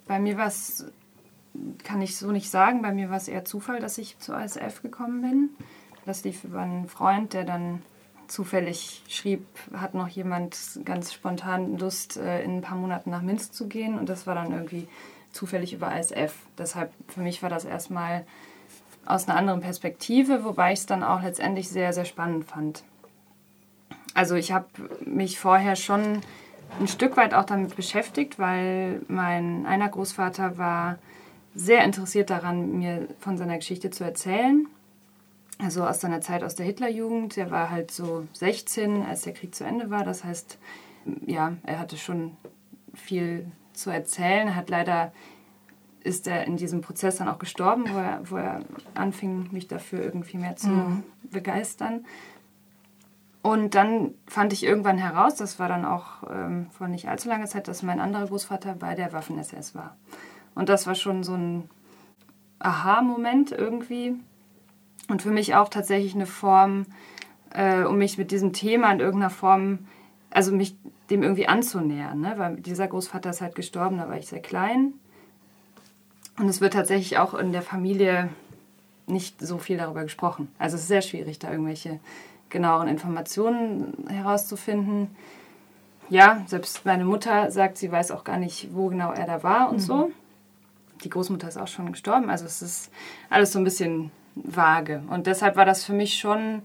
Bei 0.05 0.19
mir 0.19 0.37
war 0.37 0.47
es, 0.47 0.85
kann 1.83 2.01
ich 2.01 2.17
so 2.17 2.31
nicht 2.31 2.49
sagen, 2.49 2.81
bei 2.81 2.91
mir 2.91 3.09
war 3.09 3.17
es 3.17 3.27
eher 3.27 3.45
Zufall, 3.45 3.79
dass 3.79 3.97
ich 3.97 4.19
zu 4.19 4.33
ASF 4.33 4.81
gekommen 4.81 5.21
bin. 5.21 5.49
Das 6.05 6.23
lief 6.23 6.43
über 6.43 6.61
einen 6.61 6.87
Freund, 6.87 7.33
der 7.33 7.43
dann 7.43 7.81
zufällig 8.27 9.03
schrieb, 9.07 9.45
hat 9.73 9.93
noch 9.93 10.07
jemand 10.07 10.57
ganz 10.85 11.13
spontan 11.13 11.77
Lust, 11.77 12.17
äh, 12.17 12.43
in 12.43 12.57
ein 12.57 12.61
paar 12.61 12.77
Monaten 12.77 13.09
nach 13.09 13.21
Minsk 13.21 13.53
zu 13.53 13.67
gehen. 13.67 13.97
Und 13.97 14.09
das 14.09 14.27
war 14.27 14.35
dann 14.35 14.51
irgendwie 14.51 14.87
zufällig 15.31 15.73
über 15.73 15.91
ASF. 15.91 16.33
Deshalb 16.57 16.91
für 17.07 17.21
mich 17.21 17.43
war 17.43 17.49
das 17.49 17.65
erstmal 17.65 18.25
aus 19.05 19.27
einer 19.27 19.37
anderen 19.37 19.61
Perspektive, 19.61 20.43
wobei 20.43 20.73
ich 20.73 20.79
es 20.79 20.85
dann 20.85 21.03
auch 21.03 21.21
letztendlich 21.21 21.69
sehr, 21.69 21.93
sehr 21.93 22.05
spannend 22.05 22.45
fand. 22.45 22.83
Also 24.13 24.35
ich 24.35 24.51
habe 24.51 24.67
mich 25.05 25.39
vorher 25.39 25.75
schon 25.75 26.21
ein 26.79 26.87
Stück 26.87 27.15
weit 27.17 27.33
auch 27.33 27.45
damit 27.45 27.75
beschäftigt, 27.75 28.39
weil 28.39 29.01
mein 29.07 29.65
einer 29.65 29.87
Großvater 29.87 30.57
war 30.57 30.97
sehr 31.55 31.83
interessiert 31.83 32.29
daran, 32.29 32.77
mir 32.77 33.07
von 33.19 33.37
seiner 33.37 33.57
Geschichte 33.57 33.89
zu 33.89 34.03
erzählen 34.03 34.67
also 35.59 35.83
aus 35.83 36.01
seiner 36.01 36.21
Zeit 36.21 36.43
aus 36.43 36.55
der 36.55 36.65
Hitlerjugend. 36.65 37.37
Er 37.37 37.51
war 37.51 37.69
halt 37.69 37.91
so 37.91 38.27
16, 38.33 39.03
als 39.03 39.21
der 39.21 39.33
Krieg 39.33 39.55
zu 39.55 39.63
Ende 39.63 39.89
war. 39.89 40.03
Das 40.03 40.23
heißt, 40.23 40.57
ja, 41.25 41.53
er 41.63 41.79
hatte 41.79 41.97
schon 41.97 42.37
viel 42.93 43.51
zu 43.73 43.89
erzählen. 43.89 44.49
Er 44.49 44.55
hat 44.55 44.69
leider 44.69 45.11
ist 46.03 46.25
er 46.27 46.45
in 46.45 46.55
diesem 46.55 46.81
Prozess 46.81 47.17
dann 47.17 47.27
auch 47.27 47.37
gestorben, 47.37 47.85
wo 47.91 47.97
er, 47.97 48.21
wo 48.23 48.37
er 48.37 48.61
anfing, 48.95 49.49
mich 49.51 49.67
dafür 49.67 50.01
irgendwie 50.01 50.37
mehr 50.37 50.55
zu 50.55 50.69
mhm. 50.69 51.03
begeistern. 51.23 52.05
Und 53.41 53.75
dann 53.75 54.13
fand 54.25 54.53
ich 54.53 54.63
irgendwann 54.63 54.97
heraus, 54.97 55.35
das 55.35 55.59
war 55.59 55.67
dann 55.67 55.85
auch 55.85 56.23
ähm, 56.29 56.67
vor 56.71 56.87
nicht 56.87 57.07
allzu 57.07 57.29
langer 57.29 57.45
Zeit, 57.45 57.67
dass 57.67 57.83
mein 57.83 57.99
anderer 57.99 58.27
Großvater 58.27 58.73
bei 58.75 58.95
der 58.95 59.13
Waffen-SS 59.13 59.75
war. 59.75 59.95
Und 60.55 60.69
das 60.69 60.87
war 60.87 60.95
schon 60.95 61.23
so 61.23 61.33
ein 61.33 61.69
Aha-Moment 62.59 63.51
irgendwie, 63.51 64.15
und 65.07 65.21
für 65.21 65.31
mich 65.31 65.55
auch 65.55 65.69
tatsächlich 65.69 66.15
eine 66.15 66.25
Form, 66.25 66.85
äh, 67.53 67.83
um 67.83 67.97
mich 67.97 68.17
mit 68.17 68.31
diesem 68.31 68.53
Thema 68.53 68.91
in 68.91 68.99
irgendeiner 68.99 69.29
Form, 69.29 69.79
also 70.29 70.51
mich 70.51 70.75
dem 71.09 71.23
irgendwie 71.23 71.47
anzunähern. 71.47 72.19
Ne? 72.19 72.33
Weil 72.37 72.57
dieser 72.57 72.87
Großvater 72.87 73.29
ist 73.29 73.41
halt 73.41 73.55
gestorben, 73.55 73.97
da 73.97 74.09
war 74.09 74.17
ich 74.17 74.27
sehr 74.27 74.41
klein. 74.41 74.93
Und 76.37 76.49
es 76.49 76.61
wird 76.61 76.73
tatsächlich 76.73 77.17
auch 77.17 77.33
in 77.33 77.51
der 77.51 77.61
Familie 77.61 78.29
nicht 79.07 79.39
so 79.39 79.57
viel 79.57 79.77
darüber 79.77 80.03
gesprochen. 80.03 80.51
Also 80.59 80.75
es 80.75 80.83
ist 80.83 80.89
sehr 80.89 81.01
schwierig, 81.01 81.39
da 81.39 81.51
irgendwelche 81.51 81.99
genaueren 82.49 82.87
Informationen 82.87 84.05
herauszufinden. 84.09 85.15
Ja, 86.09 86.43
selbst 86.45 86.85
meine 86.85 87.05
Mutter 87.05 87.51
sagt, 87.51 87.77
sie 87.77 87.91
weiß 87.91 88.11
auch 88.11 88.23
gar 88.23 88.37
nicht, 88.37 88.69
wo 88.73 88.87
genau 88.87 89.11
er 89.11 89.25
da 89.25 89.43
war 89.43 89.69
und 89.69 89.77
mhm. 89.77 89.81
so. 89.81 90.11
Die 91.03 91.09
Großmutter 91.09 91.47
ist 91.47 91.57
auch 91.57 91.67
schon 91.67 91.91
gestorben. 91.91 92.29
Also 92.29 92.45
es 92.45 92.61
ist 92.61 92.91
alles 93.29 93.51
so 93.51 93.59
ein 93.59 93.63
bisschen 93.63 94.11
vage. 94.43 95.01
Und 95.09 95.27
deshalb 95.27 95.55
war 95.55 95.65
das 95.65 95.83
für 95.83 95.93
mich 95.93 96.19
schon 96.19 96.63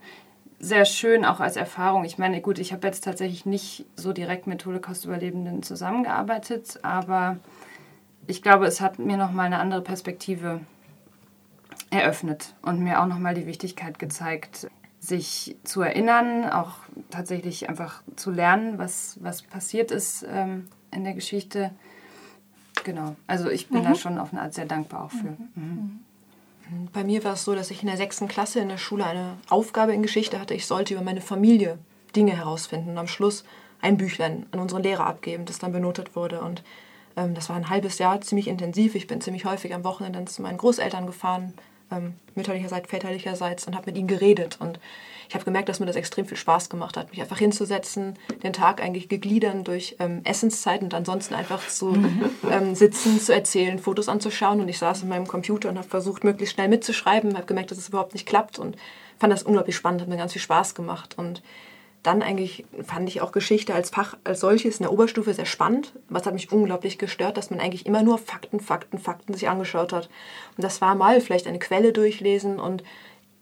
sehr 0.58 0.84
schön, 0.84 1.24
auch 1.24 1.40
als 1.40 1.56
Erfahrung. 1.56 2.04
Ich 2.04 2.18
meine, 2.18 2.40
gut, 2.40 2.58
ich 2.58 2.72
habe 2.72 2.86
jetzt 2.86 3.02
tatsächlich 3.02 3.46
nicht 3.46 3.84
so 3.96 4.12
direkt 4.12 4.46
mit 4.46 4.64
Holocaust-Überlebenden 4.64 5.62
zusammengearbeitet, 5.62 6.78
aber 6.82 7.38
ich 8.28 8.42
glaube, 8.42 8.66
es 8.66 8.80
hat 8.80 9.00
mir 9.00 9.16
nochmal 9.16 9.46
eine 9.46 9.58
andere 9.58 9.82
Perspektive 9.82 10.60
eröffnet 11.90 12.54
und 12.62 12.80
mir 12.80 13.02
auch 13.02 13.06
nochmal 13.06 13.34
die 13.34 13.46
Wichtigkeit 13.46 13.98
gezeigt, 13.98 14.68
sich 15.00 15.56
zu 15.64 15.82
erinnern, 15.82 16.48
auch 16.48 16.76
tatsächlich 17.10 17.68
einfach 17.68 18.02
zu 18.14 18.30
lernen, 18.30 18.78
was, 18.78 19.18
was 19.20 19.42
passiert 19.42 19.90
ist 19.90 20.24
ähm, 20.30 20.68
in 20.92 21.02
der 21.02 21.14
Geschichte. 21.14 21.72
Genau. 22.84 23.16
Also 23.26 23.50
ich 23.50 23.68
bin 23.68 23.82
da 23.82 23.96
schon 23.96 24.18
auf 24.18 24.32
eine 24.32 24.42
Art 24.42 24.54
sehr 24.54 24.64
dankbar 24.64 25.04
auch 25.04 25.10
für. 25.10 25.36
Bei 26.92 27.04
mir 27.04 27.22
war 27.24 27.34
es 27.34 27.44
so, 27.44 27.54
dass 27.54 27.70
ich 27.70 27.82
in 27.82 27.88
der 27.88 27.96
sechsten 27.96 28.28
Klasse 28.28 28.60
in 28.60 28.68
der 28.68 28.78
Schule 28.78 29.04
eine 29.04 29.36
Aufgabe 29.48 29.92
in 29.92 30.02
Geschichte 30.02 30.40
hatte. 30.40 30.54
Ich 30.54 30.66
sollte 30.66 30.94
über 30.94 31.02
meine 31.02 31.20
Familie 31.20 31.78
Dinge 32.14 32.36
herausfinden 32.36 32.90
und 32.90 32.98
am 32.98 33.08
Schluss 33.08 33.44
ein 33.80 33.96
Büchlein 33.96 34.46
an 34.52 34.60
unsere 34.60 34.80
Lehrer 34.80 35.06
abgeben, 35.06 35.44
das 35.44 35.58
dann 35.58 35.72
benotet 35.72 36.14
wurde. 36.16 36.40
Und 36.40 36.62
ähm, 37.16 37.34
das 37.34 37.48
war 37.48 37.56
ein 37.56 37.68
halbes 37.68 37.98
Jahr 37.98 38.20
ziemlich 38.20 38.48
intensiv. 38.48 38.94
Ich 38.94 39.06
bin 39.06 39.20
ziemlich 39.20 39.44
häufig 39.44 39.74
am 39.74 39.84
Wochenende 39.84 40.24
zu 40.26 40.42
meinen 40.42 40.58
Großeltern 40.58 41.06
gefahren, 41.06 41.54
ähm, 41.92 42.14
mütterlicherseits, 42.34 42.88
väterlicherseits, 42.88 43.66
und 43.66 43.76
habe 43.76 43.86
mit 43.86 43.96
ihnen 43.96 44.08
geredet. 44.08 44.56
Und 44.60 44.80
ich 45.28 45.34
habe 45.34 45.44
gemerkt, 45.44 45.68
dass 45.68 45.80
mir 45.80 45.86
das 45.86 45.96
extrem 45.96 46.26
viel 46.26 46.36
Spaß 46.36 46.68
gemacht 46.68 46.96
hat, 46.96 47.10
mich 47.10 47.20
einfach 47.20 47.38
hinzusetzen, 47.38 48.18
den 48.42 48.52
Tag 48.52 48.82
eigentlich 48.82 49.08
gegliedert 49.08 49.66
durch 49.66 49.96
ähm, 49.98 50.20
Essenszeiten 50.24 50.86
und 50.86 50.94
ansonsten 50.94 51.34
einfach 51.34 51.66
zu 51.68 51.96
ähm, 52.50 52.74
sitzen, 52.74 53.20
zu 53.20 53.32
erzählen, 53.32 53.78
Fotos 53.78 54.08
anzuschauen. 54.08 54.60
Und 54.60 54.68
ich 54.68 54.78
saß 54.78 55.02
in 55.02 55.08
meinem 55.08 55.26
Computer 55.26 55.68
und 55.68 55.78
habe 55.78 55.88
versucht, 55.88 56.24
möglichst 56.24 56.54
schnell 56.54 56.68
mitzuschreiben, 56.68 57.34
habe 57.34 57.46
gemerkt, 57.46 57.70
dass 57.70 57.78
es 57.78 57.88
überhaupt 57.88 58.12
nicht 58.12 58.26
klappt 58.26 58.58
und 58.58 58.76
fand 59.18 59.32
das 59.32 59.42
unglaublich 59.42 59.76
spannend, 59.76 60.02
hat 60.02 60.08
mir 60.08 60.16
ganz 60.16 60.32
viel 60.32 60.42
Spaß 60.42 60.74
gemacht. 60.74 61.14
Und 61.16 61.42
dann 62.02 62.22
eigentlich 62.22 62.64
fand 62.84 63.08
ich 63.08 63.20
auch 63.20 63.30
Geschichte 63.30 63.74
als 63.74 63.90
Fach 63.90 64.16
als 64.24 64.40
solches 64.40 64.78
in 64.78 64.84
der 64.84 64.92
Oberstufe 64.92 65.34
sehr 65.34 65.46
spannend. 65.46 65.92
Es 66.12 66.26
hat 66.26 66.34
mich 66.34 66.50
unglaublich 66.50 66.98
gestört, 66.98 67.36
dass 67.36 67.50
man 67.50 67.60
eigentlich 67.60 67.86
immer 67.86 68.02
nur 68.02 68.18
Fakten, 68.18 68.58
Fakten, 68.58 68.98
Fakten 68.98 69.34
sich 69.34 69.48
angeschaut 69.48 69.92
hat. 69.92 70.08
Und 70.56 70.64
das 70.64 70.80
war 70.80 70.94
mal 70.96 71.20
vielleicht 71.20 71.46
eine 71.46 71.60
Quelle 71.60 71.92
durchlesen 71.92 72.58
und 72.58 72.82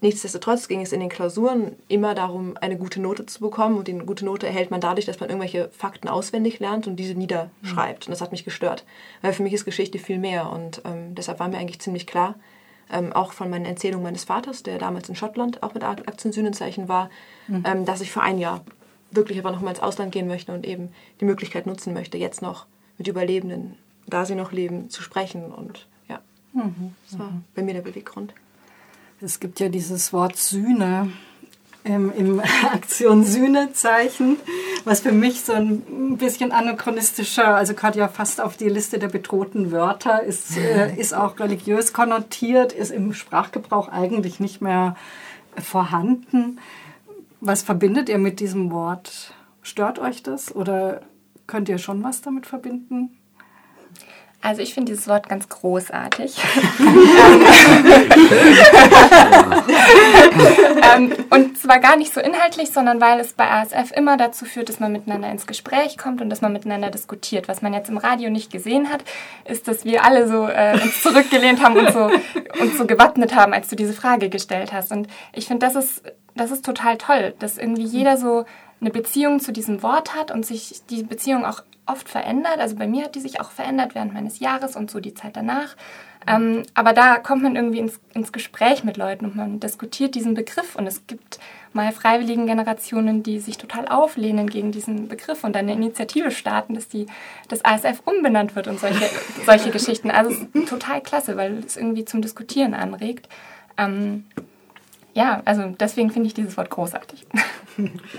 nichtsdestotrotz 0.02 0.68
ging 0.68 0.82
es 0.82 0.92
in 0.92 1.00
den 1.00 1.08
Klausuren 1.08 1.76
immer 1.88 2.14
darum, 2.14 2.56
eine 2.60 2.76
gute 2.76 3.00
Note 3.00 3.24
zu 3.26 3.40
bekommen. 3.40 3.78
Und 3.78 3.88
die 3.88 3.94
gute 3.94 4.24
Note 4.24 4.46
erhält 4.46 4.70
man 4.70 4.80
dadurch, 4.80 5.06
dass 5.06 5.20
man 5.20 5.30
irgendwelche 5.30 5.70
Fakten 5.70 6.08
auswendig 6.08 6.58
lernt 6.58 6.86
und 6.86 6.96
diese 6.96 7.14
niederschreibt. 7.14 8.06
Und 8.06 8.10
das 8.10 8.20
hat 8.20 8.32
mich 8.32 8.44
gestört. 8.44 8.84
Weil 9.22 9.32
für 9.32 9.42
mich 9.42 9.52
ist 9.52 9.64
Geschichte 9.64 9.98
viel 9.98 10.18
mehr. 10.18 10.50
Und 10.50 10.82
ähm, 10.84 11.14
deshalb 11.14 11.40
war 11.40 11.48
mir 11.48 11.58
eigentlich 11.58 11.80
ziemlich 11.80 12.06
klar, 12.06 12.34
ähm, 12.92 13.12
auch 13.12 13.32
von 13.32 13.50
meinen 13.50 13.64
Erzählungen 13.64 14.04
meines 14.04 14.24
Vaters, 14.24 14.62
der 14.62 14.78
damals 14.78 15.08
in 15.08 15.16
Schottland 15.16 15.62
auch 15.62 15.74
mit 15.74 15.82
Aktiensühnenzeichen 15.82 16.88
war, 16.88 17.10
ähm, 17.64 17.84
dass 17.84 18.00
ich 18.00 18.10
für 18.10 18.22
ein 18.22 18.38
Jahr 18.38 18.64
wirklich 19.10 19.38
aber 19.38 19.50
noch 19.50 19.60
mal 19.60 19.70
ins 19.70 19.80
Ausland 19.80 20.12
gehen 20.12 20.26
möchte 20.26 20.52
und 20.52 20.66
eben 20.66 20.90
die 21.20 21.24
Möglichkeit 21.24 21.66
nutzen 21.66 21.92
möchte, 21.92 22.18
jetzt 22.18 22.42
noch 22.42 22.66
mit 22.98 23.08
Überlebenden, 23.08 23.76
da 24.06 24.24
sie 24.24 24.34
noch 24.34 24.52
leben, 24.52 24.90
zu 24.90 25.02
sprechen. 25.02 25.52
Und 25.52 25.86
ja, 26.08 26.20
das 27.08 27.18
war 27.18 27.32
bei 27.54 27.62
mir 27.62 27.74
der 27.74 27.82
Beweggrund. 27.82 28.34
Es 29.20 29.40
gibt 29.40 29.60
ja 29.60 29.68
dieses 29.68 30.12
Wort 30.12 30.36
Sühne 30.36 31.10
im, 31.84 32.12
im 32.12 32.40
Aktion 32.72 33.24
Sühnezeichen, 33.24 34.36
was 34.84 35.00
für 35.00 35.12
mich 35.12 35.42
so 35.42 35.52
ein 35.52 36.16
bisschen 36.18 36.52
anachronistischer, 36.52 37.54
also 37.54 37.74
gehört 37.74 37.96
ja 37.96 38.08
fast 38.08 38.40
auf 38.40 38.56
die 38.56 38.68
Liste 38.68 38.98
der 38.98 39.08
bedrohten 39.08 39.72
Wörter, 39.72 40.22
ist, 40.22 40.56
äh, 40.56 40.94
ist 40.96 41.14
auch 41.14 41.38
religiös 41.38 41.92
konnotiert, 41.92 42.72
ist 42.72 42.90
im 42.90 43.14
Sprachgebrauch 43.14 43.88
eigentlich 43.88 44.40
nicht 44.40 44.60
mehr 44.60 44.96
vorhanden. 45.56 46.58
Was 47.40 47.62
verbindet 47.62 48.08
ihr 48.08 48.18
mit 48.18 48.40
diesem 48.40 48.70
Wort? 48.70 49.34
Stört 49.62 49.98
euch 49.98 50.22
das 50.22 50.54
oder 50.54 51.02
könnt 51.46 51.68
ihr 51.68 51.78
schon 51.78 52.02
was 52.02 52.22
damit 52.22 52.46
verbinden? 52.46 53.19
Also 54.42 54.62
ich 54.62 54.72
finde 54.72 54.92
dieses 54.92 55.06
Wort 55.06 55.28
ganz 55.28 55.50
großartig. 55.50 56.34
ähm, 60.94 61.12
und 61.28 61.58
zwar 61.58 61.78
gar 61.78 61.96
nicht 61.96 62.14
so 62.14 62.22
inhaltlich, 62.22 62.70
sondern 62.70 63.02
weil 63.02 63.20
es 63.20 63.34
bei 63.34 63.50
ASF 63.50 63.92
immer 63.94 64.16
dazu 64.16 64.46
führt, 64.46 64.70
dass 64.70 64.80
man 64.80 64.92
miteinander 64.92 65.30
ins 65.30 65.46
Gespräch 65.46 65.98
kommt 65.98 66.22
und 66.22 66.30
dass 66.30 66.40
man 66.40 66.54
miteinander 66.54 66.90
diskutiert. 66.90 67.48
Was 67.48 67.60
man 67.60 67.74
jetzt 67.74 67.90
im 67.90 67.98
Radio 67.98 68.30
nicht 68.30 68.50
gesehen 68.50 68.88
hat, 68.90 69.04
ist, 69.44 69.68
dass 69.68 69.84
wir 69.84 70.04
alle 70.06 70.26
so 70.26 70.48
äh, 70.48 70.72
uns 70.82 71.02
zurückgelehnt 71.02 71.62
haben 71.62 71.76
und 71.76 71.92
so, 71.92 72.10
uns 72.60 72.78
so 72.78 72.86
gewappnet 72.86 73.34
haben, 73.34 73.52
als 73.52 73.68
du 73.68 73.76
diese 73.76 73.92
Frage 73.92 74.30
gestellt 74.30 74.72
hast. 74.72 74.90
Und 74.90 75.06
ich 75.34 75.48
finde, 75.48 75.66
das 75.66 75.74
ist, 75.76 76.02
das 76.34 76.50
ist 76.50 76.64
total 76.64 76.96
toll, 76.96 77.34
dass 77.40 77.58
irgendwie 77.58 77.84
jeder 77.84 78.16
so 78.16 78.46
eine 78.80 78.90
Beziehung 78.90 79.40
zu 79.40 79.52
diesem 79.52 79.82
Wort 79.82 80.14
hat 80.14 80.30
und 80.30 80.46
sich 80.46 80.80
die 80.88 81.02
Beziehung 81.02 81.44
auch 81.44 81.62
oft 81.86 82.08
verändert. 82.08 82.58
Also 82.58 82.76
bei 82.76 82.86
mir 82.86 83.04
hat 83.04 83.14
die 83.14 83.20
sich 83.20 83.40
auch 83.40 83.50
verändert 83.50 83.94
während 83.94 84.14
meines 84.14 84.38
Jahres 84.38 84.76
und 84.76 84.90
so 84.90 85.00
die 85.00 85.14
Zeit 85.14 85.36
danach. 85.36 85.76
Ähm, 86.26 86.64
aber 86.74 86.92
da 86.92 87.16
kommt 87.16 87.42
man 87.42 87.56
irgendwie 87.56 87.78
ins, 87.78 87.98
ins 88.12 88.30
Gespräch 88.32 88.84
mit 88.84 88.96
Leuten 88.96 89.24
und 89.24 89.36
man 89.36 89.58
diskutiert 89.58 90.14
diesen 90.14 90.34
Begriff. 90.34 90.76
Und 90.76 90.86
es 90.86 91.06
gibt 91.06 91.38
mal 91.72 91.92
freiwilligen 91.92 92.46
Generationen, 92.46 93.22
die 93.22 93.38
sich 93.38 93.56
total 93.56 93.88
auflehnen 93.88 94.48
gegen 94.48 94.70
diesen 94.70 95.08
Begriff 95.08 95.44
und 95.44 95.54
dann 95.54 95.66
eine 95.66 95.72
Initiative 95.72 96.30
starten, 96.30 96.74
dass 96.74 96.88
die 96.88 97.06
das 97.48 97.64
ASF 97.64 98.02
umbenannt 98.04 98.54
wird 98.54 98.68
und 98.68 98.78
solche, 98.78 99.08
solche 99.46 99.70
Geschichten. 99.70 100.10
Also 100.10 100.30
es 100.30 100.40
ist 100.40 100.68
total 100.68 101.00
klasse, 101.00 101.36
weil 101.36 101.58
es 101.64 101.76
irgendwie 101.76 102.04
zum 102.04 102.20
Diskutieren 102.20 102.74
anregt. 102.74 103.28
Ähm, 103.78 104.26
ja, 105.14 105.42
also 105.44 105.74
deswegen 105.78 106.10
finde 106.10 106.28
ich 106.28 106.34
dieses 106.34 106.56
Wort 106.56 106.70
großartig. 106.70 107.26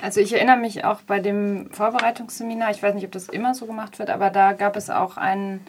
Also 0.01 0.21
ich 0.21 0.33
erinnere 0.33 0.57
mich 0.57 0.85
auch 0.85 1.01
bei 1.01 1.19
dem 1.19 1.69
Vorbereitungsseminar, 1.71 2.71
ich 2.71 2.81
weiß 2.81 2.95
nicht, 2.95 3.05
ob 3.05 3.11
das 3.11 3.29
immer 3.29 3.53
so 3.53 3.67
gemacht 3.67 3.99
wird, 3.99 4.09
aber 4.09 4.31
da 4.31 4.53
gab 4.53 4.75
es 4.75 4.89
auch 4.89 5.17
einen 5.17 5.59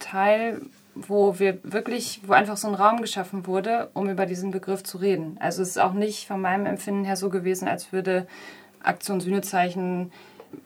Teil, 0.00 0.62
wo 0.96 1.38
wir 1.38 1.58
wirklich, 1.62 2.22
wo 2.26 2.32
einfach 2.32 2.56
so 2.56 2.66
ein 2.66 2.74
Raum 2.74 3.02
geschaffen 3.02 3.46
wurde, 3.46 3.90
um 3.92 4.08
über 4.08 4.26
diesen 4.26 4.50
Begriff 4.50 4.82
zu 4.82 4.98
reden. 4.98 5.36
Also 5.38 5.62
es 5.62 5.68
ist 5.68 5.78
auch 5.78 5.92
nicht 5.92 6.26
von 6.26 6.40
meinem 6.40 6.66
Empfinden 6.66 7.04
her 7.04 7.16
so 7.16 7.28
gewesen, 7.28 7.68
als 7.68 7.92
würde 7.92 8.26
Aktion 8.82 9.20
Sühnezeichen 9.20 10.10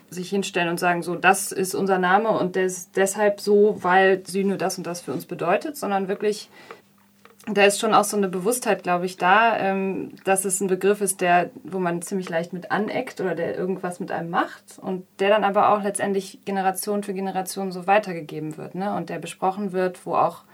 sich 0.09 0.31
hinstellen 0.31 0.69
und 0.69 0.81
sagen, 0.81 1.03
so, 1.03 1.17
das 1.17 1.53
ist 1.53 1.75
unser 1.75 1.99
Name 1.99 2.31
und 2.31 2.57
des, 2.57 2.93
deshalb 2.93 3.41
so, 3.41 3.79
weil 3.81 4.25
Sühne 4.27 4.57
das 4.57 4.79
und 4.79 4.87
das 4.87 5.01
für 5.01 5.13
uns 5.13 5.27
bedeutet, 5.27 5.77
sondern 5.77 6.09
wirklich 6.09 6.49
da 7.47 7.65
ist 7.65 7.81
schon 7.81 7.95
auch 7.95 8.05
so 8.05 8.17
eine 8.17 8.29
Bewusstheit, 8.29 8.83
glaube 8.83 9.07
ich, 9.07 9.17
da, 9.17 9.57
ähm, 9.57 10.13
dass 10.25 10.45
es 10.45 10.61
ein 10.61 10.67
Begriff 10.67 11.01
ist, 11.01 11.21
der, 11.21 11.51
wo 11.65 11.79
man 11.79 12.03
ziemlich 12.03 12.29
leicht 12.29 12.53
mit 12.53 12.71
aneckt 12.71 13.21
oder 13.21 13.35
der 13.35 13.57
irgendwas 13.57 13.99
mit 13.99 14.13
einem 14.13 14.31
macht 14.31 14.79
und 14.79 15.07
der 15.21 15.31
dann 15.31 15.45
aber 15.45 15.71
auch 15.71 15.83
letztendlich 15.83 16.41
Generation 16.45 17.03
für 17.03 17.15
Generation 17.15 17.73
so 17.73 17.87
weitergegeben 17.87 18.57
wird 18.59 18.75
ne? 18.75 18.95
und 18.95 19.09
der 19.09 19.19
besprochen 19.19 19.73
wird, 19.73 20.05
wo 20.05 20.15
auch, 20.15 20.45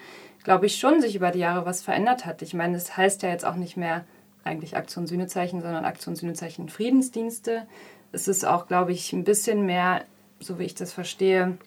glaube 0.45 0.67
ich, 0.67 0.77
schon 0.77 1.01
sich 1.01 1.17
über 1.17 1.33
die 1.33 1.41
Jahre 1.41 1.67
was 1.67 1.83
verändert 1.83 2.25
hat. 2.25 2.41
Ich 2.43 2.55
meine, 2.55 2.77
es 2.77 2.97
heißt 2.97 3.23
ja 3.23 3.31
jetzt 3.31 3.45
auch 3.45 3.57
nicht 3.57 3.77
mehr 3.77 4.05
eigentlich 4.45 4.77
Aktion 4.77 5.09
Sühnezeichen, 5.09 5.61
sondern 5.61 5.85
Aktion 5.85 6.15
Sühnezeichen 6.15 6.69
Friedensdienste. 6.69 7.67
Es 8.13 8.29
ist 8.29 8.47
auch, 8.47 8.69
glaube 8.69 8.93
ich, 8.93 9.13
ein 9.13 9.25
bisschen 9.25 9.67
mehr, 9.67 10.03
so 10.39 10.61
wie 10.61 10.65
ich 10.65 10.77
das 10.77 10.93
verstehe, 10.93 11.59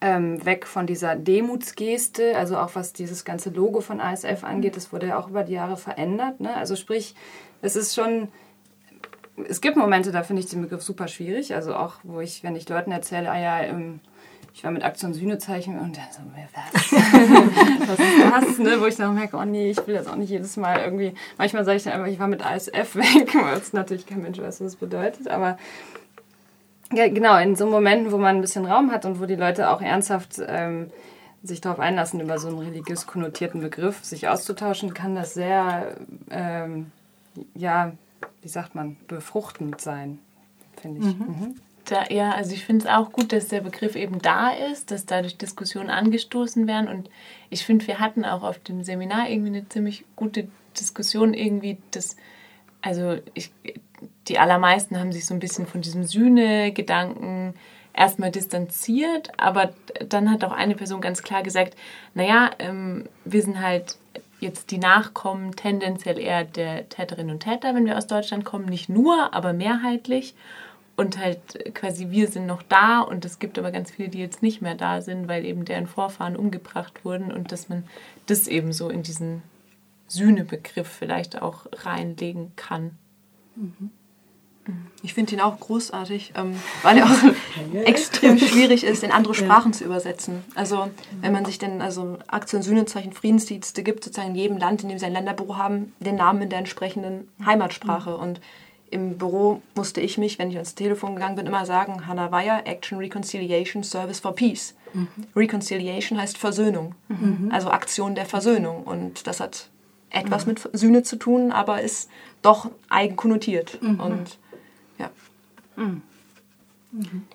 ähm, 0.00 0.44
weg 0.44 0.66
von 0.66 0.86
dieser 0.86 1.14
Demutsgeste, 1.14 2.36
also 2.36 2.56
auch 2.56 2.74
was 2.74 2.92
dieses 2.92 3.24
ganze 3.24 3.50
Logo 3.50 3.80
von 3.80 4.00
ASF 4.00 4.44
angeht, 4.44 4.76
das 4.76 4.92
wurde 4.92 5.08
ja 5.08 5.18
auch 5.18 5.28
über 5.28 5.44
die 5.44 5.52
Jahre 5.52 5.76
verändert. 5.76 6.40
Ne? 6.40 6.54
Also 6.54 6.76
sprich, 6.76 7.14
es 7.62 7.76
ist 7.76 7.94
schon, 7.94 8.28
es 9.48 9.60
gibt 9.60 9.76
Momente, 9.76 10.10
da 10.12 10.22
finde 10.22 10.40
ich 10.40 10.48
den 10.48 10.62
Begriff 10.62 10.82
super 10.82 11.08
schwierig, 11.08 11.54
also 11.54 11.74
auch, 11.74 11.96
wo 12.02 12.20
ich, 12.20 12.42
wenn 12.42 12.56
ich 12.56 12.68
Leuten 12.68 12.92
erzähle, 12.92 13.30
ah 13.30 13.38
ja, 13.38 13.60
ähm, 13.62 14.00
ich 14.52 14.64
war 14.64 14.72
mit 14.72 14.82
Aktion 14.82 15.14
Sühnezeichen 15.14 15.78
und 15.78 15.96
dann 15.96 16.06
so, 16.10 16.20
was? 16.54 16.92
was 16.92 18.48
ist 18.48 18.58
das? 18.58 18.58
Ne? 18.58 18.80
Wo 18.80 18.86
ich 18.86 18.96
dann 18.96 19.14
merke, 19.14 19.36
oh 19.36 19.44
nee, 19.44 19.70
ich 19.70 19.86
will 19.86 19.94
das 19.94 20.08
auch 20.08 20.16
nicht 20.16 20.30
jedes 20.30 20.56
Mal 20.56 20.80
irgendwie. 20.80 21.14
Manchmal 21.38 21.64
sage 21.64 21.76
ich 21.76 21.84
dann 21.84 21.92
einfach, 21.92 22.08
ich 22.08 22.18
war 22.18 22.26
mit 22.26 22.44
ASF 22.44 22.94
weg, 22.96 23.34
weil 23.34 23.58
es 23.58 23.72
natürlich 23.72 24.06
kein 24.06 24.22
Mensch 24.22 24.38
weiß, 24.38 24.60
was 24.60 24.72
das 24.72 24.76
bedeutet. 24.76 25.28
Aber 25.28 25.56
ja, 26.92 27.08
genau, 27.08 27.38
in 27.38 27.56
so 27.56 27.66
Momenten, 27.66 28.12
wo 28.12 28.18
man 28.18 28.36
ein 28.36 28.40
bisschen 28.40 28.66
Raum 28.66 28.90
hat 28.90 29.04
und 29.04 29.20
wo 29.20 29.26
die 29.26 29.36
Leute 29.36 29.70
auch 29.70 29.80
ernsthaft 29.80 30.40
ähm, 30.46 30.90
sich 31.42 31.60
darauf 31.60 31.78
einlassen, 31.78 32.20
über 32.20 32.38
so 32.38 32.48
einen 32.48 32.58
religiös 32.58 33.06
konnotierten 33.06 33.60
Begriff 33.60 34.04
sich 34.04 34.28
auszutauschen, 34.28 34.92
kann 34.92 35.14
das 35.14 35.34
sehr, 35.34 35.96
ähm, 36.30 36.90
ja, 37.54 37.92
wie 38.42 38.48
sagt 38.48 38.74
man, 38.74 38.96
befruchtend 39.08 39.80
sein, 39.80 40.18
finde 40.80 41.00
ich. 41.00 41.06
Mhm. 41.06 41.26
Mhm. 41.26 41.54
Da, 41.86 42.04
ja, 42.10 42.32
also 42.32 42.52
ich 42.52 42.64
finde 42.64 42.84
es 42.84 42.90
auch 42.90 43.10
gut, 43.10 43.32
dass 43.32 43.48
der 43.48 43.62
Begriff 43.62 43.96
eben 43.96 44.20
da 44.20 44.50
ist, 44.50 44.90
dass 44.90 45.06
dadurch 45.06 45.38
Diskussionen 45.38 45.90
angestoßen 45.90 46.66
werden. 46.66 46.88
Und 46.88 47.10
ich 47.48 47.64
finde, 47.64 47.86
wir 47.86 47.98
hatten 47.98 48.24
auch 48.24 48.42
auf 48.42 48.58
dem 48.58 48.84
Seminar 48.84 49.28
irgendwie 49.28 49.48
eine 49.48 49.68
ziemlich 49.68 50.04
gute 50.14 50.48
Diskussion, 50.78 51.34
irgendwie 51.34 51.78
das, 51.90 52.16
also 52.82 53.16
ich, 53.34 53.50
die 54.30 54.38
allermeisten 54.38 54.98
haben 54.98 55.12
sich 55.12 55.26
so 55.26 55.34
ein 55.34 55.40
bisschen 55.40 55.66
von 55.66 55.80
diesem 55.80 56.04
Sühne-Gedanken 56.04 57.54
erstmal 57.92 58.30
distanziert, 58.30 59.32
aber 59.36 59.74
dann 60.08 60.30
hat 60.30 60.44
auch 60.44 60.52
eine 60.52 60.76
Person 60.76 61.00
ganz 61.00 61.22
klar 61.22 61.42
gesagt, 61.42 61.76
naja, 62.14 62.50
ähm, 62.60 63.06
wir 63.24 63.42
sind 63.42 63.60
halt 63.60 63.96
jetzt 64.38 64.70
die 64.70 64.78
Nachkommen 64.78 65.56
tendenziell 65.56 66.18
eher 66.18 66.44
der 66.44 66.88
Täterinnen 66.88 67.32
und 67.32 67.42
Täter, 67.42 67.74
wenn 67.74 67.84
wir 67.84 67.98
aus 67.98 68.06
Deutschland 68.06 68.44
kommen, 68.44 68.66
nicht 68.66 68.88
nur, 68.88 69.34
aber 69.34 69.52
mehrheitlich. 69.52 70.34
Und 70.96 71.18
halt 71.18 71.74
quasi 71.74 72.10
wir 72.10 72.28
sind 72.28 72.46
noch 72.46 72.62
da 72.62 73.00
und 73.00 73.24
es 73.24 73.38
gibt 73.38 73.58
aber 73.58 73.70
ganz 73.72 73.90
viele, 73.90 74.10
die 74.10 74.18
jetzt 74.18 74.42
nicht 74.42 74.62
mehr 74.62 74.74
da 74.74 75.00
sind, 75.00 75.28
weil 75.28 75.44
eben 75.44 75.64
deren 75.64 75.86
Vorfahren 75.86 76.36
umgebracht 76.36 77.04
wurden 77.04 77.32
und 77.32 77.52
dass 77.52 77.68
man 77.68 77.84
das 78.26 78.46
eben 78.46 78.72
so 78.72 78.90
in 78.90 79.02
diesen 79.02 79.42
Sühnebegriff 80.08 80.88
vielleicht 80.88 81.42
auch 81.42 81.66
reinlegen 81.84 82.52
kann. 82.54 82.98
Mhm. 83.56 83.90
Ich 85.02 85.14
finde 85.14 85.34
ihn 85.34 85.40
auch 85.40 85.58
großartig, 85.58 86.34
ähm, 86.36 86.54
weil 86.82 86.98
er 86.98 87.06
auch 87.06 87.74
extrem 87.84 88.38
schwierig 88.38 88.84
ist, 88.84 89.02
in 89.02 89.12
andere 89.12 89.34
Sprachen 89.34 89.72
zu 89.72 89.84
übersetzen. 89.84 90.44
Also 90.54 90.90
wenn 91.20 91.32
man 91.32 91.44
sich 91.44 91.58
denn 91.58 91.80
also 91.80 92.18
Aktion, 92.26 92.62
Sühnezeichen, 92.62 93.12
Friedensdienste 93.12 93.82
gibt, 93.82 94.04
sozusagen 94.04 94.30
in 94.30 94.36
jedem 94.36 94.58
Land, 94.58 94.82
in 94.82 94.90
dem 94.90 94.98
sie 94.98 95.06
ein 95.06 95.12
Länderbüro 95.12 95.56
haben, 95.56 95.94
den 96.00 96.16
Namen 96.16 96.42
in 96.42 96.50
der 96.50 96.58
entsprechenden 96.58 97.28
Heimatsprache. 97.44 98.16
Und 98.16 98.40
im 98.90 99.16
Büro 99.16 99.62
musste 99.74 100.00
ich 100.00 100.18
mich, 100.18 100.38
wenn 100.38 100.50
ich 100.50 100.56
ans 100.56 100.74
Telefon 100.74 101.14
gegangen 101.14 101.36
bin, 101.36 101.46
immer 101.46 101.64
sagen, 101.64 102.06
Hannah 102.06 102.30
Weyer, 102.30 102.66
Action 102.66 102.98
Reconciliation 102.98 103.82
Service 103.82 104.20
for 104.20 104.34
Peace. 104.34 104.74
Mhm. 104.92 105.08
Reconciliation 105.36 106.20
heißt 106.20 106.36
Versöhnung, 106.36 106.94
mhm. 107.08 107.50
also 107.52 107.70
Aktion 107.70 108.14
der 108.14 108.26
Versöhnung. 108.26 108.82
Und 108.82 109.26
das 109.26 109.40
hat 109.40 109.68
etwas 110.10 110.44
mhm. 110.44 110.52
mit 110.52 110.68
Sühne 110.72 111.02
zu 111.04 111.16
tun, 111.16 111.52
aber 111.52 111.80
ist 111.80 112.10
doch 112.42 112.70
eigen 112.88 113.16
konnotiert. 113.16 113.78
Und 113.80 114.00
ja. 114.00 114.49
Mhm. 115.76 116.02
Mhm. 116.92 117.26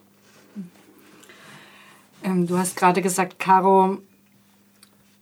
Ähm, 2.23 2.47
du 2.47 2.57
hast 2.57 2.75
gerade 2.75 3.01
gesagt, 3.01 3.39
Caro, 3.39 3.99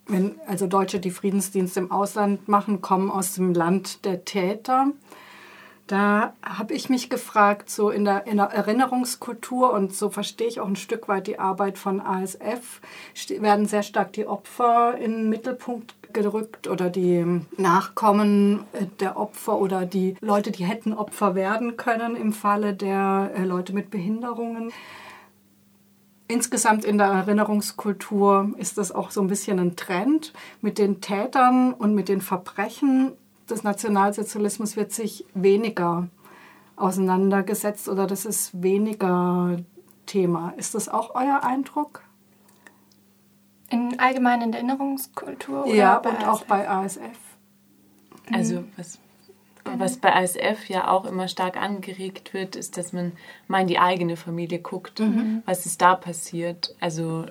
wenn 0.08 0.40
also 0.48 0.68
Deutsche, 0.68 1.00
die 1.00 1.12
Friedensdienst 1.12 1.78
im 1.78 1.92
Ausland 1.92 2.48
machen, 2.48 2.82
kommen 2.82 3.12
aus 3.12 3.36
dem 3.36 3.54
Land 3.54 4.06
der 4.06 4.26
Täter. 4.26 4.92
Da 5.88 6.34
habe 6.42 6.74
ich 6.74 6.90
mich 6.90 7.10
gefragt, 7.10 7.70
so 7.70 7.90
in 7.90 8.06
der, 8.06 8.26
in 8.26 8.38
der, 8.38 8.46
Erinnerungskultur 8.48 9.74
und 9.74 9.94
so 9.94 10.10
verstehe 10.10 10.48
ich 10.48 10.62
auch 10.62 10.68
ein 10.68 10.78
Stück 10.78 11.10
weit 11.10 11.28
die 11.28 11.40
Arbeit 11.40 11.78
von 11.78 12.00
ASF, 12.00 12.80
werden 13.40 13.66
sehr 13.66 13.84
stark 13.84 14.14
die 14.14 14.26
Opfer 14.26 14.98
in 14.98 15.12
den 15.12 15.30
Mittelpunkt 15.30 15.94
gerückt 16.14 16.68
oder 16.68 16.90
die 16.90 17.42
Nachkommen 17.58 18.64
der 19.00 19.18
Opfer 19.18 19.58
oder 19.58 19.86
die 19.86 20.16
Leute, 20.22 20.52
die 20.52 20.66
hätten 20.66 20.94
Opfer 20.94 21.36
werden 21.36 21.78
können 21.78 22.16
im 22.16 22.34
Falle 22.34 22.74
der 22.74 23.32
äh, 23.36 23.44
Leute 23.44 23.74
mit 23.74 23.90
Behinderungen. 23.90 24.72
Insgesamt 26.28 26.86
in 26.86 26.98
der 26.98 27.08
Erinnerungskultur 27.08 28.54
ist 28.58 28.78
das 28.78 28.92
auch 28.92 29.12
so 29.12 29.22
ein 29.22 29.28
bisschen 29.28 29.60
ein 29.60 29.76
Trend. 29.76 30.34
Mit 30.62 30.78
den 30.78 31.02
Tätern 31.02 31.74
und 31.74 31.94
mit 31.94 32.08
den 32.08 32.22
Verbrechen 32.22 33.12
des 33.50 33.64
Nationalsozialismus 33.64 34.78
wird 34.78 34.92
sich 34.92 35.26
weniger 35.34 36.08
auseinandergesetzt 36.76 37.90
oder 37.90 38.08
das 38.08 38.26
ist 38.26 38.64
weniger 38.64 39.58
Thema. 40.06 40.54
Ist 40.58 40.76
das 40.76 40.90
auch 40.90 41.16
euer 41.16 41.44
Eindruck? 41.44 42.03
In 43.74 44.00
allgemeinen 44.00 44.54
Erinnerungskultur? 44.54 45.66
Oder 45.66 45.74
ja, 45.74 45.98
und 45.98 46.08
ASF? 46.08 46.28
auch 46.28 46.44
bei 46.44 46.70
ASF. 46.70 47.18
Also 48.32 48.64
was, 48.78 49.00
was 49.66 49.98
bei 49.98 50.16
ASF 50.16 50.70
ja 50.70 50.90
auch 50.90 51.06
immer 51.06 51.28
stark 51.28 51.58
angeregt 51.58 52.34
wird, 52.34 52.56
ist, 52.56 52.78
dass 52.78 52.94
man 52.94 53.14
mal 53.48 53.62
in 53.62 53.68
die 53.68 53.80
eigene 53.80 54.16
Familie 54.16 54.60
guckt, 54.60 55.00
mhm. 55.00 55.42
was 55.46 55.66
ist 55.66 55.82
da 55.82 55.96
passiert. 55.96 56.76
Also 56.80 57.26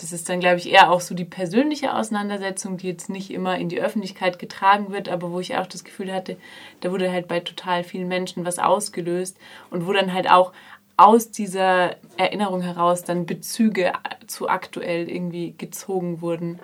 das 0.00 0.12
ist 0.12 0.28
dann, 0.28 0.40
glaube 0.40 0.58
ich, 0.58 0.70
eher 0.70 0.90
auch 0.90 1.00
so 1.00 1.14
die 1.14 1.24
persönliche 1.24 1.94
Auseinandersetzung, 1.94 2.76
die 2.76 2.86
jetzt 2.86 3.10
nicht 3.10 3.30
immer 3.30 3.58
in 3.58 3.68
die 3.68 3.80
Öffentlichkeit 3.80 4.38
getragen 4.38 4.92
wird, 4.92 5.08
aber 5.08 5.32
wo 5.32 5.40
ich 5.40 5.56
auch 5.56 5.66
das 5.66 5.84
Gefühl 5.84 6.12
hatte, 6.12 6.36
da 6.80 6.92
wurde 6.92 7.10
halt 7.10 7.28
bei 7.28 7.40
total 7.40 7.84
vielen 7.84 8.08
Menschen 8.08 8.44
was 8.44 8.58
ausgelöst 8.58 9.36
und 9.70 9.86
wo 9.86 9.92
dann 9.92 10.12
halt 10.12 10.30
auch 10.30 10.52
aus 10.98 11.30
dieser 11.30 11.96
Erinnerung 12.16 12.60
heraus 12.60 13.04
dann 13.04 13.24
Bezüge 13.24 13.92
zu 14.26 14.48
aktuell 14.48 15.08
irgendwie 15.08 15.54
gezogen 15.56 16.20
wurden. 16.20 16.58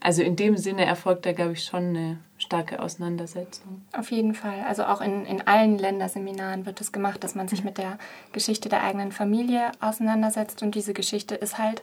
Also 0.00 0.22
in 0.22 0.34
dem 0.34 0.56
Sinne 0.56 0.84
erfolgt 0.84 1.24
da, 1.24 1.32
glaube 1.32 1.52
ich, 1.52 1.64
schon 1.64 1.90
eine 1.90 2.18
starke 2.36 2.80
Auseinandersetzung. 2.82 3.82
Auf 3.92 4.10
jeden 4.10 4.34
Fall. 4.34 4.64
Also 4.66 4.84
auch 4.84 5.00
in, 5.00 5.24
in 5.24 5.46
allen 5.46 5.78
Länderseminaren 5.78 6.66
wird 6.66 6.80
es 6.80 6.88
das 6.88 6.92
gemacht, 6.92 7.22
dass 7.22 7.34
man 7.34 7.48
sich 7.48 7.62
mit 7.62 7.78
der 7.78 7.98
Geschichte 8.32 8.68
der 8.68 8.82
eigenen 8.82 9.12
Familie 9.12 9.70
auseinandersetzt. 9.80 10.62
Und 10.62 10.74
diese 10.74 10.92
Geschichte 10.92 11.36
ist 11.36 11.58
halt 11.58 11.82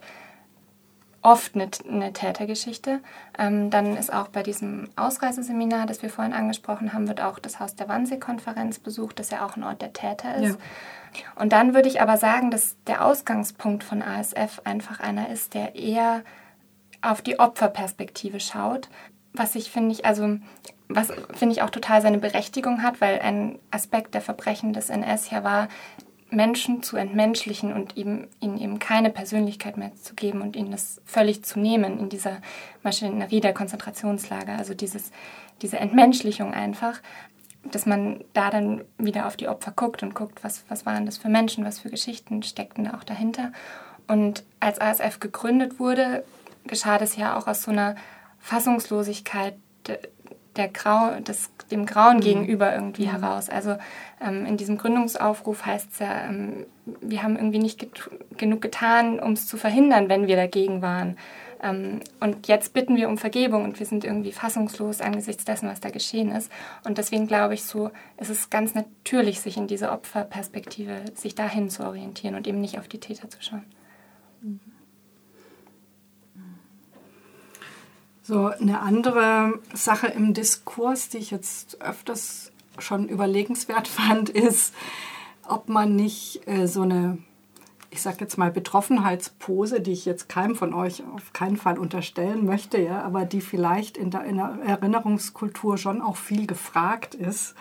oft 1.21 1.55
eine, 1.55 1.69
eine 1.89 2.13
Tätergeschichte. 2.13 2.99
Ähm, 3.37 3.69
dann 3.69 3.97
ist 3.97 4.13
auch 4.13 4.27
bei 4.27 4.43
diesem 4.43 4.89
Ausreiseseminar, 4.95 5.85
das 5.85 6.01
wir 6.01 6.09
vorhin 6.09 6.33
angesprochen 6.33 6.93
haben, 6.93 7.07
wird 7.07 7.21
auch 7.21 7.39
das 7.39 7.59
Haus 7.59 7.75
der 7.75 7.87
Wannsee-Konferenz 7.87 8.79
besucht, 8.79 9.19
das 9.19 9.31
ja 9.31 9.45
auch 9.45 9.57
ein 9.57 9.63
Ort 9.63 9.81
der 9.81 9.93
Täter 9.93 10.35
ist. 10.35 10.57
Ja. 11.13 11.41
Und 11.41 11.53
dann 11.53 11.73
würde 11.73 11.89
ich 11.89 12.01
aber 12.01 12.17
sagen, 12.17 12.51
dass 12.51 12.75
der 12.85 13.03
Ausgangspunkt 13.03 13.83
von 13.83 14.01
ASF 14.01 14.61
einfach 14.63 14.99
einer 14.99 15.29
ist, 15.29 15.53
der 15.53 15.75
eher 15.75 16.23
auf 17.01 17.21
die 17.21 17.39
Opferperspektive 17.39 18.39
schaut, 18.39 18.89
was 19.33 19.55
ich 19.55 19.71
finde 19.71 19.91
ich 19.91 20.05
also 20.05 20.39
was 20.89 21.11
finde 21.33 21.53
ich 21.53 21.61
auch 21.61 21.69
total 21.69 22.01
seine 22.01 22.17
Berechtigung 22.17 22.81
hat, 22.81 23.01
weil 23.01 23.19
ein 23.19 23.59
Aspekt 23.71 24.13
der 24.13 24.21
Verbrechen 24.21 24.73
des 24.73 24.89
NS 24.89 25.29
ja 25.29 25.43
war, 25.43 25.67
Menschen 26.29 26.83
zu 26.83 26.97
entmenschlichen 26.97 27.73
und 27.73 27.95
ihm, 27.95 28.27
ihnen 28.39 28.57
eben 28.59 28.79
keine 28.79 29.09
Persönlichkeit 29.09 29.77
mehr 29.77 29.95
zu 29.95 30.13
geben 30.13 30.41
und 30.41 30.55
ihnen 30.55 30.71
das 30.71 31.01
völlig 31.05 31.43
zu 31.43 31.59
nehmen 31.59 31.99
in 31.99 32.09
dieser 32.09 32.41
Maschinerie 32.83 33.39
der 33.39 33.53
Konzentrationslager. 33.53 34.57
Also 34.57 34.73
dieses, 34.73 35.11
diese 35.61 35.77
Entmenschlichung 35.77 36.53
einfach 36.53 37.01
dass 37.71 37.85
man 37.85 38.23
da 38.33 38.49
dann 38.49 38.83
wieder 38.97 39.27
auf 39.27 39.37
die 39.37 39.47
Opfer 39.47 39.71
guckt 39.75 40.03
und 40.03 40.15
guckt, 40.15 40.43
was, 40.43 40.63
was 40.69 40.85
waren 40.85 41.05
das 41.05 41.17
für 41.17 41.29
Menschen, 41.29 41.65
was 41.65 41.79
für 41.79 41.89
Geschichten 41.89 42.43
steckten 42.43 42.85
da 42.85 42.93
auch 42.95 43.03
dahinter. 43.03 43.51
Und 44.07 44.43
als 44.59 44.79
ASF 44.79 45.19
gegründet 45.19 45.79
wurde, 45.79 46.23
geschah 46.65 46.97
das 46.97 47.17
ja 47.17 47.37
auch 47.37 47.47
aus 47.47 47.63
so 47.63 47.71
einer 47.71 47.95
Fassungslosigkeit 48.39 49.55
der 50.57 50.67
Grau, 50.67 51.19
des, 51.19 51.49
dem 51.71 51.85
Grauen 51.85 52.17
mhm. 52.17 52.21
gegenüber 52.21 52.73
irgendwie 52.73 53.05
mhm. 53.05 53.11
heraus. 53.11 53.49
Also 53.49 53.75
ähm, 54.21 54.45
in 54.45 54.57
diesem 54.57 54.77
Gründungsaufruf 54.77 55.65
heißt 55.65 55.91
es 55.93 55.99
ja, 55.99 56.25
ähm, 56.25 56.65
wir 57.01 57.23
haben 57.23 57.35
irgendwie 57.35 57.59
nicht 57.59 57.79
get 57.79 58.09
genug 58.37 58.61
getan, 58.61 59.19
um 59.19 59.33
es 59.33 59.47
zu 59.47 59.57
verhindern, 59.57 60.09
wenn 60.09 60.27
wir 60.27 60.35
dagegen 60.35 60.81
waren. 60.81 61.17
Ähm, 61.61 62.01
und 62.19 62.47
jetzt 62.47 62.73
bitten 62.73 62.95
wir 62.95 63.09
um 63.09 63.17
Vergebung 63.17 63.63
und 63.63 63.79
wir 63.79 63.85
sind 63.85 64.03
irgendwie 64.03 64.31
fassungslos 64.31 65.01
angesichts 65.01 65.45
dessen, 65.45 65.69
was 65.69 65.79
da 65.79 65.89
geschehen 65.89 66.31
ist. 66.31 66.51
Und 66.85 66.97
deswegen 66.97 67.27
glaube 67.27 67.53
ich 67.53 67.63
so, 67.63 67.91
es 68.17 68.29
ist 68.29 68.51
ganz 68.51 68.75
natürlich, 68.75 69.41
sich 69.41 69.57
in 69.57 69.67
diese 69.67 69.91
Opferperspektive, 69.91 71.01
sich 71.15 71.35
dahin 71.35 71.69
zu 71.69 71.83
orientieren 71.83 72.35
und 72.35 72.47
eben 72.47 72.61
nicht 72.61 72.79
auf 72.79 72.87
die 72.87 72.99
Täter 72.99 73.29
zu 73.29 73.41
schauen. 73.41 73.65
So 78.27 78.47
eine 78.47 78.81
andere 78.81 79.57
Sache 79.73 80.07
im 80.07 80.33
Diskurs, 80.33 81.07
die 81.07 81.17
ich 81.17 81.31
jetzt 81.31 81.81
öfters 81.81 82.51
schon 82.77 83.07
überlegenswert 83.07 83.87
fand, 83.87 84.27
ist, 84.29 84.73
ob 85.47 85.69
man 85.69 85.95
nicht 85.95 86.45
äh, 86.45 86.67
so 86.67 86.81
eine 86.81 87.19
ich 87.89 88.01
sage 88.01 88.17
jetzt 88.19 88.37
mal, 88.37 88.51
Betroffenheitspose, 88.51 89.79
die 89.79 89.93
ich 89.93 90.05
jetzt 90.05 90.27
keinem 90.27 90.55
von 90.55 90.73
euch 90.73 91.03
auf 91.15 91.31
keinen 91.31 91.55
Fall 91.55 91.79
unterstellen 91.79 92.45
möchte, 92.45 92.79
ja, 92.79 93.01
aber 93.01 93.23
die 93.23 93.39
vielleicht 93.39 93.95
in 93.95 94.11
der, 94.11 94.25
in 94.25 94.35
der 94.35 94.59
Erinnerungskultur 94.65 95.77
schon 95.77 96.01
auch 96.01 96.17
viel 96.17 96.47
gefragt 96.47 97.15
ist, 97.15 97.55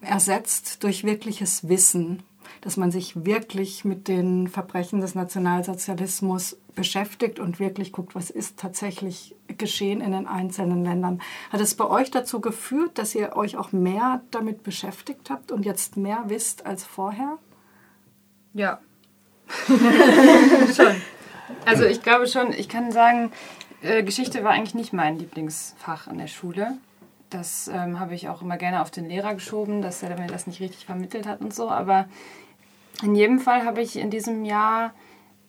ersetzt 0.00 0.84
durch 0.84 1.02
wirkliches 1.02 1.68
Wissen, 1.68 2.22
dass 2.66 2.76
man 2.76 2.90
sich 2.90 3.24
wirklich 3.24 3.84
mit 3.84 4.08
den 4.08 4.48
Verbrechen 4.48 5.00
des 5.00 5.14
Nationalsozialismus 5.14 6.56
beschäftigt 6.74 7.38
und 7.38 7.60
wirklich 7.60 7.92
guckt, 7.92 8.16
was 8.16 8.28
ist 8.28 8.58
tatsächlich 8.58 9.36
geschehen 9.46 10.00
in 10.00 10.10
den 10.10 10.26
einzelnen 10.26 10.84
Ländern. 10.84 11.22
Hat 11.52 11.60
es 11.60 11.76
bei 11.76 11.86
euch 11.86 12.10
dazu 12.10 12.40
geführt, 12.40 12.98
dass 12.98 13.14
ihr 13.14 13.36
euch 13.36 13.56
auch 13.56 13.70
mehr 13.70 14.20
damit 14.32 14.64
beschäftigt 14.64 15.30
habt 15.30 15.52
und 15.52 15.64
jetzt 15.64 15.96
mehr 15.96 16.24
wisst 16.26 16.66
als 16.66 16.82
vorher? 16.82 17.38
Ja, 18.52 18.80
schon. 20.74 20.96
Also 21.66 21.84
ich 21.84 22.02
glaube 22.02 22.26
schon, 22.26 22.52
ich 22.52 22.68
kann 22.68 22.90
sagen, 22.90 23.30
äh, 23.80 24.02
Geschichte 24.02 24.42
war 24.42 24.50
eigentlich 24.50 24.74
nicht 24.74 24.92
mein 24.92 25.20
Lieblingsfach 25.20 26.08
in 26.08 26.18
der 26.18 26.26
Schule. 26.26 26.78
Das 27.30 27.68
ähm, 27.68 28.00
habe 28.00 28.16
ich 28.16 28.28
auch 28.28 28.42
immer 28.42 28.56
gerne 28.56 28.82
auf 28.82 28.90
den 28.90 29.08
Lehrer 29.08 29.34
geschoben, 29.34 29.82
dass 29.82 30.02
er 30.02 30.18
mir 30.18 30.26
das 30.26 30.48
nicht 30.48 30.58
richtig 30.58 30.84
vermittelt 30.84 31.28
hat 31.28 31.40
und 31.40 31.54
so. 31.54 31.70
Aber 31.70 32.06
in 33.02 33.14
jedem 33.14 33.38
Fall 33.38 33.64
habe 33.64 33.80
ich 33.80 33.96
in 33.96 34.10
diesem 34.10 34.44
Jahr 34.44 34.94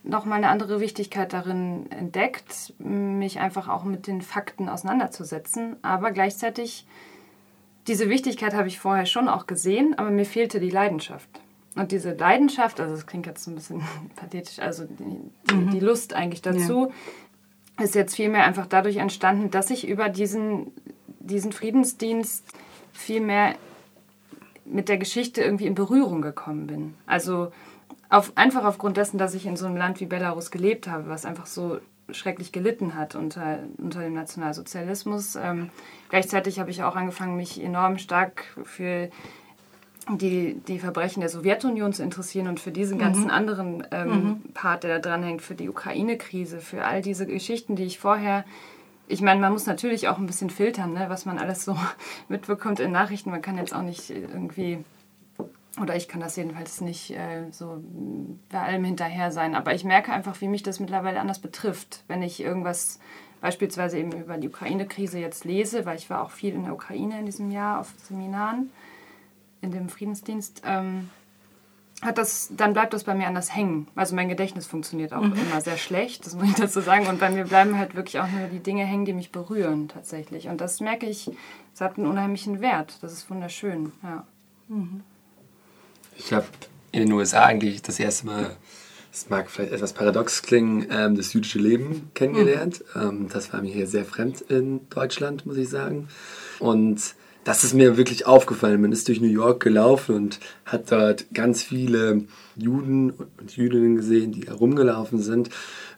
noch 0.03 0.25
mal 0.25 0.35
eine 0.35 0.49
andere 0.49 0.79
Wichtigkeit 0.79 1.33
darin 1.33 1.91
entdeckt, 1.91 2.73
mich 2.79 3.39
einfach 3.39 3.67
auch 3.67 3.83
mit 3.83 4.07
den 4.07 4.21
Fakten 4.21 4.69
auseinanderzusetzen. 4.69 5.75
Aber 5.81 6.11
gleichzeitig, 6.11 6.85
diese 7.87 8.09
Wichtigkeit 8.09 8.53
habe 8.53 8.67
ich 8.67 8.79
vorher 8.79 9.05
schon 9.05 9.27
auch 9.27 9.47
gesehen, 9.47 9.97
aber 9.97 10.09
mir 10.09 10.25
fehlte 10.25 10.59
die 10.59 10.69
Leidenschaft. 10.69 11.29
Und 11.75 11.91
diese 11.91 12.13
Leidenschaft, 12.13 12.79
also 12.79 12.95
das 12.95 13.05
klingt 13.05 13.27
jetzt 13.27 13.47
ein 13.47 13.55
bisschen 13.55 13.83
pathetisch, 14.15 14.59
also 14.59 14.85
die, 14.85 15.53
mhm. 15.53 15.71
die 15.71 15.79
Lust 15.79 16.13
eigentlich 16.13 16.41
dazu, 16.41 16.91
ja. 17.77 17.83
ist 17.83 17.95
jetzt 17.95 18.15
vielmehr 18.15 18.45
einfach 18.45 18.65
dadurch 18.65 18.97
entstanden, 18.97 19.51
dass 19.51 19.69
ich 19.69 19.87
über 19.87 20.09
diesen, 20.09 20.71
diesen 21.19 21.51
Friedensdienst 21.51 22.45
viel 22.93 23.21
mehr 23.21 23.55
mit 24.69 24.89
der 24.89 24.97
Geschichte 24.97 25.41
irgendwie 25.41 25.65
in 25.67 25.75
Berührung 25.75 26.21
gekommen 26.21 26.67
bin. 26.67 26.93
Also 27.05 27.51
auf, 28.09 28.31
einfach 28.35 28.65
aufgrund 28.65 28.97
dessen, 28.97 29.17
dass 29.17 29.33
ich 29.33 29.45
in 29.45 29.57
so 29.57 29.65
einem 29.65 29.77
Land 29.77 29.99
wie 29.99 30.05
Belarus 30.05 30.51
gelebt 30.51 30.87
habe, 30.87 31.09
was 31.09 31.25
einfach 31.25 31.45
so 31.45 31.79
schrecklich 32.09 32.51
gelitten 32.53 32.95
hat 32.95 33.15
unter, 33.15 33.59
unter 33.77 33.99
dem 33.99 34.13
Nationalsozialismus. 34.13 35.35
Ähm, 35.35 35.69
gleichzeitig 36.09 36.59
habe 36.59 36.71
ich 36.71 36.83
auch 36.83 36.95
angefangen, 36.95 37.35
mich 37.35 37.61
enorm 37.61 37.97
stark 37.97 38.45
für 38.63 39.09
die, 40.09 40.61
die 40.67 40.79
Verbrechen 40.79 41.19
der 41.19 41.29
Sowjetunion 41.29 41.91
zu 41.91 42.01
interessieren 42.03 42.47
und 42.47 42.61
für 42.61 42.71
diesen 42.71 42.97
ganzen 42.97 43.25
Mhm. 43.25 43.29
anderen 43.29 43.87
ähm, 43.91 44.41
Part, 44.53 44.83
der 44.83 44.99
da 44.99 45.09
dran 45.09 45.23
hängt, 45.23 45.41
für 45.41 45.55
die 45.55 45.67
Ukraine-Krise, 45.67 46.59
für 46.59 46.85
all 46.85 47.01
diese 47.01 47.25
Geschichten, 47.25 47.75
die 47.75 47.83
ich 47.83 47.99
vorher. 47.99 48.45
Ich 49.07 49.21
meine, 49.21 49.39
man 49.39 49.53
muss 49.53 49.65
natürlich 49.65 50.09
auch 50.09 50.17
ein 50.17 50.25
bisschen 50.25 50.49
filtern, 50.49 50.93
ne, 50.93 51.05
was 51.07 51.25
man 51.25 51.39
alles 51.39 51.63
so 51.63 51.77
mitbekommt 52.27 52.79
in 52.79 52.91
Nachrichten. 52.91 53.31
Man 53.31 53.41
kann 53.41 53.57
jetzt 53.57 53.73
auch 53.73 53.81
nicht 53.81 54.09
irgendwie, 54.09 54.83
oder 55.81 55.95
ich 55.95 56.07
kann 56.07 56.19
das 56.19 56.35
jedenfalls 56.35 56.81
nicht 56.81 57.11
äh, 57.11 57.49
so 57.51 57.81
bei 58.49 58.61
allem 58.61 58.83
hinterher 58.83 59.31
sein. 59.31 59.55
Aber 59.55 59.73
ich 59.73 59.85
merke 59.85 60.11
einfach, 60.11 60.39
wie 60.41 60.47
mich 60.47 60.63
das 60.63 60.79
mittlerweile 60.79 61.21
anders 61.21 61.39
betrifft, 61.39 62.03
wenn 62.07 62.21
ich 62.21 62.41
irgendwas 62.41 62.99
beispielsweise 63.39 63.97
eben 63.99 64.11
über 64.11 64.37
die 64.37 64.49
Ukraine-Krise 64.49 65.19
jetzt 65.19 65.45
lese, 65.45 65.85
weil 65.85 65.97
ich 65.97 66.09
war 66.09 66.23
auch 66.23 66.31
viel 66.31 66.53
in 66.53 66.63
der 66.63 66.73
Ukraine 66.73 67.19
in 67.19 67.25
diesem 67.25 67.51
Jahr 67.51 67.79
auf 67.79 67.93
Seminaren 68.03 68.71
in 69.61 69.71
dem 69.71 69.89
Friedensdienst, 69.89 70.63
ähm, 70.65 71.09
hat 72.01 72.17
das, 72.17 72.49
dann 72.55 72.73
bleibt 72.73 72.93
das 72.93 73.03
bei 73.03 73.15
mir 73.15 73.27
anders 73.27 73.55
hängen. 73.55 73.87
Also 73.95 74.15
mein 74.15 74.29
Gedächtnis 74.29 74.67
funktioniert 74.67 75.13
auch 75.13 75.23
immer 75.23 75.61
sehr 75.61 75.77
schlecht, 75.77 76.25
das 76.25 76.35
muss 76.35 76.49
ich 76.49 76.55
dazu 76.55 76.79
sagen. 76.79 77.07
Und 77.07 77.19
bei 77.19 77.31
mir 77.31 77.45
bleiben 77.45 77.77
halt 77.77 77.95
wirklich 77.95 78.19
auch 78.19 78.29
nur 78.29 78.47
die 78.47 78.59
Dinge 78.59 78.85
hängen, 78.85 79.05
die 79.05 79.13
mich 79.13 79.31
berühren 79.31 79.87
tatsächlich. 79.87 80.47
Und 80.47 80.61
das 80.61 80.79
merke 80.79 81.07
ich, 81.07 81.31
es 81.73 81.81
hat 81.81 81.97
einen 81.97 82.07
unheimlichen 82.07 82.61
Wert. 82.61 82.99
Das 83.01 83.13
ist 83.13 83.29
wunderschön, 83.29 83.91
ja. 84.03 84.25
Ich 86.17 86.33
habe 86.33 86.45
in 86.91 87.01
den 87.01 87.11
USA 87.13 87.45
eigentlich 87.45 87.81
das 87.81 87.99
erste 87.99 88.27
Mal, 88.27 88.55
es 89.11 89.29
mag 89.29 89.49
vielleicht 89.49 89.71
etwas 89.71 89.93
paradox 89.93 90.43
klingen, 90.43 90.87
ähm, 90.91 91.15
das 91.15 91.33
jüdische 91.33 91.59
Leben 91.59 92.11
kennengelernt. 92.13 92.83
Ähm, 92.95 93.27
das 93.31 93.53
war 93.53 93.61
mir 93.61 93.73
hier 93.73 93.87
sehr 93.87 94.05
fremd 94.05 94.41
in 94.41 94.87
Deutschland, 94.89 95.45
muss 95.45 95.57
ich 95.57 95.69
sagen. 95.69 96.09
Und 96.59 97.15
das 97.47 97.63
ist 97.63 97.73
mir 97.73 97.95
wirklich 97.95 98.25
aufgefallen. 98.25 98.81
Man 98.81 98.91
ist 98.91 99.07
durch 99.07 99.21
New 99.21 99.29
York 99.29 99.63
gelaufen 99.63 100.15
und 100.15 100.39
hat 100.65 100.91
dort 100.91 101.33
ganz 101.33 101.63
viele 101.63 102.25
Juden 102.57 103.11
und 103.11 103.55
Jüdinnen 103.55 103.95
gesehen, 103.95 104.33
die 104.33 104.47
herumgelaufen 104.47 105.21
sind. 105.21 105.49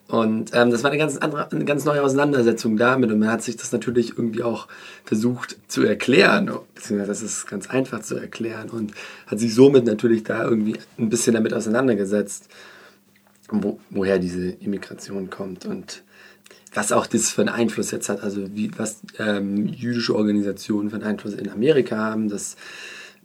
Und 0.07 0.51
ähm, 0.53 0.69
das 0.69 0.83
war 0.83 0.91
eine 0.91 0.99
ganz, 0.99 1.17
andere, 1.17 1.51
eine 1.51 1.65
ganz 1.65 1.85
neue 1.85 2.03
Auseinandersetzung 2.03 2.77
damit. 2.77 3.11
Und 3.11 3.17
man 3.17 3.31
hat 3.31 3.41
sich 3.41 3.57
das 3.57 3.71
natürlich 3.71 4.11
irgendwie 4.11 4.43
auch 4.43 4.67
versucht 5.05 5.57
zu 5.67 5.81
erklären, 5.81 6.51
beziehungsweise 6.75 7.09
das 7.09 7.23
ist 7.23 7.47
ganz 7.47 7.67
einfach 7.67 8.03
zu 8.03 8.15
erklären 8.15 8.69
und 8.69 8.93
hat 9.25 9.39
sich 9.39 9.55
somit 9.55 9.85
natürlich 9.85 10.23
da 10.23 10.43
irgendwie 10.43 10.75
ein 10.99 11.09
bisschen 11.09 11.33
damit 11.33 11.55
auseinandergesetzt, 11.55 12.47
wo, 13.49 13.79
woher 13.89 14.19
diese 14.19 14.49
Immigration 14.49 15.31
kommt 15.31 15.65
und 15.65 16.03
was 16.73 16.91
auch 16.91 17.07
das 17.07 17.29
für 17.29 17.41
einen 17.41 17.49
Einfluss 17.49 17.91
jetzt 17.91 18.09
hat, 18.09 18.23
also 18.23 18.55
wie, 18.55 18.71
was 18.77 19.01
ähm, 19.17 19.67
jüdische 19.67 20.15
Organisationen 20.15 20.89
für 20.89 20.97
einen 20.97 21.05
Einfluss 21.05 21.33
in 21.33 21.49
Amerika 21.49 21.97
haben. 21.97 22.29
Das 22.29 22.55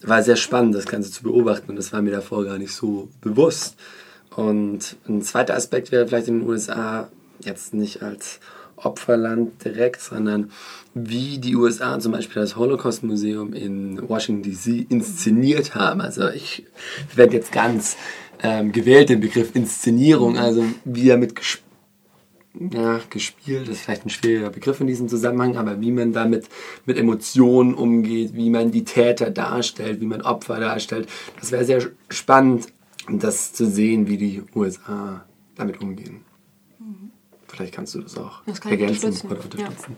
war 0.03 0.23
sehr 0.23 0.37
spannend, 0.37 0.75
das 0.75 0.87
Ganze 0.87 1.11
zu 1.11 1.23
beobachten 1.23 1.71
und 1.71 1.77
das 1.77 1.93
war 1.93 2.03
mir 2.03 2.11
davor 2.11 2.45
gar 2.45 2.59
nicht 2.59 2.73
so 2.73 3.09
bewusst. 3.21 3.77
Und 4.35 4.97
ein 5.09 5.23
zweiter 5.23 5.55
Aspekt 5.55 5.93
wäre 5.93 6.07
vielleicht 6.07 6.29
in 6.29 6.41
den 6.41 6.49
USA 6.49 7.09
jetzt 7.41 7.75
nicht 7.75 8.03
als 8.03 8.41
Opferland 8.77 9.65
direkt, 9.65 10.01
sondern 10.01 10.51
wie 10.95 11.39
die 11.39 11.57
USA 11.57 11.99
zum 12.01 12.13
Beispiel 12.13 12.43
das 12.43 12.57
Holocaust-Museum 12.57 13.53
in 13.53 14.09
Washington 14.09 14.43
DC 14.43 14.91
inszeniert 14.91 15.75
haben. 15.75 16.01
Also 16.01 16.29
ich 16.29 16.67
werde 17.15 17.35
jetzt 17.35 17.53
ganz 17.53 17.97
ähm, 18.43 18.73
gewählt 18.73 19.09
den 19.09 19.21
Begriff 19.21 19.55
Inszenierung, 19.55 20.37
also 20.37 20.65
wie 20.85 21.09
damit 21.09 21.37
gesp 21.37 21.64
ja, 22.55 23.01
gespielt, 23.11 23.69
ist 23.69 23.81
vielleicht 23.81 24.07
ein 24.07 24.11
schwieriger 24.11 24.51
Begriff 24.51 24.81
in 24.81 24.87
diesem 24.87 25.09
Zusammenhang, 25.09 25.57
aber 25.57 25.81
wie 25.81 25.91
man 25.91 26.13
damit 26.13 26.49
mit 26.87 26.99
Emotionen 26.99 27.75
umgeht, 27.75 28.35
wie 28.35 28.51
man 28.51 28.71
die 28.71 28.85
Täter 28.85 29.31
darstellt, 29.31 30.01
wie 30.01 30.07
man 30.07 30.23
Opfer 30.23 30.61
darstellt, 30.61 31.09
das 31.41 31.51
wäre 31.51 31.65
sehr 31.65 31.91
spannend, 32.09 32.69
das 33.09 33.53
zu 33.53 33.67
sehen, 33.67 34.07
wie 34.07 34.17
die 34.17 34.43
USA 34.55 35.25
damit 35.57 35.81
umgehen. 35.81 36.21
Vielleicht 37.49 37.75
kannst 37.75 37.95
du 37.95 38.01
das 38.01 38.17
auch 38.17 38.43
Das 38.47 38.61
ergänzen 38.61 39.07
unterstützen, 39.07 39.27
oder 39.27 39.39
ja. 39.39 39.67
unterstützen. 39.67 39.97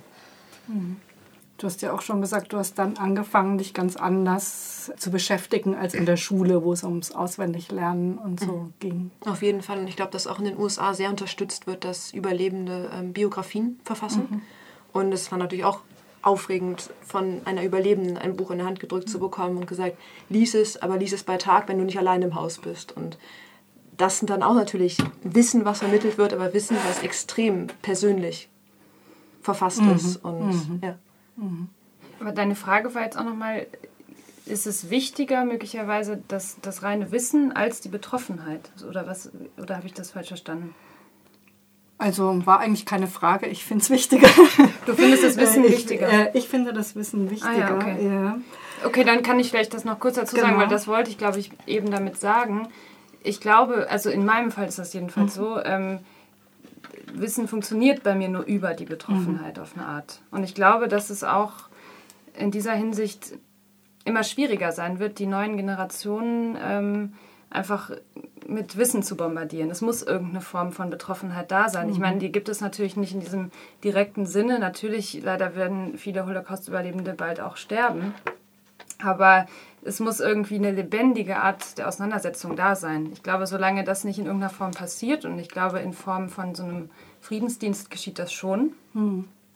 Du 1.59 1.67
hast 1.67 1.81
ja 1.81 1.93
auch 1.93 2.03
schon 2.03 2.21
gesagt, 2.21 2.53
du 2.53 2.59
hast 2.59 2.79
dann 2.79 2.99
angefangen, 2.99 3.57
dich 3.57 3.73
ganz 3.73 3.97
anders 3.97 4.93
zu 4.97 5.11
beschäftigen 5.11 5.75
als 5.75 5.95
in 5.95 6.05
der 6.05 6.19
Schule, 6.19 6.63
wo 6.63 6.73
es 6.73 6.85
ums 6.85 7.13
Auswendiglernen 7.13 8.19
und 8.19 8.41
so 8.41 8.73
ging. 8.79 9.11
Auf 9.25 9.43
jeden 9.43 9.63
Fall. 9.63 9.79
Und 9.79 9.89
ich 9.89 9.97
glaube, 9.97 10.11
dass 10.13 10.27
auch 10.27 10.39
in 10.39 10.45
den 10.45 10.59
USA 10.59 10.93
sehr 10.93 11.09
unterstützt 11.09 11.67
wird, 11.67 11.85
dass 11.85 12.13
Überlebende 12.13 12.91
ähm, 12.93 13.15
Biografien 13.15 13.81
verfassen. 13.85 14.43
Und 14.93 15.13
es 15.13 15.31
war 15.31 15.39
natürlich 15.39 15.65
auch 15.65 15.81
aufregend, 16.21 16.91
von 17.03 17.41
einer 17.45 17.63
Überlebenden 17.63 18.19
ein 18.19 18.37
Buch 18.37 18.51
in 18.51 18.59
der 18.59 18.67
Hand 18.67 18.81
gedrückt 18.81 19.09
zu 19.09 19.19
bekommen 19.19 19.57
und 19.57 19.67
gesagt, 19.67 19.97
lies 20.29 20.55
es, 20.55 20.83
aber 20.83 20.99
lies 20.99 21.13
es 21.13 21.23
bei 21.23 21.37
Tag, 21.37 21.69
wenn 21.69 21.79
du 21.79 21.85
nicht 21.85 21.99
allein 21.99 22.21
im 22.23 22.35
Haus 22.35 22.59
bist. 22.59 22.97
Und 22.97 23.17
das 23.97 24.19
sind 24.19 24.29
dann 24.29 24.43
auch 24.43 24.55
natürlich 24.55 24.99
Wissen, 25.23 25.65
was 25.65 25.79
vermittelt 25.79 26.19
wird, 26.19 26.35
aber 26.35 26.53
Wissen, 26.53 26.77
was 26.87 27.03
extrem 27.03 27.69
persönlich 27.81 28.49
verfasst 29.41 29.81
ist. 29.95 30.17
Und 30.17 30.81
ja. 30.83 30.97
Aber 32.21 32.33
deine 32.33 32.55
Frage 32.55 32.95
war 32.95 33.03
jetzt 33.03 33.19
auch 33.19 33.25
nochmal, 33.25 33.67
ist 34.47 34.67
es 34.67 34.91
wichtiger 34.91 35.45
möglicherweise 35.45 36.23
das, 36.29 36.57
das 36.63 36.83
reine 36.83 37.11
Wissen 37.13 37.53
als 37.53 37.81
die 37.81 37.89
Betroffenheit? 37.89 38.71
Oder 38.89 39.07
was? 39.07 39.31
Oder 39.61 39.77
habe 39.77 39.87
ich 39.87 39.95
das 39.95 40.13
falsch 40.13 40.29
verstanden? 40.29 40.75
Also 41.99 42.45
war 42.47 42.61
eigentlich 42.61 42.85
keine 42.85 43.07
Frage, 43.07 43.47
ich 43.47 43.65
finde 43.65 43.83
es 43.83 43.91
wichtiger. 43.91 44.29
Du 44.85 44.95
findest 44.95 45.25
das 45.25 45.37
Wissen 45.39 45.65
ich, 45.65 45.73
wichtiger? 45.73 46.09
Äh, 46.09 46.31
ich 46.39 46.47
finde 46.49 46.73
das 46.75 46.95
Wissen 46.95 47.31
wichtiger. 47.31 47.75
okay. 47.75 48.07
ja. 48.07 48.39
Okay, 48.85 49.05
dann 49.05 49.23
kann 49.23 49.41
ich 49.41 49.49
vielleicht 49.49 49.73
das 49.73 49.87
noch 49.87 49.99
kurz 49.99 50.17
dazu 50.17 50.37
sagen, 50.37 50.49
Genau. 50.49 50.61
weil 50.61 50.69
das 50.69 50.87
wollte 50.87 51.09
ich, 51.11 51.17
glaube 51.17 51.39
ich, 51.39 51.51
eben 51.67 51.91
damit 51.91 52.21
sagen. 52.21 52.69
Ich 53.23 53.41
glaube, 53.41 53.87
also 53.91 54.11
in 54.11 54.27
meinem 54.27 54.51
Fall 54.53 54.69
ist 54.69 54.79
das 54.79 54.93
jedenfalls 54.93 55.35
so, 55.35 55.59
ähm, 55.63 56.01
Wissen 57.13 57.49
funktioniert 57.49 58.03
bei 58.03 58.15
mir 58.15 58.29
nur 58.29 58.45
über 58.45 58.75
die 58.75 58.85
Betroffenheit 58.85 59.59
auf 59.59 59.77
eine 59.77 59.87
Art. 59.87 60.21
Und 60.31 60.45
ich 60.45 60.55
glaube, 60.55 60.89
dass 60.89 61.11
es 61.11 61.25
auch 61.25 61.53
in 62.39 62.51
dieser 62.51 62.73
Hinsicht 62.73 63.35
immer 64.05 64.23
schwieriger 64.23 64.73
sein 64.73 64.99
wird, 64.99 65.19
die 65.19 65.27
neuen 65.27 65.57
Generationen 65.57 66.57
ähm, 66.61 67.13
einfach 67.51 67.91
mit 68.47 68.77
Wissen 68.77 69.03
zu 69.03 69.17
bombardieren. 69.17 69.71
Es 69.71 69.81
muss 69.81 70.03
irgendeine 70.03 70.41
Form 70.41 70.73
von 70.73 70.91
Betroffenheit 70.91 71.51
da 71.51 71.69
sein. 71.69 71.89
Ich 71.89 71.99
meine, 71.99 72.19
die 72.19 72.31
gibt 72.31 72.49
es 72.49 72.61
natürlich 72.61 72.97
nicht 72.97 73.13
in 73.13 73.21
diesem 73.21 73.51
direkten 73.83 74.27
Sinne. 74.27 74.59
Natürlich, 74.59 75.21
leider 75.23 75.57
werden 75.57 75.99
viele 75.99 76.27
Holocaust-Überlebende 76.27 77.15
bald 77.15 77.41
auch 77.41 77.57
sterben. 77.57 78.15
Aber 79.03 79.47
es 79.87 80.01
muss 80.01 80.21
irgendwie 80.21 80.57
eine 80.57 80.73
lebendige 80.73 81.39
Art 81.39 81.79
der 81.79 81.89
Auseinandersetzung 81.89 82.57
da 82.57 82.75
sein. 82.75 83.11
Ich 83.13 83.23
glaube, 83.23 83.47
solange 83.47 83.85
das 83.85 84.05
nicht 84.05 84.19
in 84.19 84.27
irgendeiner 84.27 84.53
Form 84.53 84.73
passiert, 84.73 85.25
und 85.25 85.39
ich 85.39 85.49
glaube, 85.49 85.79
in 85.79 85.93
Form 85.93 86.29
von 86.29 86.55
so 86.55 86.65
einem 86.65 86.91
Friedensdienst 87.21 87.91
geschieht 87.91 88.19
das 88.19 88.33
schon. 88.33 88.73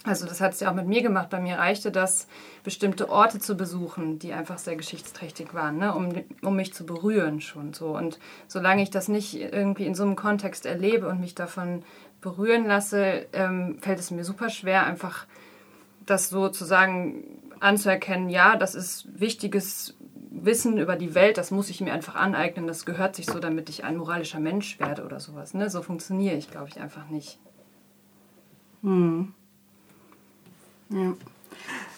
Also 0.05 0.27
das 0.27 0.41
hat 0.41 0.53
es 0.53 0.61
ja 0.61 0.71
auch 0.71 0.75
mit 0.75 0.87
mir 0.87 1.03
gemacht. 1.03 1.29
Bei 1.29 1.41
mir 1.41 1.59
reichte 1.59 1.91
das, 1.91 2.27
bestimmte 2.65 3.11
Orte 3.11 3.39
zu 3.39 3.57
besuchen, 3.57 4.19
die 4.19 4.33
einfach 4.33 4.59
sehr 4.59 4.77
geschichtsträchtig 4.77 5.53
waren, 5.53 5.79
ne? 5.79 5.95
um, 5.95 6.15
um 6.43 6.57
mich 6.57 6.73
zu 6.73 6.87
berühren 6.87 7.41
schon 7.41 7.75
so. 7.75 7.97
Und 7.97 8.19
solange 8.49 8.83
ich 8.83 8.91
das 8.91 9.09
nicht 9.09 9.35
irgendwie 9.35 9.87
in 9.87 9.95
so 9.95 10.05
einem 10.05 10.17
Kontext 10.17 10.65
erlebe 10.65 11.09
und 11.09 11.21
mich 11.21 11.35
davon 11.35 11.83
berühren 12.21 12.67
lasse, 12.67 13.27
ähm, 13.33 13.79
fällt 13.81 13.99
es 13.99 14.11
mir 14.11 14.25
super 14.25 14.49
schwer, 14.49 14.87
einfach 14.87 15.27
das 16.07 16.31
sozusagen 16.31 17.25
anzuerkennen, 17.61 18.31
ja, 18.31 18.57
das 18.57 18.75
ist 18.75 19.07
wichtiges 19.21 19.95
Wissen 20.33 20.79
über 20.79 20.97
die 20.97 21.15
Welt, 21.15 21.39
das 21.39 21.51
muss 21.51 21.71
ich 21.71 21.81
mir 21.81 21.93
einfach 21.93 22.15
aneignen, 22.15 22.69
das 22.69 22.87
gehört 22.87 23.17
sich 23.17 23.27
so, 23.27 23.41
damit 23.41 23.69
ich 23.69 23.85
ein 23.85 23.97
moralischer 23.97 24.39
Mensch 24.39 24.79
werde 24.79 25.05
oder 25.05 25.19
sowas. 25.19 25.55
Ne? 25.55 25.69
So 25.71 25.83
funktioniere 25.83 26.37
ich, 26.37 26.51
glaube 26.51 26.69
ich, 26.69 26.81
einfach 26.81 27.09
nicht. 27.09 27.39
Ja. 30.91 31.15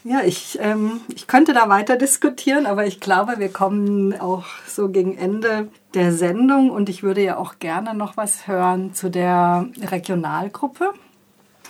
Ja, 0.05 0.23
ich, 0.25 0.59
ähm, 0.61 1.01
ich 1.15 1.29
könnte 1.29 1.53
da 1.53 1.69
weiter 1.69 1.97
diskutieren, 1.97 2.67
aber 2.67 2.87
ich 2.87 2.99
glaube, 2.99 3.39
wir 3.39 3.51
kommen 3.51 4.19
auch 4.19 4.47
so 4.67 4.89
gegen 4.89 5.17
Ende 5.17 5.69
der 5.95 6.13
Sendung 6.13 6.71
und 6.71 6.89
ich 6.89 7.05
würde 7.05 7.23
ja 7.23 7.37
auch 7.37 7.61
gerne 7.61 7.95
noch 7.95 8.17
was 8.17 8.49
hören 8.49 8.95
zu 8.95 9.11
der 9.11 9.69
Regionalgruppe, 9.81 10.93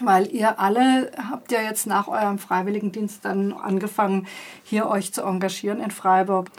weil 0.05 0.33
ihr 0.33 0.61
alle 0.61 1.11
habt 1.31 1.53
ja 1.53 1.61
jetzt 1.63 1.87
nach 1.87 2.09
eurem 2.09 2.39
Freiwilligendienst 2.39 3.25
dann 3.25 3.53
angefangen, 3.53 4.27
hier 4.63 4.89
euch 4.89 5.13
zu 5.13 5.23
engagieren 5.23 5.81
in 5.81 5.91
Freiburg. 5.91 6.51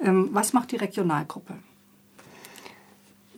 Ähm, 0.00 0.30
was 0.32 0.52
macht 0.52 0.72
die 0.72 0.76
Regionalgruppe? 0.76 1.54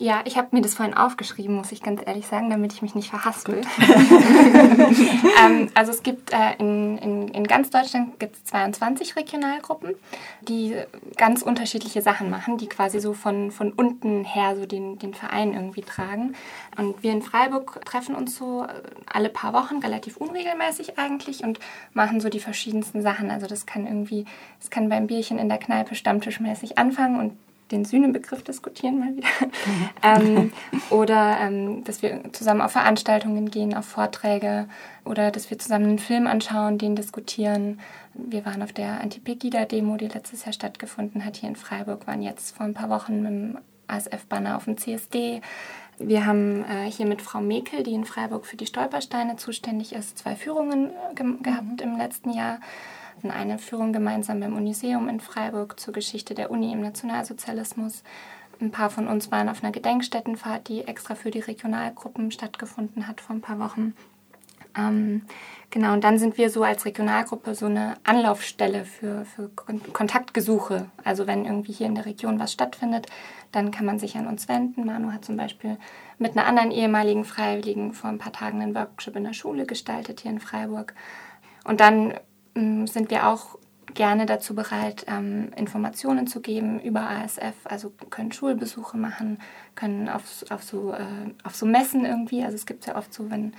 Ja, 0.04 0.20
ich 0.26 0.36
habe 0.36 0.48
mir 0.50 0.60
das 0.60 0.74
vorhin 0.74 0.94
aufgeschrieben, 0.94 1.56
muss 1.56 1.72
ich 1.72 1.82
ganz 1.82 2.02
ehrlich 2.04 2.26
sagen, 2.26 2.50
damit 2.50 2.74
ich 2.74 2.82
mich 2.82 2.94
nicht 2.94 3.08
verhaspel. 3.08 3.62
ähm, 5.42 5.70
also 5.72 5.92
es 5.92 6.02
gibt 6.02 6.30
äh, 6.30 6.56
in, 6.58 6.98
in, 6.98 7.28
in 7.28 7.46
ganz 7.46 7.70
Deutschland 7.70 8.20
gibt 8.20 8.46
22 8.46 9.16
Regionalgruppen, 9.16 9.94
die 10.42 10.76
ganz 11.16 11.40
unterschiedliche 11.40 12.02
Sachen 12.02 12.28
machen, 12.28 12.58
die 12.58 12.66
quasi 12.66 13.00
so 13.00 13.14
von, 13.14 13.50
von 13.50 13.72
unten 13.72 14.24
her 14.24 14.56
so 14.56 14.66
den, 14.66 14.98
den 14.98 15.14
Verein 15.14 15.54
irgendwie 15.54 15.80
tragen. 15.80 16.34
Und 16.76 17.02
wir 17.02 17.10
in 17.10 17.22
Freiburg 17.22 17.82
treffen 17.86 18.14
uns 18.14 18.36
so 18.36 18.66
alle 19.10 19.30
paar 19.30 19.54
Wochen, 19.54 19.78
relativ 19.78 20.18
unregelmäßig 20.18 20.98
eigentlich, 20.98 21.42
und 21.42 21.60
machen 21.94 22.20
so 22.20 22.28
die 22.28 22.40
verschiedensten 22.40 23.00
Sachen. 23.00 23.30
Also 23.30 23.46
das 23.46 23.64
kann 23.64 23.86
irgendwie, 23.86 24.26
es 24.60 24.68
kann 24.68 24.90
beim 24.90 25.06
Bierchen 25.06 25.38
in 25.38 25.48
der 25.48 25.56
Kneipe 25.56 25.94
stammtischmäßig 25.94 26.76
anfangen 26.76 27.18
und 27.18 27.38
den 27.70 27.84
Sühnebegriff 27.84 28.42
diskutieren 28.42 28.98
mal 28.98 29.16
wieder. 29.16 29.28
Mhm. 29.66 29.90
ähm, 30.02 30.52
oder 30.90 31.38
ähm, 31.40 31.84
dass 31.84 32.02
wir 32.02 32.20
zusammen 32.32 32.60
auf 32.60 32.72
Veranstaltungen 32.72 33.50
gehen, 33.50 33.74
auf 33.74 33.86
Vorträge 33.86 34.68
oder 35.04 35.30
dass 35.30 35.50
wir 35.50 35.58
zusammen 35.58 35.86
einen 35.86 35.98
Film 35.98 36.26
anschauen, 36.26 36.78
den 36.78 36.96
diskutieren. 36.96 37.80
Wir 38.14 38.44
waren 38.44 38.62
auf 38.62 38.72
der 38.72 39.00
Anti-Pegida-Demo, 39.00 39.96
die 39.96 40.08
letztes 40.08 40.44
Jahr 40.44 40.52
stattgefunden 40.52 41.24
hat 41.24 41.36
hier 41.36 41.48
in 41.48 41.56
Freiburg, 41.56 42.06
waren 42.06 42.22
jetzt 42.22 42.56
vor 42.56 42.66
ein 42.66 42.74
paar 42.74 42.90
Wochen 42.90 43.22
mit 43.22 43.30
dem 43.30 43.58
ASF-Banner 43.86 44.56
auf 44.56 44.64
dem 44.64 44.78
CSD. 44.78 45.40
Wir 45.98 46.26
haben 46.26 46.64
äh, 46.64 46.90
hier 46.90 47.06
mit 47.06 47.22
Frau 47.22 47.40
Mekel, 47.40 47.82
die 47.82 47.94
in 47.94 48.04
Freiburg 48.04 48.46
für 48.46 48.56
die 48.56 48.66
Stolpersteine 48.66 49.36
zuständig 49.36 49.92
ist, 49.92 50.18
zwei 50.18 50.34
Führungen 50.34 50.90
äh, 50.90 51.14
ge 51.14 51.26
gehabt 51.42 51.84
mhm. 51.84 51.92
im 51.92 51.96
letzten 51.96 52.30
Jahr 52.32 52.58
hatten 53.16 53.30
eine 53.30 53.58
Führung 53.58 53.92
gemeinsam 53.92 54.40
beim 54.40 54.56
Uniseum 54.56 55.08
in 55.08 55.20
Freiburg 55.20 55.78
zur 55.78 55.94
Geschichte 55.94 56.34
der 56.34 56.50
Uni 56.50 56.72
im 56.72 56.80
Nationalsozialismus. 56.80 58.02
Ein 58.60 58.70
paar 58.70 58.90
von 58.90 59.08
uns 59.08 59.30
waren 59.30 59.48
auf 59.48 59.62
einer 59.62 59.72
Gedenkstättenfahrt, 59.72 60.68
die 60.68 60.86
extra 60.86 61.14
für 61.14 61.30
die 61.30 61.40
Regionalgruppen 61.40 62.30
stattgefunden 62.30 63.08
hat 63.08 63.20
vor 63.20 63.36
ein 63.36 63.40
paar 63.40 63.58
Wochen. 63.58 63.94
Ähm, 64.76 65.22
genau, 65.70 65.92
und 65.92 66.02
dann 66.02 66.18
sind 66.18 66.36
wir 66.36 66.50
so 66.50 66.64
als 66.64 66.84
Regionalgruppe 66.84 67.54
so 67.54 67.66
eine 67.66 67.94
Anlaufstelle 68.04 68.84
für, 68.84 69.24
für 69.24 69.48
Kontaktgesuche. 69.48 70.86
Also 71.04 71.26
wenn 71.26 71.44
irgendwie 71.44 71.72
hier 71.72 71.86
in 71.86 71.94
der 71.94 72.06
Region 72.06 72.40
was 72.40 72.52
stattfindet, 72.52 73.06
dann 73.52 73.70
kann 73.70 73.86
man 73.86 73.98
sich 73.98 74.16
an 74.16 74.26
uns 74.26 74.48
wenden. 74.48 74.84
Manu 74.84 75.12
hat 75.12 75.24
zum 75.24 75.36
Beispiel 75.36 75.78
mit 76.18 76.36
einer 76.36 76.46
anderen 76.46 76.72
ehemaligen 76.72 77.24
Freiwilligen 77.24 77.92
vor 77.92 78.10
ein 78.10 78.18
paar 78.18 78.32
Tagen 78.32 78.62
einen 78.62 78.74
Workshop 78.74 79.16
in 79.16 79.24
der 79.24 79.32
Schule 79.32 79.64
gestaltet 79.64 80.20
hier 80.20 80.32
in 80.32 80.40
Freiburg. 80.40 80.94
Und 81.64 81.80
dann 81.80 82.14
sind 82.54 83.10
wir 83.10 83.28
auch 83.28 83.58
gerne 83.94 84.26
dazu 84.26 84.54
bereit, 84.54 85.06
ähm, 85.08 85.50
Informationen 85.56 86.26
zu 86.26 86.40
geben 86.40 86.80
über 86.80 87.08
ASF. 87.08 87.54
Also 87.64 87.92
können 88.10 88.32
Schulbesuche 88.32 88.96
machen, 88.96 89.38
können 89.74 90.08
auf, 90.08 90.44
auf, 90.50 90.62
so, 90.62 90.92
äh, 90.92 91.32
auf 91.44 91.54
so 91.54 91.66
Messen 91.66 92.04
irgendwie. 92.04 92.42
Also 92.44 92.56
es 92.56 92.66
gibt 92.66 92.86
ja 92.86 92.96
oft 92.96 93.12
so, 93.12 93.30
wenn, 93.30 93.52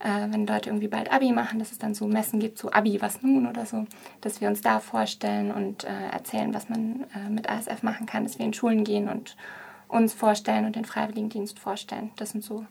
äh, 0.00 0.30
wenn 0.30 0.46
Leute 0.46 0.70
irgendwie 0.70 0.88
bald 0.88 1.12
Abi 1.12 1.32
machen, 1.32 1.58
dass 1.58 1.72
es 1.72 1.78
dann 1.78 1.94
so 1.94 2.06
Messen 2.06 2.38
gibt, 2.38 2.58
so 2.58 2.70
Abi, 2.70 3.00
was 3.00 3.22
nun 3.22 3.46
oder 3.46 3.66
so, 3.66 3.86
dass 4.20 4.40
wir 4.40 4.48
uns 4.48 4.60
da 4.60 4.80
vorstellen 4.80 5.50
und 5.50 5.84
äh, 5.84 6.08
erzählen, 6.12 6.52
was 6.54 6.68
man 6.68 7.06
mit 7.30 7.48
ASF 7.48 7.82
machen 7.82 8.06
kann, 8.06 8.24
dass 8.24 8.38
wir 8.38 8.46
in 8.46 8.54
Schulen 8.54 8.84
gehen 8.84 9.08
und 9.08 9.36
uns 9.88 10.12
vorstellen 10.12 10.66
und 10.66 10.76
den 10.76 10.84
Freiwilligendienst 10.84 11.58
vorstellen. 11.58 12.10
Das 12.16 12.30
sind 12.30 12.44
so 12.44 12.64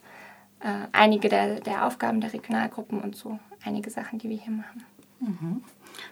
einige 0.92 1.30
der, 1.30 1.60
der 1.60 1.86
Aufgaben 1.86 2.20
der 2.20 2.34
Regionalgruppen 2.34 3.00
und 3.00 3.16
so 3.16 3.38
einige 3.64 3.92
Sachen, 3.92 4.18
die 4.18 4.28
wir 4.30 4.38
hier 4.38 4.54
machen. 4.54 4.84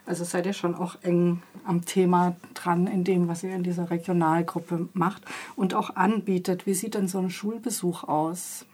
Also 0.06 0.24
seid 0.24 0.46
ihr 0.46 0.54
schon 0.54 0.76
auch 0.76 0.96
eng 1.04 1.42
am 1.66 1.86
Thema 1.86 2.36
dran, 2.54 2.88
in 2.88 3.04
dem, 3.04 3.28
was 3.28 3.44
ihr 3.44 3.56
in 3.56 3.64
dieser 3.64 3.90
Regionalgruppe 3.90 4.90
macht 4.94 5.24
und 5.56 5.74
auch 5.74 5.96
anbietet. 5.96 6.66
Wie 6.66 6.74
sieht 6.74 6.96
denn 6.96 7.08
so 7.08 7.20
ein 7.20 7.30
Schulbesuch 7.30 8.04
aus? 8.04 8.66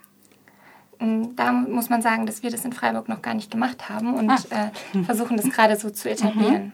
Mm, 1.00 1.36
da 1.36 1.52
muss 1.52 1.90
man 1.90 2.02
sagen, 2.02 2.26
dass 2.26 2.44
wir 2.44 2.52
das 2.52 2.66
in 2.66 2.74
Freiburg 2.74 3.10
noch 3.10 3.22
gar 3.22 3.34
nicht 3.34 3.52
gemacht 3.52 3.90
haben 3.90 4.14
und 4.14 4.30
ah. 4.30 4.72
äh, 4.94 5.04
versuchen 5.04 5.38
das 5.38 5.50
gerade 5.50 5.76
so 5.76 5.90
zu 5.90 6.10
etablieren. 6.10 6.66
Mhm. 6.66 6.72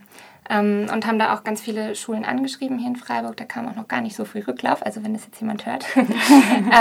Ähm, 0.50 0.88
und 0.94 1.06
haben 1.06 1.20
da 1.20 1.36
auch 1.36 1.44
ganz 1.44 1.62
viele 1.62 1.94
Schulen 1.96 2.24
angeschrieben 2.24 2.80
hier 2.80 2.88
in 2.88 2.96
Freiburg. 2.96 3.36
Da 3.36 3.44
kam 3.44 3.68
auch 3.68 3.76
noch 3.76 3.90
gar 3.90 4.00
nicht 4.00 4.16
so 4.16 4.24
viel 4.24 4.44
Rücklauf, 4.44 4.86
also 4.86 5.04
wenn 5.04 5.14
das 5.14 5.26
jetzt 5.26 5.42
jemand 5.42 5.66
hört. 5.66 5.86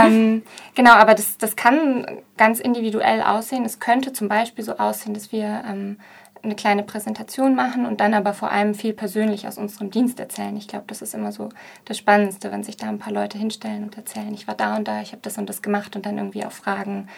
ähm, 0.03 0.43
genau, 0.77 0.93
aber 0.93 1.14
das, 1.14 1.37
das 1.37 1.57
kann 1.57 2.07
ganz 2.37 2.61
individuell 2.61 3.22
aussehen. 3.22 3.64
Es 3.64 3.81
könnte 3.81 4.12
zum 4.12 4.29
Beispiel 4.29 4.64
so 4.64 4.79
aussehen, 4.79 5.14
dass 5.14 5.33
wir 5.33 5.64
ähm, 5.68 5.99
eine 6.43 6.55
kleine 6.55 6.82
Präsentation 6.82 7.55
machen 7.55 7.87
und 7.87 8.01
dann 8.01 8.14
aber 8.14 8.34
vor 8.34 8.51
allem 8.51 8.74
viel 8.74 8.93
persönlich 8.93 9.49
aus 9.49 9.59
unserem 9.59 9.91
Dienst 9.91 10.20
erzählen. 10.20 10.57
Ich 10.57 10.68
glaube, 10.68 10.84
das 10.87 11.03
ist 11.03 11.14
immer 11.14 11.32
so 11.32 11.49
das 11.84 11.99
Spannendste, 11.99 12.53
wenn 12.53 12.62
sich 12.62 12.76
da 12.76 12.89
ein 12.89 12.99
paar 12.99 13.12
Leute 13.12 13.39
hinstellen 13.39 13.84
und 13.84 13.97
erzählen, 13.97 14.32
ich 14.32 14.47
war 14.47 14.55
da 14.55 14.76
und 14.76 14.87
da, 14.87 15.01
ich 15.01 15.12
habe 15.12 15.22
das 15.22 15.39
und 15.39 15.49
das 15.49 15.62
gemacht 15.62 15.97
und 15.97 16.07
dann 16.07 16.18
irgendwie 16.18 16.45
auch 16.45 16.53
Fragen 16.53 17.09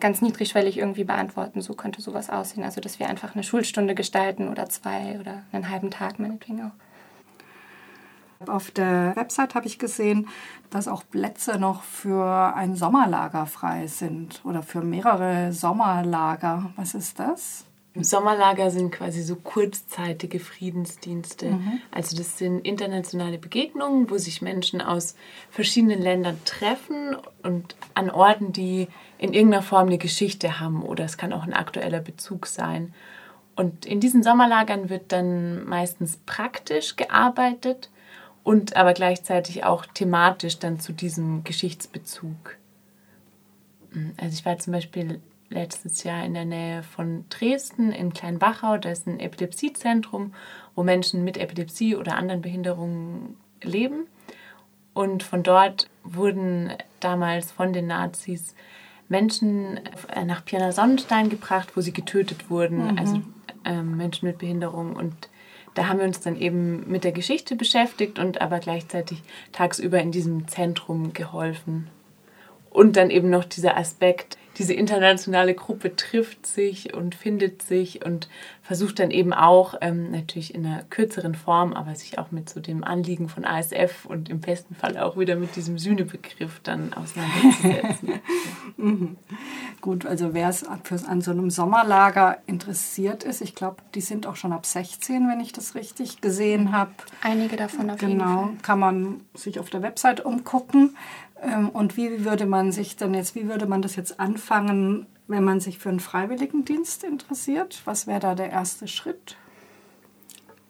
ganz 0.00 0.20
niedrigschwellig 0.20 0.78
irgendwie 0.78 1.04
beantworten. 1.04 1.60
So 1.60 1.74
könnte 1.74 2.02
sowas 2.02 2.30
aussehen. 2.30 2.64
Also, 2.64 2.80
dass 2.80 2.98
wir 2.98 3.08
einfach 3.08 3.34
eine 3.34 3.44
Schulstunde 3.44 3.94
gestalten 3.94 4.48
oder 4.48 4.68
zwei 4.68 5.18
oder 5.20 5.42
einen 5.52 5.70
halben 5.70 5.90
Tag 5.90 6.18
meinetwegen 6.18 6.62
auch. 6.62 8.48
Auf 8.48 8.70
der 8.70 9.16
Website 9.16 9.54
habe 9.54 9.66
ich 9.66 9.78
gesehen, 9.78 10.28
dass 10.68 10.88
auch 10.88 11.04
Plätze 11.10 11.58
noch 11.58 11.82
für 11.82 12.54
ein 12.54 12.76
Sommerlager 12.76 13.46
frei 13.46 13.86
sind 13.86 14.42
oder 14.44 14.62
für 14.62 14.82
mehrere 14.82 15.52
Sommerlager. 15.52 16.70
Was 16.76 16.94
ist 16.94 17.18
das? 17.18 17.65
Sommerlager 18.04 18.70
sind 18.70 18.90
quasi 18.90 19.22
so 19.22 19.36
kurzzeitige 19.36 20.40
Friedensdienste. 20.40 21.50
Mhm. 21.50 21.80
Also 21.90 22.16
das 22.16 22.38
sind 22.38 22.60
internationale 22.66 23.38
Begegnungen, 23.38 24.10
wo 24.10 24.18
sich 24.18 24.42
Menschen 24.42 24.80
aus 24.80 25.14
verschiedenen 25.50 26.00
Ländern 26.00 26.38
treffen 26.44 27.16
und 27.42 27.76
an 27.94 28.10
Orten, 28.10 28.52
die 28.52 28.88
in 29.18 29.32
irgendeiner 29.32 29.62
Form 29.62 29.86
eine 29.86 29.98
Geschichte 29.98 30.60
haben 30.60 30.82
oder 30.82 31.04
es 31.04 31.16
kann 31.16 31.32
auch 31.32 31.44
ein 31.44 31.54
aktueller 31.54 32.00
Bezug 32.00 32.46
sein. 32.46 32.94
Und 33.54 33.86
in 33.86 34.00
diesen 34.00 34.22
Sommerlagern 34.22 34.90
wird 34.90 35.12
dann 35.12 35.64
meistens 35.64 36.18
praktisch 36.26 36.96
gearbeitet 36.96 37.90
und 38.44 38.76
aber 38.76 38.92
gleichzeitig 38.92 39.64
auch 39.64 39.86
thematisch 39.86 40.58
dann 40.58 40.78
zu 40.78 40.92
diesem 40.92 41.42
Geschichtsbezug. 41.42 42.58
Also 44.18 44.34
ich 44.34 44.44
war 44.44 44.58
zum 44.58 44.72
Beispiel 44.72 45.20
letztes 45.48 46.04
Jahr 46.04 46.24
in 46.24 46.34
der 46.34 46.44
Nähe 46.44 46.82
von 46.82 47.24
Dresden 47.28 47.92
in 47.92 48.12
Kleinwachau. 48.12 48.78
Da 48.78 48.90
ist 48.90 49.06
ein 49.06 49.20
Epilepsiezentrum, 49.20 50.34
wo 50.74 50.82
Menschen 50.82 51.24
mit 51.24 51.38
Epilepsie 51.38 51.96
oder 51.96 52.16
anderen 52.16 52.42
Behinderungen 52.42 53.36
leben. 53.62 54.06
Und 54.94 55.22
von 55.22 55.42
dort 55.42 55.88
wurden 56.04 56.72
damals 57.00 57.52
von 57.52 57.72
den 57.72 57.86
Nazis 57.86 58.54
Menschen 59.08 59.78
nach 60.24 60.44
Pirna 60.44 60.72
Sonnenstein 60.72 61.28
gebracht, 61.28 61.76
wo 61.76 61.80
sie 61.80 61.92
getötet 61.92 62.50
wurden, 62.50 62.92
mhm. 62.92 62.98
also 62.98 63.22
äh, 63.64 63.82
Menschen 63.82 64.26
mit 64.26 64.38
Behinderung. 64.38 64.96
Und 64.96 65.28
da 65.74 65.88
haben 65.88 65.98
wir 65.98 66.06
uns 66.06 66.20
dann 66.20 66.36
eben 66.36 66.90
mit 66.90 67.04
der 67.04 67.12
Geschichte 67.12 67.54
beschäftigt 67.54 68.18
und 68.18 68.40
aber 68.40 68.58
gleichzeitig 68.58 69.22
tagsüber 69.52 70.00
in 70.00 70.10
diesem 70.10 70.48
Zentrum 70.48 71.12
geholfen. 71.12 71.88
Und 72.70 72.96
dann 72.96 73.10
eben 73.10 73.30
noch 73.30 73.44
dieser 73.44 73.76
Aspekt, 73.76 74.38
diese 74.58 74.74
internationale 74.74 75.54
Gruppe 75.54 75.96
trifft 75.96 76.46
sich 76.46 76.94
und 76.94 77.14
findet 77.14 77.62
sich 77.62 78.04
und 78.04 78.28
versucht 78.66 78.98
dann 78.98 79.12
eben 79.12 79.32
auch, 79.32 79.74
ähm, 79.80 80.10
natürlich 80.10 80.52
in 80.52 80.66
einer 80.66 80.82
kürzeren 80.82 81.36
Form, 81.36 81.72
aber 81.72 81.94
sich 81.94 82.18
auch 82.18 82.32
mit 82.32 82.50
so 82.50 82.58
dem 82.58 82.82
Anliegen 82.82 83.28
von 83.28 83.44
ASF 83.44 84.06
und 84.06 84.28
im 84.28 84.40
besten 84.40 84.74
Fall 84.74 84.98
auch 84.98 85.16
wieder 85.16 85.36
mit 85.36 85.54
diesem 85.54 85.78
Sühnebegriff 85.78 86.58
dann 86.64 86.92
auseinanderzusetzen. 86.92 88.20
mhm. 88.76 89.16
Gut, 89.80 90.04
also 90.04 90.34
wer 90.34 90.48
es 90.48 90.64
an 90.64 91.20
so 91.20 91.30
einem 91.30 91.50
Sommerlager 91.50 92.38
interessiert 92.46 93.22
ist, 93.22 93.40
ich 93.40 93.54
glaube, 93.54 93.76
die 93.94 94.00
sind 94.00 94.26
auch 94.26 94.34
schon 94.34 94.52
ab 94.52 94.66
16, 94.66 95.28
wenn 95.28 95.38
ich 95.38 95.52
das 95.52 95.76
richtig 95.76 96.20
gesehen 96.20 96.72
habe. 96.72 96.90
Einige 97.22 97.54
davon 97.56 97.88
auf 97.88 97.98
genau, 97.98 98.10
jeden 98.10 98.20
Fall. 98.20 98.46
Genau, 98.46 98.62
kann 98.62 98.80
man 98.80 99.20
sich 99.34 99.60
auf 99.60 99.70
der 99.70 99.82
Website 99.82 100.24
umgucken. 100.24 100.96
Ähm, 101.40 101.68
und 101.68 101.96
wie 101.96 102.24
würde 102.24 102.46
man 102.46 102.72
sich 102.72 102.96
denn 102.96 103.14
jetzt, 103.14 103.36
wie 103.36 103.48
würde 103.48 103.66
man 103.66 103.80
das 103.80 103.94
jetzt 103.94 104.18
anfangen, 104.18 105.06
wenn 105.28 105.44
man 105.44 105.60
sich 105.60 105.78
für 105.78 105.88
einen 105.88 106.00
Freiwilligendienst 106.00 107.04
interessiert? 107.04 107.82
Was 107.84 108.06
wäre 108.06 108.20
da 108.20 108.34
der 108.34 108.50
erste 108.50 108.88
Schritt? 108.88 109.36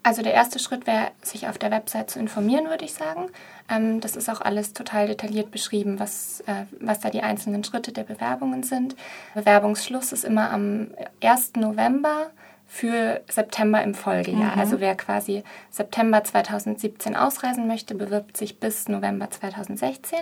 Also 0.07 0.23
der 0.23 0.35
erste 0.35 0.61
Schritt 0.61 0.87
wäre, 0.87 1.11
sich 1.21 1.49
auf 1.49 1.59
der 1.59 1.73
Website 1.73 2.11
zu 2.11 2.21
informieren, 2.21 2.69
würde 2.69 2.85
ich 2.85 2.95
sagen. 2.95 3.29
Ähm, 3.69 4.01
das 4.01 4.15
ist 4.15 4.31
auch 4.31 4.41
alles 4.41 4.73
total 4.73 5.09
detailliert 5.09 5.51
beschrieben, 5.51 5.99
was, 5.99 6.45
äh, 6.47 6.67
was 6.79 7.01
da 7.01 7.11
die 7.11 7.23
einzelnen 7.23 7.65
Schritte 7.65 7.91
der 7.91 8.05
Bewerbungen 8.05 8.63
sind. 8.63 8.95
Bewerbungsschluss 9.35 10.13
ist 10.13 10.25
immer 10.25 10.53
am 10.53 10.93
1. 11.21 11.55
November 11.57 12.31
für 12.69 13.21
September 13.29 13.83
im 13.83 13.95
Folgejahr. 13.95 14.55
Mhm. 14.55 14.61
Also 14.61 14.79
wer 14.79 14.95
quasi 14.95 15.43
September 15.71 16.23
2017 16.23 17.17
ausreisen 17.17 17.67
möchte, 17.67 17.97
bewirbt 17.97 18.37
sich 18.37 18.61
bis 18.61 18.89
November 18.89 19.29
2016. 19.31 20.19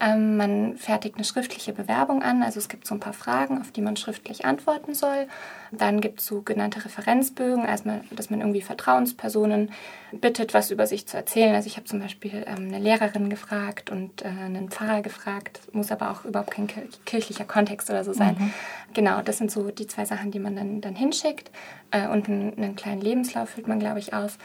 Ähm, 0.00 0.36
man 0.36 0.76
fertigt 0.76 1.14
eine 1.14 1.24
schriftliche 1.24 1.72
Bewerbung 1.72 2.22
an, 2.22 2.42
also 2.42 2.58
es 2.58 2.68
gibt 2.68 2.86
so 2.86 2.94
ein 2.94 3.00
paar 3.00 3.12
Fragen, 3.12 3.60
auf 3.60 3.70
die 3.70 3.80
man 3.80 3.96
schriftlich 3.96 4.44
antworten 4.44 4.92
soll. 4.92 5.28
Dann 5.70 6.00
gibt 6.00 6.20
es 6.20 6.26
sogenannte 6.26 6.84
Referenzbögen, 6.84 7.64
also 7.64 7.84
man, 7.88 8.00
dass 8.10 8.28
man 8.28 8.40
irgendwie 8.40 8.60
Vertrauenspersonen 8.60 9.70
bittet, 10.12 10.52
was 10.52 10.70
über 10.70 10.86
sich 10.86 11.06
zu 11.06 11.16
erzählen. 11.16 11.54
Also 11.54 11.68
ich 11.68 11.76
habe 11.76 11.86
zum 11.86 12.00
Beispiel 12.00 12.44
ähm, 12.46 12.68
eine 12.68 12.78
Lehrerin 12.80 13.30
gefragt 13.30 13.90
und 13.90 14.22
äh, 14.22 14.28
einen 14.28 14.68
Pfarrer 14.68 15.00
gefragt, 15.00 15.60
muss 15.72 15.92
aber 15.92 16.10
auch 16.10 16.24
überhaupt 16.24 16.50
kein 16.50 16.68
kirchlicher 17.04 17.44
Kontext 17.44 17.88
oder 17.88 18.02
so 18.02 18.12
sein. 18.12 18.36
Mhm. 18.38 18.52
Genau, 18.94 19.22
das 19.22 19.38
sind 19.38 19.50
so 19.50 19.70
die 19.70 19.86
zwei 19.86 20.04
Sachen, 20.04 20.32
die 20.32 20.40
man 20.40 20.56
dann, 20.56 20.80
dann 20.80 20.96
hinschickt. 20.96 21.50
Äh, 21.92 22.08
und 22.08 22.28
einen, 22.28 22.56
einen 22.56 22.76
kleinen 22.76 23.00
Lebenslauf 23.00 23.50
füllt 23.50 23.68
man, 23.68 23.78
glaube 23.78 24.00
ich, 24.00 24.12
aus. 24.12 24.38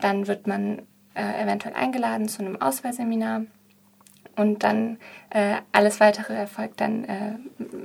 Dann 0.00 0.26
wird 0.26 0.46
man 0.46 0.82
äh, 1.14 1.42
eventuell 1.42 1.74
eingeladen 1.74 2.28
zu 2.28 2.44
einem 2.44 2.60
Auswahlseminar 2.60 3.42
und 4.36 4.62
dann 4.62 4.98
äh, 5.30 5.56
alles 5.72 6.00
weitere 6.00 6.34
erfolgt 6.34 6.80
dann 6.80 7.04
äh, 7.04 7.34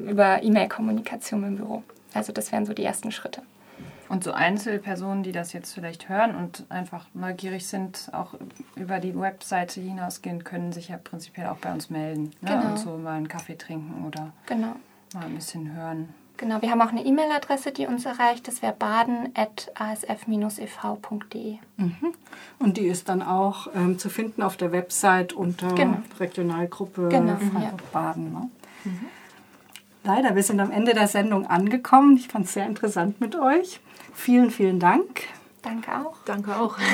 über 0.09 0.43
E-Mail-Kommunikation 0.43 1.43
im 1.43 1.55
Büro. 1.57 1.83
Also 2.13 2.33
das 2.33 2.51
wären 2.51 2.65
so 2.65 2.73
die 2.73 2.83
ersten 2.83 3.11
Schritte. 3.11 3.41
Und 4.09 4.25
so 4.25 4.33
Einzelpersonen, 4.33 5.23
die 5.23 5.31
das 5.31 5.53
jetzt 5.53 5.73
vielleicht 5.73 6.09
hören 6.09 6.35
und 6.35 6.65
einfach 6.67 7.05
neugierig 7.13 7.65
sind, 7.65 8.09
auch 8.11 8.33
über 8.75 8.99
die 8.99 9.17
Webseite 9.17 9.79
hinausgehen, 9.79 10.43
können 10.43 10.73
sich 10.73 10.89
ja 10.89 10.97
prinzipiell 11.01 11.47
auch 11.47 11.55
bei 11.57 11.71
uns 11.71 11.89
melden. 11.89 12.31
Ne? 12.41 12.49
Genau. 12.49 12.71
Und 12.71 12.77
so 12.77 12.97
mal 12.97 13.13
einen 13.13 13.29
Kaffee 13.29 13.55
trinken 13.55 14.05
oder 14.05 14.33
genau. 14.47 14.75
mal 15.13 15.25
ein 15.25 15.35
bisschen 15.35 15.73
hören. 15.73 16.13
Genau, 16.41 16.61
wir 16.63 16.71
haben 16.71 16.81
auch 16.81 16.89
eine 16.89 17.05
E-Mail-Adresse, 17.05 17.71
die 17.71 17.85
uns 17.85 18.07
erreicht. 18.07 18.47
Das 18.47 18.63
wäre 18.63 18.73
baden.asf-ev.de. 18.73 21.57
Mhm. 21.77 22.13
Und 22.57 22.77
die 22.77 22.87
ist 22.87 23.09
dann 23.09 23.21
auch 23.21 23.67
ähm, 23.75 23.99
zu 23.99 24.09
finden 24.09 24.41
auf 24.41 24.57
der 24.57 24.71
Website 24.71 25.33
unter 25.33 25.71
genau. 25.75 25.99
Regionalgruppe 26.19 27.09
genau, 27.09 27.35
Freiburg-Baden. 27.35 28.33
Ne? 28.33 28.49
Mhm. 28.85 29.05
Leider, 30.03 30.35
wir 30.35 30.41
sind 30.41 30.59
am 30.59 30.71
Ende 30.71 30.95
der 30.95 31.07
Sendung 31.07 31.45
angekommen. 31.45 32.17
Ich 32.17 32.29
fand 32.29 32.45
es 32.45 32.53
sehr 32.53 32.65
interessant 32.65 33.21
mit 33.21 33.35
euch. 33.35 33.79
Vielen, 34.15 34.49
vielen 34.49 34.79
Dank. 34.79 35.25
Danke 35.61 35.91
auch. 35.95 36.15
Danke 36.25 36.59
auch. 36.59 36.79
Ja. 36.79 36.85